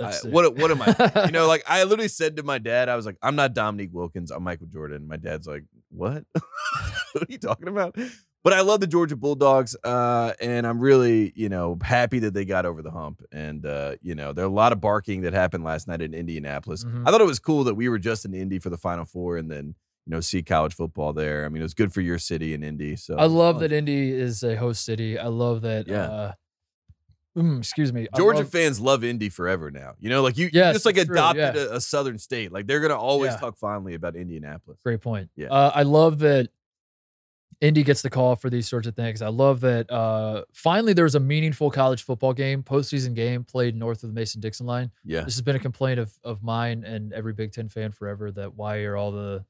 [0.00, 1.22] I- what what am I?
[1.26, 3.90] you know, like I literally said to my dad, I was like, I'm not Dominique
[3.92, 5.06] Wilkins, I'm Michael Jordan.
[5.08, 6.24] My dad's like, What?
[6.32, 7.96] what are you talking about?
[8.44, 12.44] But I love the Georgia Bulldogs, uh, and I'm really, you know, happy that they
[12.44, 13.22] got over the hump.
[13.32, 16.12] And uh, you know, there are a lot of barking that happened last night in
[16.12, 16.84] Indianapolis.
[16.84, 17.08] Mhm.
[17.08, 19.38] I thought it was cool that we were just in Indy for the Final Four,
[19.38, 19.74] and then
[20.06, 21.46] you know, see college football there.
[21.46, 22.96] I mean, it was good for your city in Indy.
[22.96, 25.18] So I love that Indy is a host city.
[25.18, 25.88] I love that.
[25.88, 26.02] Yeah.
[26.02, 26.32] Uh,
[27.38, 28.06] mm, excuse me.
[28.14, 29.94] Georgia love- fans love Indy forever now.
[29.98, 31.62] You know, like you, you just like it's true, adopted yeah.
[31.62, 32.52] a, a southern state.
[32.52, 33.38] Like they're gonna always Yeah.
[33.38, 34.78] talk fondly about Indianapolis.
[34.84, 35.30] Great point.
[35.34, 35.48] Yeah.
[35.48, 36.50] Uh, I love that
[37.60, 39.22] Indy gets the call for these sorts of things.
[39.22, 43.76] I love that uh, finally there was a meaningful college football game, postseason game played
[43.76, 44.90] north of the Mason Dixon line.
[45.04, 48.30] Yeah, This has been a complaint of of mine and every Big Ten fan forever
[48.32, 49.44] that why are all the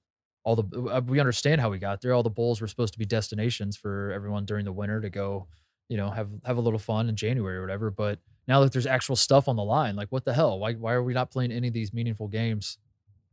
[0.44, 2.12] all the uh, we understand how we got there.
[2.12, 5.46] All the bowls were supposed to be destinations for everyone during the winter to go,
[5.88, 7.90] you know, have have a little fun in January or whatever.
[7.90, 10.58] But now that there's actual stuff on the line, like what the hell?
[10.58, 12.76] Why why are we not playing any of these meaningful games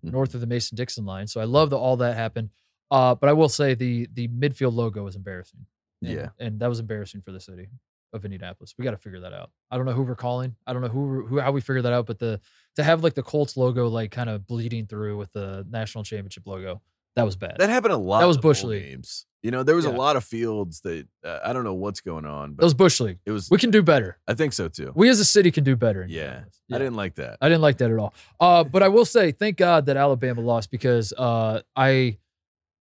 [0.06, 0.14] Mhm.
[0.14, 1.28] north of the Mason Dixon line?
[1.28, 2.50] So I love that all that happened.
[2.92, 5.66] Uh, but I will say the the midfield logo is embarrassing.
[6.04, 6.30] And, Yeah.
[6.40, 7.70] and that was embarrassing for the city
[8.14, 8.74] of Indianapolis.
[8.78, 9.52] We got to figure that out.
[9.72, 10.56] I don't know who we're calling.
[10.68, 12.06] I don't know who who how we figure that out.
[12.06, 12.42] But the
[12.76, 16.46] to have like the Colts logo like kind of bleeding through with the national championship
[16.46, 16.82] logo,
[17.16, 17.56] that was bad.
[17.60, 18.20] that happened a lot.
[18.20, 18.84] That was in the bowl Bush League.
[18.84, 19.26] games.
[19.44, 22.26] You know, there was a lot of fields that uh, I don't know what's going
[22.26, 23.18] on, but was Bush League.
[23.26, 23.50] it was.
[23.50, 24.18] We can do better.
[24.28, 24.92] I think so too.
[24.96, 26.04] We as a city can do better.
[26.04, 26.44] in Yeah.
[26.72, 27.38] I didn't like that.
[27.42, 28.14] I didn't like that at all.
[28.40, 32.18] Uh, but I will say, thank God that Alabama lost because uh, I,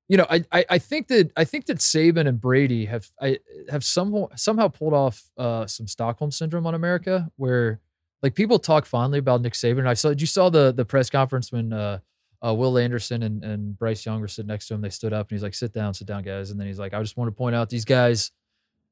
[0.08, 3.38] you know, I, I I think that I think that Saban and Brady have I
[3.70, 7.80] have somehow somehow pulled off uh, some Stockholm syndrome on America, where
[8.22, 9.86] like people talk fondly about Nick Saban.
[9.86, 11.98] I saw you saw the the press conference when uh,
[12.44, 14.80] uh, Will Anderson and, and Bryce Young were sitting next to him.
[14.80, 16.94] They stood up and he's like, "Sit down, sit down, guys." And then he's like,
[16.94, 18.30] "I just want to point out these guys."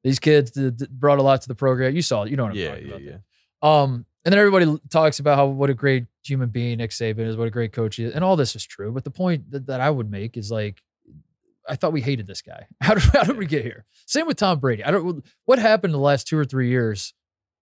[0.03, 1.95] These kids did- did- brought a lot to the program.
[1.95, 2.29] You saw it.
[2.29, 3.01] You know what I'm Yeah, talking yeah, about.
[3.03, 3.17] yeah.
[3.63, 7.35] Um, and then everybody talks about how what a great human being Nick Saban is,
[7.35, 8.91] what a great coach he is, and all this is true.
[8.91, 10.83] But the point that, that I would make is like,
[11.69, 12.67] I thought we hated this guy.
[12.81, 13.85] How did, how did we get here?
[14.05, 14.83] Same with Tom Brady.
[14.83, 15.23] I don't.
[15.45, 17.13] What happened in the last two or three years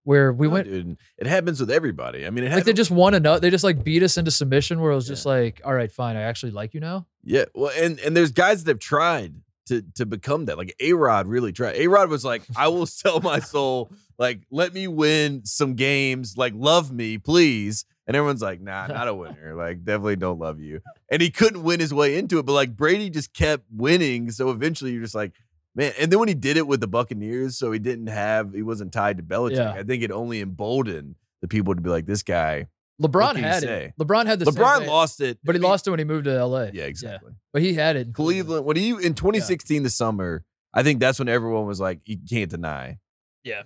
[0.04, 2.28] where we No, went dude, it happens with everybody.
[2.28, 3.42] I mean, it like they just won enough.
[3.42, 5.14] They just like beat us into submission where it was Yeah.
[5.14, 7.08] just like, all right, fine, I actually like you now.
[7.24, 9.34] Yeah, well, and and there's guys that have tried
[9.68, 10.58] to to become that.
[10.60, 11.76] Like A Rod really tried.
[11.78, 13.92] A Rod was like, I will sell my soul.
[14.20, 16.38] Like, let me win some games.
[16.38, 17.84] Like, love me, please.
[18.08, 19.56] And everyone's like, Nah, not a winner.
[19.56, 20.82] Like, definitely don't love you.
[21.12, 22.46] And he couldn't win his way into it.
[22.46, 24.32] But like Brady just kept winning.
[24.32, 25.34] So eventually, you're just like.
[25.78, 28.64] Man, and then when he did it with the Buccaneers, so he didn't have, he
[28.64, 29.58] wasn't tied to Belichick.
[29.58, 29.74] Yeah.
[29.74, 32.68] I think it only emboldened the people to be like, this guy.
[33.02, 33.86] LeBron you had say?
[33.88, 34.02] it.
[34.02, 36.26] LeBron had the LeBron lost it, but he I mean, lost it when he moved
[36.26, 36.70] to LA.
[36.72, 37.34] Yeah, exactly.
[37.52, 38.14] But he had it.
[38.14, 38.66] Cleveland.
[38.66, 42.50] When he in 2016, the summer, I think that's when everyone was like, you can't
[42.50, 43.00] deny.
[43.44, 43.64] Yeah.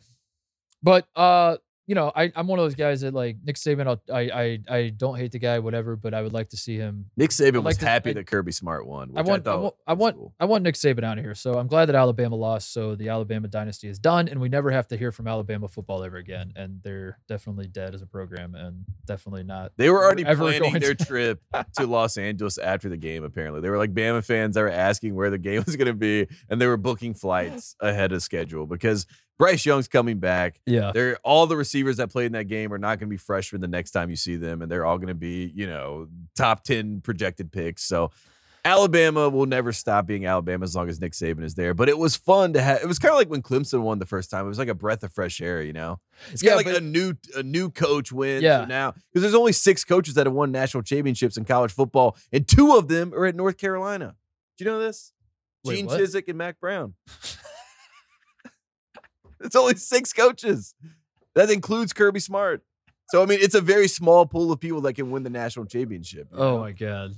[0.82, 1.58] But uh,
[1.90, 3.88] you know, I, I'm one of those guys that like Nick Saban.
[3.88, 6.76] I'll, I I I don't hate the guy, whatever, but I would like to see
[6.76, 7.06] him.
[7.18, 9.10] Nick Saban like was to- happy I- that Kirby Smart won.
[9.16, 10.34] I want, I, thought want, I want, cool.
[10.40, 11.34] I want Nick Saban out of here.
[11.34, 12.72] So I'm glad that Alabama lost.
[12.72, 16.04] So the Alabama dynasty is done, and we never have to hear from Alabama football
[16.04, 16.54] ever again.
[16.56, 19.72] And they're definitely dead as a program, and definitely not.
[19.78, 21.42] They were already planning their to- trip
[21.78, 23.24] to Los Angeles after the game.
[23.24, 25.94] Apparently, they were like Bama fans that were asking where the game was going to
[25.96, 29.08] be, and they were booking flights ahead of schedule because
[29.40, 30.60] Bryce Young's coming back.
[30.68, 33.18] Yeah, They're all the receivers that played in that game are not going to be
[33.18, 36.08] freshmen the next time you see them, and they're all going to be you know
[36.36, 37.84] top ten projected picks.
[37.84, 38.12] So.
[38.66, 41.74] Alabama will never stop being Alabama as long as Nick Saban is there.
[41.74, 42.82] But it was fun to have.
[42.82, 44.46] It was kind of like when Clemson won the first time.
[44.46, 46.02] It was like a breath of fresh air, you know.
[46.34, 48.44] It's kind of like a new a new coach wins.
[48.44, 48.66] Yeah.
[48.66, 52.46] Now because there's only six coaches that have won national championships in college football, and
[52.46, 54.18] two of them are at North Carolina.
[54.58, 55.14] Do you know this?
[55.64, 55.98] Wait, Gene what?
[56.02, 56.96] Chizik and Mack Brown.
[59.42, 60.74] it's only six coaches.
[61.36, 62.64] That includes Kirby Smart.
[63.10, 65.66] So I mean, it's a very small pool of people that can win the national
[65.66, 66.28] championship.
[66.34, 66.60] Oh know?
[66.60, 67.12] my god.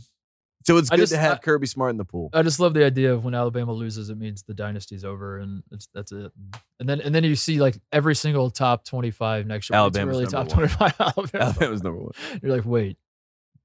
[0.64, 2.30] So it's good just- to have I- Kirby Smart in the pool.
[2.34, 5.64] I just love the idea of when Alabama loses, it means the dynasty's over, and
[5.72, 6.32] it's that's it.
[6.80, 9.76] And then and then you see like every single top twenty five next year.
[9.76, 10.94] it's Alabama's really top twenty five.
[11.00, 11.30] Alabama.
[11.46, 12.12] Alabama's number one.
[12.44, 12.98] You're like, wait,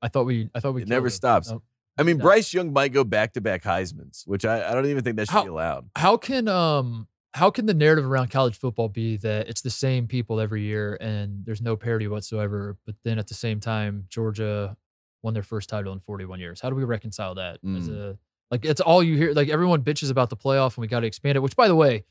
[0.01, 0.83] I thought we, I thought we.
[0.83, 1.15] It never them.
[1.15, 1.51] stops.
[1.51, 1.63] Nope.
[1.99, 2.23] I mean, No.
[2.25, 5.27] Bryce Young might go back to back Heisman's, which I, I don't even think that
[5.29, 5.89] should How- be allowed.
[5.97, 10.07] How can um how can the narrative around college football be that it's the same
[10.07, 14.77] people every year and there's no parity whatsoever, but then at the same time Georgia
[15.23, 16.61] won their first title in 41 years?
[16.61, 17.59] How do we reconcile that?
[17.77, 17.95] As Mm.
[17.99, 18.19] a
[18.51, 19.33] like it's all you hear.
[19.35, 21.41] Like everyone bitches about the playoff and we got to expand it.
[21.41, 22.05] Which by the way,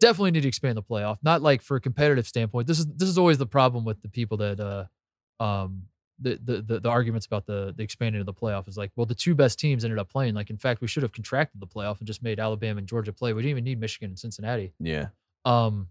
[0.00, 1.16] definitely need to expand the playoff.
[1.22, 2.66] Not like for a competitive standpoint.
[2.68, 5.84] This is this is always the problem with the people that uh um
[6.20, 9.06] the the the, the arguments about the the expanding of the playoff is like, well,
[9.06, 10.34] the two best teams ended up playing.
[10.34, 13.12] Like in fact, we should have contracted the playoff and just made Alabama and Georgia
[13.12, 13.32] play.
[13.32, 14.72] We didn't even need Michigan and Cincinnati.
[14.80, 15.08] Yeah.
[15.44, 15.88] Um,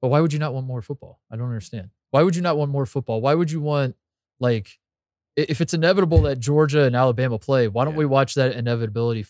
[0.00, 1.20] but why would you not want more football?
[1.30, 1.90] I don't understand.
[2.10, 3.20] Why would you not want more football?
[3.20, 3.96] Why would you want
[4.40, 4.78] like
[5.36, 7.98] if it's inevitable that Georgia and Alabama play, why don't Yeah.
[8.00, 9.24] we watch that inevitability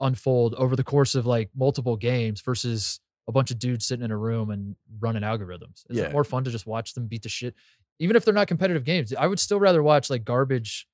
[0.00, 2.98] unfold over the course of like multiple games versus
[3.28, 5.84] a bunch of dudes sitting in a room and running algorithms?
[5.88, 6.04] Is Yeah.
[6.04, 7.54] it more fun to just watch them beat the shit?
[7.98, 10.86] Even if they're not competitive games, I would still rather watch like garbage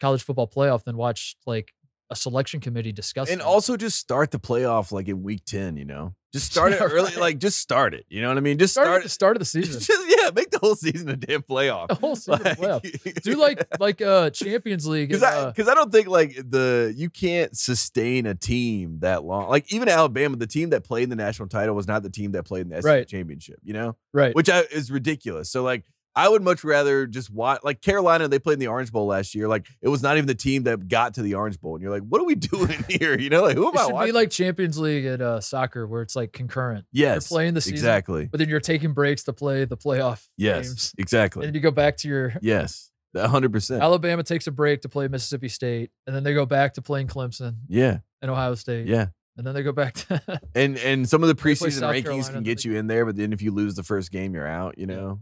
[0.00, 1.72] college football playoff than watch like
[2.10, 3.30] a selection committee discuss.
[3.30, 3.48] And them.
[3.48, 6.14] also just start the playoff like in week 10, you know?
[6.34, 7.04] Just start it early.
[7.12, 7.16] right.
[7.16, 8.04] Like just start it.
[8.10, 8.58] You know what I mean?
[8.58, 9.80] Just start at start the start of the season.
[9.80, 11.88] Just, yeah, make the whole season a damn playoff.
[11.88, 13.22] the whole season playoff.
[13.22, 15.08] do like like uh Champions League.
[15.08, 19.48] because I uh, I don't think like the you can't sustain a team that long.
[19.48, 22.32] Like even Alabama, the team that played in the national title was not the team
[22.32, 23.08] that played in the SEC Right.
[23.08, 23.60] championship.
[23.62, 24.34] You know, right.
[24.34, 25.50] which I, is ridiculous.
[25.50, 25.84] So like.
[26.16, 28.28] I would much rather just watch like Carolina.
[28.28, 29.48] They played in the Orange Bowl last year.
[29.48, 31.90] Like it was not even the team that got to the Orange Bowl, and you're
[31.90, 34.12] like, "What are we doing here?" You know, like who am It I should be
[34.12, 36.86] like Champions League at uh, soccer, where it's like concurrent.
[36.92, 38.26] yes, You're playing the season, exactly.
[38.26, 41.40] but then you're taking breaks to play the playoff Yes, games, exactly.
[41.44, 42.34] and then you go back to your.
[42.42, 43.82] Yes, hundred percent.
[43.82, 47.08] Alabama takes a break to play Mississippi State, and then they go back to playing
[47.08, 49.06] Clemson Yeah, and Ohio State, yeah.
[49.36, 50.40] and then they go back to.
[50.54, 53.32] And and some of the preseason rankings Carolina, can get you in there, but then
[53.32, 54.78] if you lose the first game, you're out.
[54.78, 55.20] You know,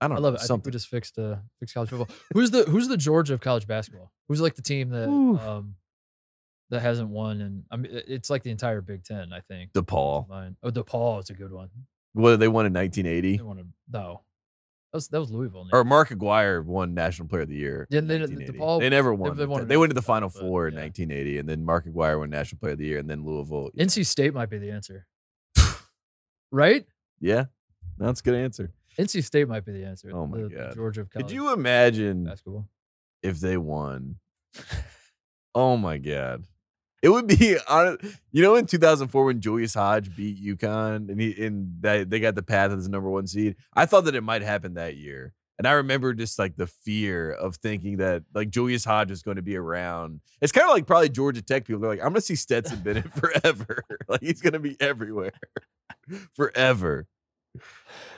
[0.00, 0.22] I don't I know.
[0.24, 0.40] love it.
[0.42, 2.08] I think we just fixed uh fixed college football.
[2.32, 4.12] Who's the Who's the Georgia of college basketball?
[4.28, 5.38] Who's like the team that Ooh.
[5.38, 5.76] um
[6.70, 7.40] that hasn't won?
[7.40, 9.32] And I mean, it's like the entire Big Ten.
[9.32, 9.72] I think.
[9.72, 10.28] DePaul.
[10.28, 10.56] Mine.
[10.62, 11.68] Oh, DePaul is a good one.
[12.12, 14.22] What they won in 1980, They want to no.
[14.92, 15.66] That was that was Louisville.
[15.72, 17.86] or Mark Aguirre won National Player of the Year.
[17.90, 18.58] Yeah, they- 1980.
[18.58, 19.36] DePaul- they never won.
[19.36, 20.80] they the- won They, went to the Final but Four in yeah.
[20.82, 23.70] 1980, and then Mark Aguirre won National Player of the Year, and then Louisville.
[23.74, 23.84] yeah.
[23.84, 25.06] NC State might be the answer.
[26.52, 26.84] right?
[27.20, 27.46] Yeah,
[27.98, 28.72] that's a good answer.
[28.98, 30.10] NC State might be the answer.
[30.12, 30.74] Oh my the- God.
[30.74, 32.66] Georgia of college Could you imagine basketball.
[33.22, 34.16] if they won?
[35.56, 36.44] Oh my god.
[37.00, 37.98] It would be on
[38.32, 42.34] you know in 2004 when Julius Hodge beat UConn and he and that they got
[42.34, 43.54] the path as the number one seed.
[43.72, 45.32] I thought that it might happen that year.
[45.56, 49.36] And I remember just like the fear of thinking that like Julius Hodge is going
[49.36, 50.20] to be around.
[50.42, 51.80] It's kind of like probably Georgia Tech people.
[51.80, 53.84] They're like, I'm gonna see Stetson Bennett forever.
[54.08, 55.30] like he's gonna be everywhere.
[56.34, 57.06] forever.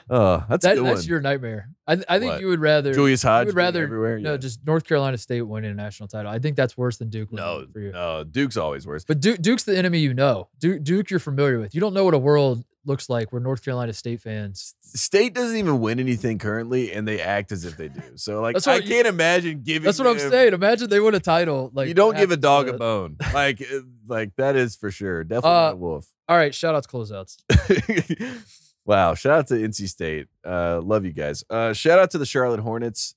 [0.09, 1.69] Oh, that's a That, that's your nightmare.
[1.85, 2.41] I, I think What?
[2.41, 4.19] you would rather Julius you would rather everywhere.
[4.19, 4.37] no Yeah.
[4.37, 6.31] just North Carolina State winning a national title.
[6.31, 7.31] I think that's worse than Duke.
[7.31, 7.91] no, for you.
[7.91, 9.03] no, Duke's always worse.
[9.03, 10.47] But Duke, Duke's the enemy you know.
[10.59, 11.75] Duke, Duke, you're familiar with.
[11.75, 14.73] You don't know what a world looks like where North Carolina State fans.
[14.79, 18.01] State doesn't even win anything currently, and they act as if they do.
[18.15, 19.83] So, like, I what you- can't imagine giving.
[19.83, 20.53] That's what I'm saying.
[20.53, 21.69] Imagine they win a title.
[21.73, 23.17] Like you don't give a dog a bone.
[23.33, 25.25] Like, uh, like that is for sure.
[25.25, 26.07] Definitely Uh, not a wolf.
[26.29, 27.37] All right, shout outs, closeouts.
[28.87, 29.13] wow!
[29.13, 30.27] Shout out to NC State.
[30.43, 31.43] Uh, love you guys.
[31.49, 33.13] Uh, shout out to the Charlotte Hornets.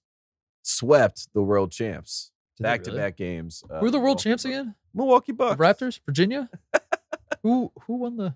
[0.62, 2.32] Swept the world champs.
[2.58, 3.64] Back to back games.
[3.70, 4.74] Uh, Who are the world champs again?
[4.92, 5.58] Milwaukee The Bucks.
[5.58, 6.50] Raptors, Virginia.
[7.42, 8.34] who who won the?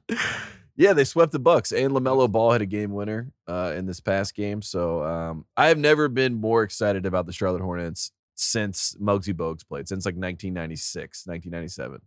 [0.77, 4.01] Yeah, they swept the Bucks, and Lamelo Ball had a game winner uh, in this
[4.01, 4.61] past game.
[4.63, 9.67] So um, I have never been more excited about the Charlotte Hornets since Muggsy Bogues
[9.67, 12.01] played, since like 1996, 1997.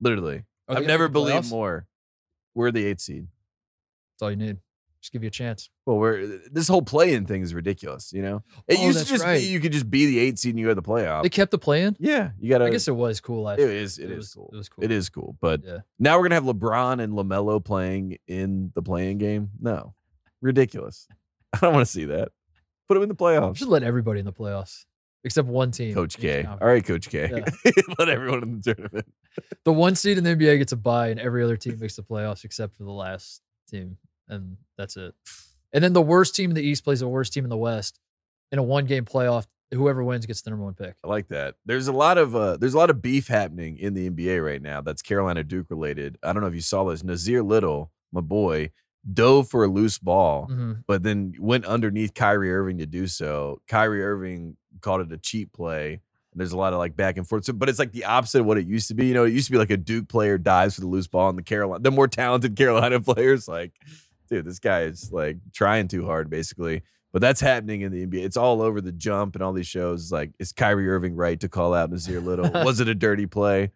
[0.00, 1.50] Literally, I've never believed playoffs?
[1.50, 1.86] more.
[2.54, 3.28] We're the eighth seed.
[4.20, 4.58] That's all you need.
[5.00, 5.70] Just give you a chance.
[5.86, 8.12] Well, we're this whole play-in thing is ridiculous.
[8.12, 9.40] You know, it Oh, used to just right.
[9.40, 11.22] be you could just be the eight seed and you to the playoff.
[11.22, 11.96] They kept the play-in.
[11.98, 12.66] yeah, you gotta.
[12.66, 13.98] I guess it was cool last it is.
[13.98, 14.50] It is was, cool.
[14.52, 14.84] It was cool.
[14.84, 15.78] It is cool, but Yeah.
[15.98, 19.52] now we're gonna have LeBron and Lamelo playing in the playing game.
[19.58, 19.94] No,
[20.42, 21.08] ridiculous.
[21.54, 22.28] I don't want to see that.
[22.86, 23.56] Put them in the playoffs.
[23.56, 24.84] should let everybody in the playoffs
[25.24, 25.94] except one team.
[25.94, 26.44] Coach K.
[26.44, 27.30] All right, Coach K.
[27.32, 27.72] Yeah.
[27.98, 29.06] Let everyone in the tournament.
[29.64, 32.02] The one seed in the NBA gets a bye, and every other team makes the
[32.02, 33.40] playoffs except for the last
[33.70, 33.96] team,
[34.30, 35.14] and that's it.
[35.72, 38.00] And then the worst team in the East plays the worst team in the West
[38.50, 39.46] in a one-game playoff.
[39.72, 40.94] Whoever wins gets the number one pick.
[41.04, 41.54] I like that.
[41.64, 44.60] There's a lot of uh, there's a lot of beef happening in the NBA right
[44.60, 44.80] now.
[44.80, 46.18] That's Carolina Duke related.
[46.24, 47.02] I don't know if you saw this.
[47.04, 48.72] Nassir Little, my boy,
[49.12, 50.48] dove for a loose ball.
[50.50, 50.82] Mhm.
[50.88, 53.62] but then went underneath Kyrie Irving to do so.
[53.68, 56.00] Kyrie Irving called it a cheap play.
[56.34, 57.44] There's a lot of like back and forth.
[57.44, 59.06] So, but it's like the opposite of what it used to be.
[59.06, 61.28] You know, it used to be like a Duke player dives for the loose ball,
[61.28, 63.72] and the Carolina, the more talented Carolina players, like,
[64.30, 66.82] dude, this guy is like trying too hard, basically.
[67.12, 68.24] But that's happening in the NBA.
[68.24, 70.12] It's all over the jump and all these shows.
[70.12, 72.48] Like, is Kyrie Irving right to call out Nassir Little?
[72.64, 73.72] Was it a dirty play?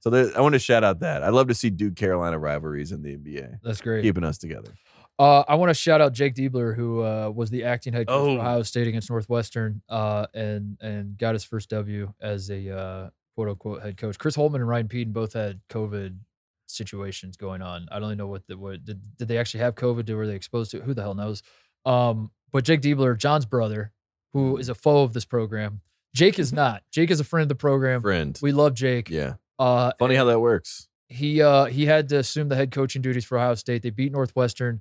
[0.00, 1.22] So there, I want to shout out that.
[1.22, 4.02] I'd love to see Duke Carolina rivalries in the NBA, That's great.
[4.02, 4.70] keeping us together.
[5.18, 8.14] Uh, I want to shout out Jake Diebler, who uh, was the acting head coach
[8.14, 8.34] Oh.
[8.34, 13.10] for Ohio State against Northwestern, uh, and and got his first W as a uh,
[13.34, 14.18] quote unquote head coach.
[14.18, 16.18] Chris Holtmann and Ryan Pedon both had COVID
[16.74, 17.86] situations going on.
[17.90, 20.08] I don't even know what the what did did they actually have COVID?
[20.14, 20.78] Were they exposed to?
[20.78, 20.82] it?
[20.84, 21.42] Who the hell knows?
[21.86, 23.92] Um, but Jake Diebler, Jon's brother,
[24.32, 25.80] who is a foe of this program.
[26.14, 26.82] Jake is not.
[26.92, 28.00] Jake is a friend of the program.
[28.02, 28.38] Friend.
[28.42, 29.10] We love Jake.
[29.10, 29.34] Yeah.
[29.58, 30.88] Uh, Funny how that works.
[31.08, 33.82] he uh he had to assume the head coaching duties for Ohio State.
[33.82, 34.80] They beat Northwestern,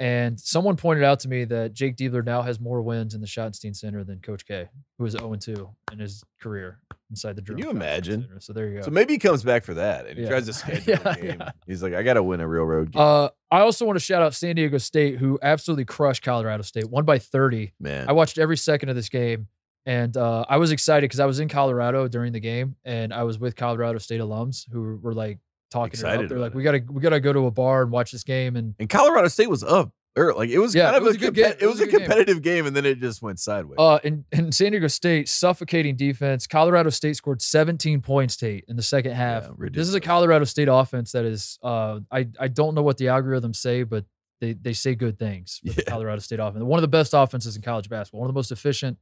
[0.00, 3.26] and someone pointed out to me that Jake Diebler now has more wins in the
[3.26, 4.68] Schottenstein Center than Coach K,
[4.98, 6.80] who is 0 2 in his career
[7.10, 8.22] inside the Can you imagine?
[8.22, 8.40] Center.
[8.40, 8.82] So there you go.
[8.84, 10.30] So maybe he comes back for that and he Yeah.
[10.30, 11.36] tries to schedule Yeah, a game.
[11.40, 11.50] yeah.
[11.66, 13.00] He's like, I got to win a real road game.
[13.02, 16.90] uh, I also want to shout out San Diego State, who absolutely crushed Colorado State,
[16.90, 17.72] won by 30.
[17.78, 18.08] Man.
[18.08, 19.46] I watched every second of this game,
[19.86, 23.22] and uh, I was excited because I was in Colorado during the game, and I
[23.22, 25.38] was with Colorado State alums who were like
[25.74, 26.28] talking about it Excited.
[26.30, 26.54] They're like.
[26.54, 29.28] "We gotta, we gotta go to a bar and watch this game." And and Colorado
[29.28, 29.92] State was up.
[30.16, 31.38] Or like it was Yeah, kind it of was a, good.
[31.60, 32.00] It was a good game.
[32.02, 32.66] competitive game.
[32.66, 33.74] and then it just went sideways.
[33.80, 36.46] Uh, in, in San Diego State, suffocating defense.
[36.46, 39.48] Colorado State scored 17 points, Tate, in the second half.
[39.58, 40.00] this is a.
[40.00, 44.04] Colorado State offense that is, uh, I, I don't know what the algorithms say, but
[44.40, 46.62] they, they say good things for the Colorado State offense.
[46.62, 48.98] One of the best offenses in college basketball, one of the most efficient.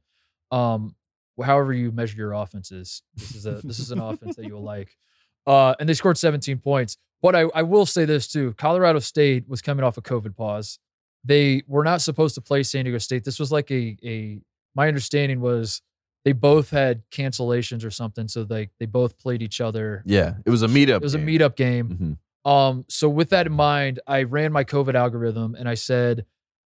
[0.49, 0.95] Um,
[1.43, 4.63] however you measure your offenses, this is a this is an offense that you will
[4.63, 4.97] like.
[5.45, 6.97] Uh, and they scored 17 points.
[7.21, 10.79] But I, I will say this too: Colorado State was coming off a COVID pause.
[11.23, 13.23] They were not supposed to play San Diego State.
[13.23, 14.41] This was like a a.
[14.75, 15.81] My understanding was
[16.25, 20.03] they both had cancellations or something, so they they both played each other.
[20.05, 20.97] yeah, it was a meetup.
[20.97, 21.27] It was game.
[21.27, 22.17] a meetup game.
[22.45, 22.49] Mhm.
[22.49, 26.25] Um, so with that in mind, I ran my COVID algorithm and I said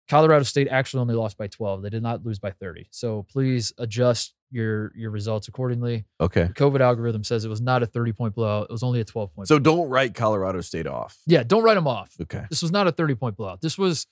[0.09, 1.83] Colorado State actually only lost by 12.
[1.83, 2.87] They did not lose by 30.
[2.93, 6.05] So please adjust your your results accordingly.
[6.21, 6.45] Okay.
[6.45, 8.65] The COVID algorithm says it was not a 30 point blowout.
[8.65, 9.49] It was only a 12 point.
[9.49, 11.19] So don't write Colorado State off.
[11.27, 12.15] yeah, don't write them off.
[12.23, 12.45] Okay.
[12.49, 13.61] This was not a 30 point blowout.
[13.61, 14.07] This was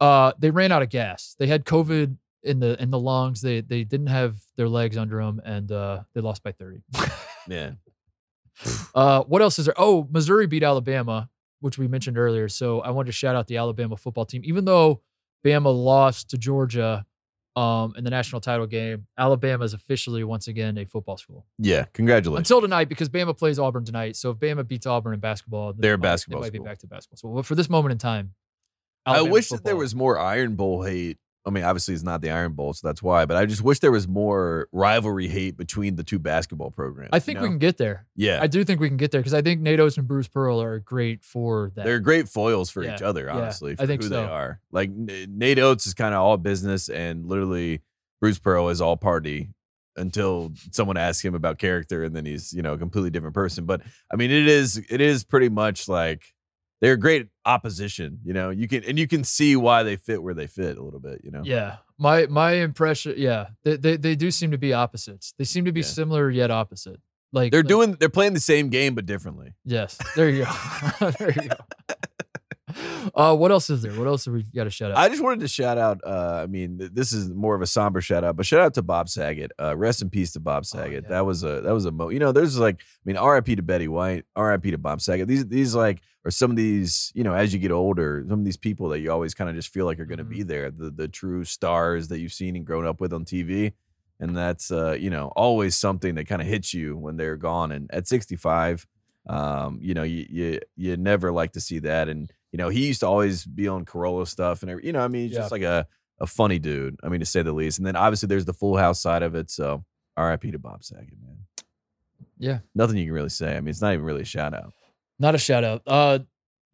[0.00, 1.34] uh they ran out of gas.
[1.38, 3.40] They had COVID in the in the lungs.
[3.42, 6.82] They they didn't have their legs under them and uh they lost by 30.
[7.48, 7.70] Yeah.
[8.94, 9.74] Uh, what else is there?
[9.78, 11.30] Oh, Missouri beat Alabama,
[11.60, 12.48] which we mentioned earlier.
[12.48, 14.42] So I wanted to shout out the Alabama football team.
[14.44, 15.00] Even though
[15.44, 17.06] Bama lost to Georgia
[17.58, 21.84] um, in the national title game, Alabama is officially once again a football school Yeah.
[21.92, 22.48] Congratulations.
[22.50, 24.14] until tonight because Bama plays Auburn tonight.
[24.16, 26.52] So if Bama beats Auburn in basketball, then They're they a might- basketball They might
[26.52, 27.16] be back to basketball.
[27.32, 28.34] So but for this moment in time,
[29.06, 31.18] I Alabama wish that there was more Iron Bowl hate.
[31.48, 33.24] I mean, obviously it's not the Iron Bowl, so that's why.
[33.24, 37.10] But I just wish there was more rivalry hate between the two basketball programs.
[37.12, 37.42] I you think know?
[37.42, 38.06] we can get there.
[38.14, 40.28] Yeah, I do think we can get there because I think Nate Oats and Bruce
[40.28, 41.84] Pearl are great for that.
[41.84, 43.24] they're great foils for each Yeah, other.
[43.24, 44.14] yeah, Honestly, I think who so.
[44.14, 44.60] they are.
[44.70, 47.80] Like Nate Oats is kind of all business, and literally
[48.20, 49.48] Bruce Pearl is all party
[49.96, 53.64] until someone asks him about character, and then he's you know a completely different person.
[53.64, 53.80] But
[54.12, 56.34] I mean, it is it is pretty much like
[56.80, 58.20] they're great opposition.
[58.24, 60.82] You know, you can and you can see why they fit where they fit a
[60.82, 61.22] little bit.
[61.24, 61.76] You know, Yeah.
[61.98, 65.34] My my impression, yeah, they, they they do seem to be opposites.
[65.38, 65.86] They seem to be Yeah.
[65.86, 67.00] similar yet opposite.
[67.32, 69.54] Like they're like- doing they're playing the same game but differently.
[69.64, 71.10] Yes, there you go.
[71.18, 71.56] there you go.
[73.14, 73.92] Uh, what else is there?
[73.92, 74.98] What else have we got to shout out?
[74.98, 76.00] I just wanted to shout out.
[76.04, 78.74] Uh, I mean, th- this is more of a somber shout out, but shout out
[78.74, 79.50] to Bob Saget.
[79.58, 81.04] Uh, rest in peace to Bob Saget.
[81.04, 81.08] yeah.
[81.08, 82.10] That was a that was a mo.
[82.10, 83.56] You know, there's like, I mean, R.I.P.
[83.56, 84.26] to Betty White.
[84.36, 84.70] R.I.P.
[84.72, 85.26] to Bob Saget.
[85.26, 87.10] These these like are some of these.
[87.14, 89.56] You know, as you get older, some of these people that you always kind of
[89.56, 90.70] just feel like are going to be there.
[90.70, 93.72] The the true stars that you've seen and grown up with on TV.
[94.20, 97.72] And that's uh, you know always something that kind of hits you when they're gone.
[97.72, 98.86] And at 65,
[99.28, 102.08] um, you know you you you never like to see that.
[102.08, 105.08] And you know he used to always be on Corolla stuff and you know I
[105.08, 105.86] mean he's just like a
[106.20, 106.98] a funny dude.
[107.02, 107.78] I mean to say the least.
[107.78, 109.50] And then obviously there's the Full House side of it.
[109.50, 109.84] So
[110.16, 110.50] R.I.P.
[110.50, 111.36] to Bob Saget, man.
[112.38, 112.58] Yeah.
[112.74, 113.56] nothing you can really say.
[113.56, 114.72] I mean it's not even really a shout out.
[115.18, 115.82] Not a shout out.
[115.86, 116.20] Uh,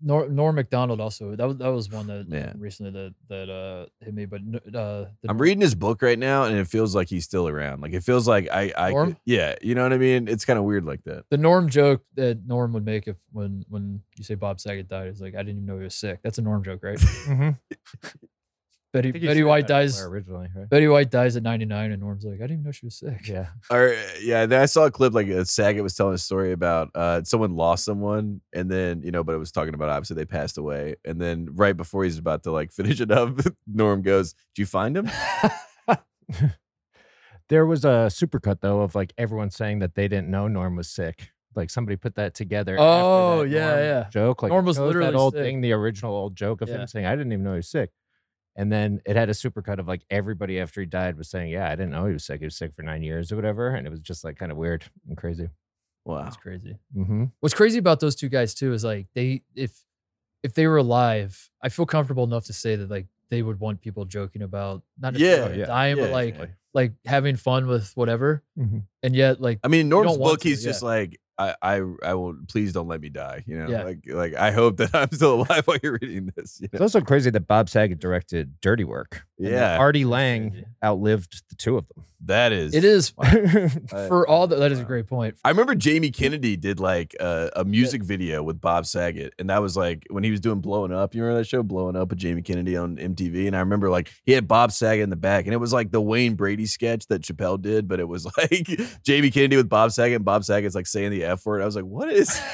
[0.03, 1.35] Nor Norm Macdonald also.
[1.37, 2.53] That was that was one that Yeah.
[2.59, 4.27] recently that that uh hit me.
[4.27, 4.41] But
[4.75, 7.81] uh, the I'm reading his book right now, and it feels like he's still around.
[7.81, 9.09] Like it feels like I, I, Norm?
[9.13, 10.29] could- yeah, you know what I mean.
[10.29, 11.25] It's kind of weird like that.
[11.31, 15.09] the Norm joke that Norm would make if when when you say Bob Saget died
[15.09, 16.21] is like I didn't even know he was sick.
[16.23, 16.99] That's a Norm joke, right?
[16.99, 17.51] Mm-hmm.
[18.95, 20.01] Betty Betty White dies.
[20.01, 20.71] originally, right?
[20.71, 23.29] Betty White dies at 99, and Norm's like, I didn't even know she was sick.
[23.29, 23.49] Yeah.
[23.71, 27.23] Or yeah, then I saw a clip like Saget was telling a story about uh
[27.25, 30.57] someone lost someone, and then you know, but it was talking about obviously they passed
[30.57, 34.63] away, and then right before he's about to like finish it up, Norm goes, "Did
[34.63, 35.11] you find him?"
[37.51, 40.89] There was a supercut though of like everyone saying that they didn't know Norm was
[40.89, 41.29] sick.
[41.55, 42.75] Like somebody put that together.
[42.77, 44.07] after Oh, that yeah, Norm yeah.
[44.11, 45.43] Joke like Norm was literally that old sick.
[45.43, 46.77] thing, the original old joke of Yeah.
[46.79, 47.91] him saying, "I didn't even know he was sick."
[48.57, 51.67] And then it had a supercut of like everybody after he died was saying, "Yeah,
[51.67, 52.41] I didn't know he was sick.
[52.41, 54.59] He was sick for nine years or whatever," and it was just like kind of
[54.59, 55.49] weird and crazy.
[56.05, 56.23] Wow.
[56.25, 56.77] That's crazy.
[56.97, 57.25] Mm-hmm.
[57.41, 59.83] What's crazy about those two guys too is like they if
[60.43, 63.81] if they were alive, I feel comfortable enough to say that like they would want
[63.81, 66.47] people joking about not Yeah, yeah, dying, but like yeah.
[66.75, 68.43] like having fun with whatever.
[68.59, 68.83] Mhm.
[69.03, 72.15] And yet like I mean, in Norm's book, to, he's just like, I, I, I
[72.15, 72.37] will.
[72.49, 73.43] Please don't let me die.
[73.47, 73.83] You know, Yeah.
[73.83, 76.59] like, like I hope that I'm still alive while you're reading this.
[76.61, 79.25] You It's also crazy that Bob Saget directed Dirty Work.
[79.39, 79.77] and Yeah.
[79.79, 82.05] Artie Lange outlived the two of them.
[82.27, 82.75] That is.
[82.75, 83.69] it is I-
[84.09, 85.37] for all that that is a great point.
[85.45, 89.61] I remember Jamie Kennedy did like a, a music video with Bob Saget, and that
[89.61, 92.19] was like when he was doing "Blowing Up." You remember that show, "Blowing Up" with
[92.19, 93.47] Jamie Kennedy on MTV?
[93.47, 95.91] And I remember like he had Bob Saget in the back, and it was like
[95.91, 98.69] the Wayne Brady sketch that Chappelle did, but it was like
[99.03, 101.63] Jamie Kennedy with Bob Saget, and Bob Saget's like saying the F word.
[101.63, 102.41] I was like, what is?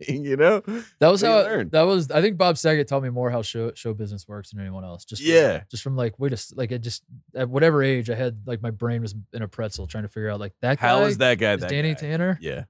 [0.00, 0.60] happening, you know?
[0.98, 1.70] That was how learn?
[1.70, 4.60] that was I think Bob Saget taught me more how show show business works than
[4.60, 5.04] anyone else.
[5.04, 5.62] Just from- Yeah.
[5.70, 7.02] just from like wait a like it just
[7.34, 10.30] at whatever age I had like my brain was in a pretzel trying to figure
[10.30, 11.54] out like that guy How is that guy?
[11.54, 12.00] is That Danny guy?
[12.00, 12.38] Tanner.
[12.42, 12.64] Yeah.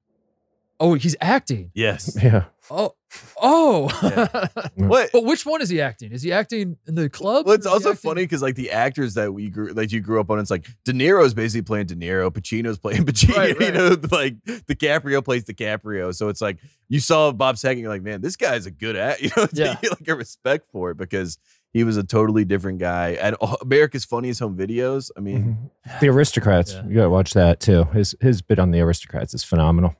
[0.79, 1.71] Oh, he's acting.
[1.75, 2.17] Yes.
[2.23, 2.45] Yeah.
[2.71, 2.95] Oh,
[3.41, 3.89] oh.
[4.75, 5.11] What?
[5.13, 6.11] but which one is he acting?
[6.13, 7.47] Is he acting in the club?
[7.47, 10.21] Well, it's also acting- funny because like the actors that we grew, like you grew
[10.21, 13.67] up on, it's like De Niro's basically playing De Niro, Pacino's playing Pacino, Right, you
[13.67, 13.75] right.
[13.75, 16.15] know, like DiCaprio plays DiCaprio.
[16.15, 16.59] So it's like
[16.89, 19.79] you saw Bob Saget, you're like, man, this guy's a good act, you know, Yeah.
[19.83, 19.91] yeah.
[19.91, 21.39] like a respect for it because
[21.73, 23.11] he was a totally different guy.
[23.11, 25.11] And America's Funniest Home Videos.
[25.17, 26.01] I mean, Mhm.
[26.01, 26.73] The Aristocrats.
[26.73, 26.87] Yeah.
[26.87, 27.85] You gotta watch that too.
[27.93, 29.95] His his bit on the Aristocrats is phenomenal.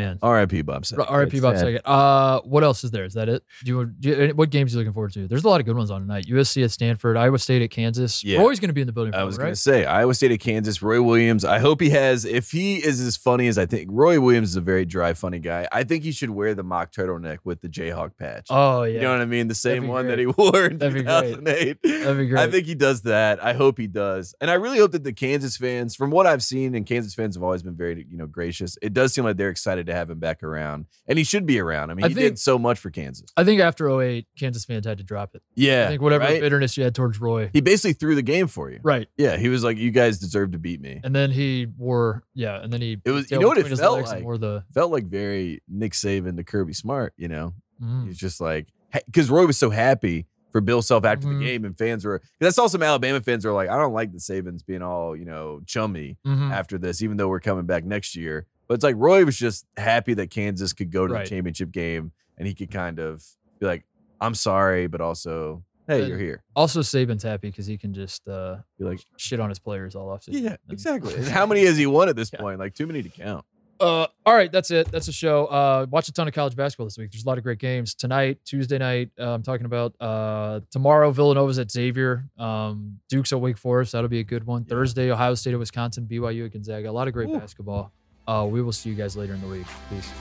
[0.00, 0.18] Man.
[0.22, 0.62] R.I.P.
[0.62, 1.06] Bob Saget.
[1.08, 1.40] R.I.P.
[1.40, 1.60] Bob sad.
[1.60, 1.82] Saget.
[1.84, 3.04] Uh, what else is there?
[3.04, 3.42] Is that it?
[3.64, 5.26] Do you, do you- what games are you looking forward to?
[5.28, 6.26] There's a lot of good ones on tonight.
[6.26, 8.22] USC at Stanford, Iowa State at Kansas.
[8.22, 8.38] Yeah.
[8.38, 9.14] Roy's going to be in the building.
[9.14, 9.54] I was going right?
[9.54, 11.44] to say Iowa State at Kansas, Roy Williams.
[11.44, 14.56] I hope he has, if he is as funny as I think, Roy Williams is
[14.56, 15.66] a very dry, funny guy.
[15.72, 18.46] I think he should wear the mock turtleneck with the Jayhawk patch.
[18.50, 19.48] Oh yeah, You know what I mean?
[19.48, 21.34] The same be one that he wore in That'd be great.
[21.34, 21.82] 2008.
[21.82, 22.40] That'd be great.
[22.40, 23.42] I think he does that.
[23.42, 24.34] I hope he does.
[24.40, 27.34] And I really hope that the Kansas fans, from what I've seen, and Kansas fans
[27.34, 28.76] have always been very, you know, gracious.
[28.82, 30.86] It does seem like they're excited to have him back around.
[31.06, 31.90] And he should be around.
[31.90, 33.28] I mean, I he think- did so much for Kansas.
[33.36, 35.42] I think after 08, Kansas fans had to drop it.
[35.54, 35.84] Yeah.
[35.86, 36.40] I think whatever right?
[36.40, 37.50] bitterness you had towards Roy.
[37.52, 38.78] He basically threw the game for you.
[38.82, 39.08] Right.
[39.16, 39.36] Yeah.
[39.36, 41.00] He was like, you guys deserve to beat me.
[41.02, 44.06] And then he wore, yeah, and then he It was- you know what it felt
[44.06, 44.22] like?
[44.24, 47.54] Wore the, Felt like very Nick Saban to Kirby Smart, you know?
[47.82, 48.06] mm.
[48.06, 48.68] He's just like,
[49.06, 51.38] because Roy was so happy for Bill Self after Mhm.
[51.38, 53.92] the game, and fans were, because I saw some Alabama fans were like, I don't
[53.92, 56.50] like the Sabans being all, you know, chummy Mhm.
[56.50, 58.46] after this, even though we're coming back next year.
[58.68, 61.24] But it's like Roy was just happy that Kansas could go to Right.
[61.24, 63.24] the championship game and he could kind of
[63.58, 63.84] be like,
[64.20, 66.42] I'm sorry, but also, hey, And- you're here.
[66.54, 70.10] Also, Saban's happy because he can just uh, Be like, shit on his players all
[70.10, 70.22] off.
[70.24, 70.42] Season.
[70.44, 71.14] Yeah, And- exactly.
[71.14, 72.40] And how many has he won at this Yeah.
[72.40, 72.58] point?
[72.58, 73.44] Like too many to count.
[73.80, 74.90] Uh, all right, that's it.
[74.90, 75.46] That's a show.
[75.46, 77.12] Uh, watch a ton of college basketball this week.
[77.12, 79.12] There's a lot of great games tonight, Tuesday night.
[79.16, 81.12] Uh, I'm talking about uh, tomorrow.
[81.12, 82.28] Villanova's at Xavier.
[82.36, 83.92] Um, Duke's at Wake Forest.
[83.92, 84.62] That'll be a good one.
[84.66, 84.70] Yeah.
[84.70, 86.08] Thursday, Ohio State at Wisconsin.
[86.10, 86.90] BYU at Gonzaga.
[86.90, 87.38] A lot of great Ooh.
[87.38, 87.92] basketball.
[88.28, 89.66] Uh, we will see you guys later in the week.
[89.88, 90.12] Peace.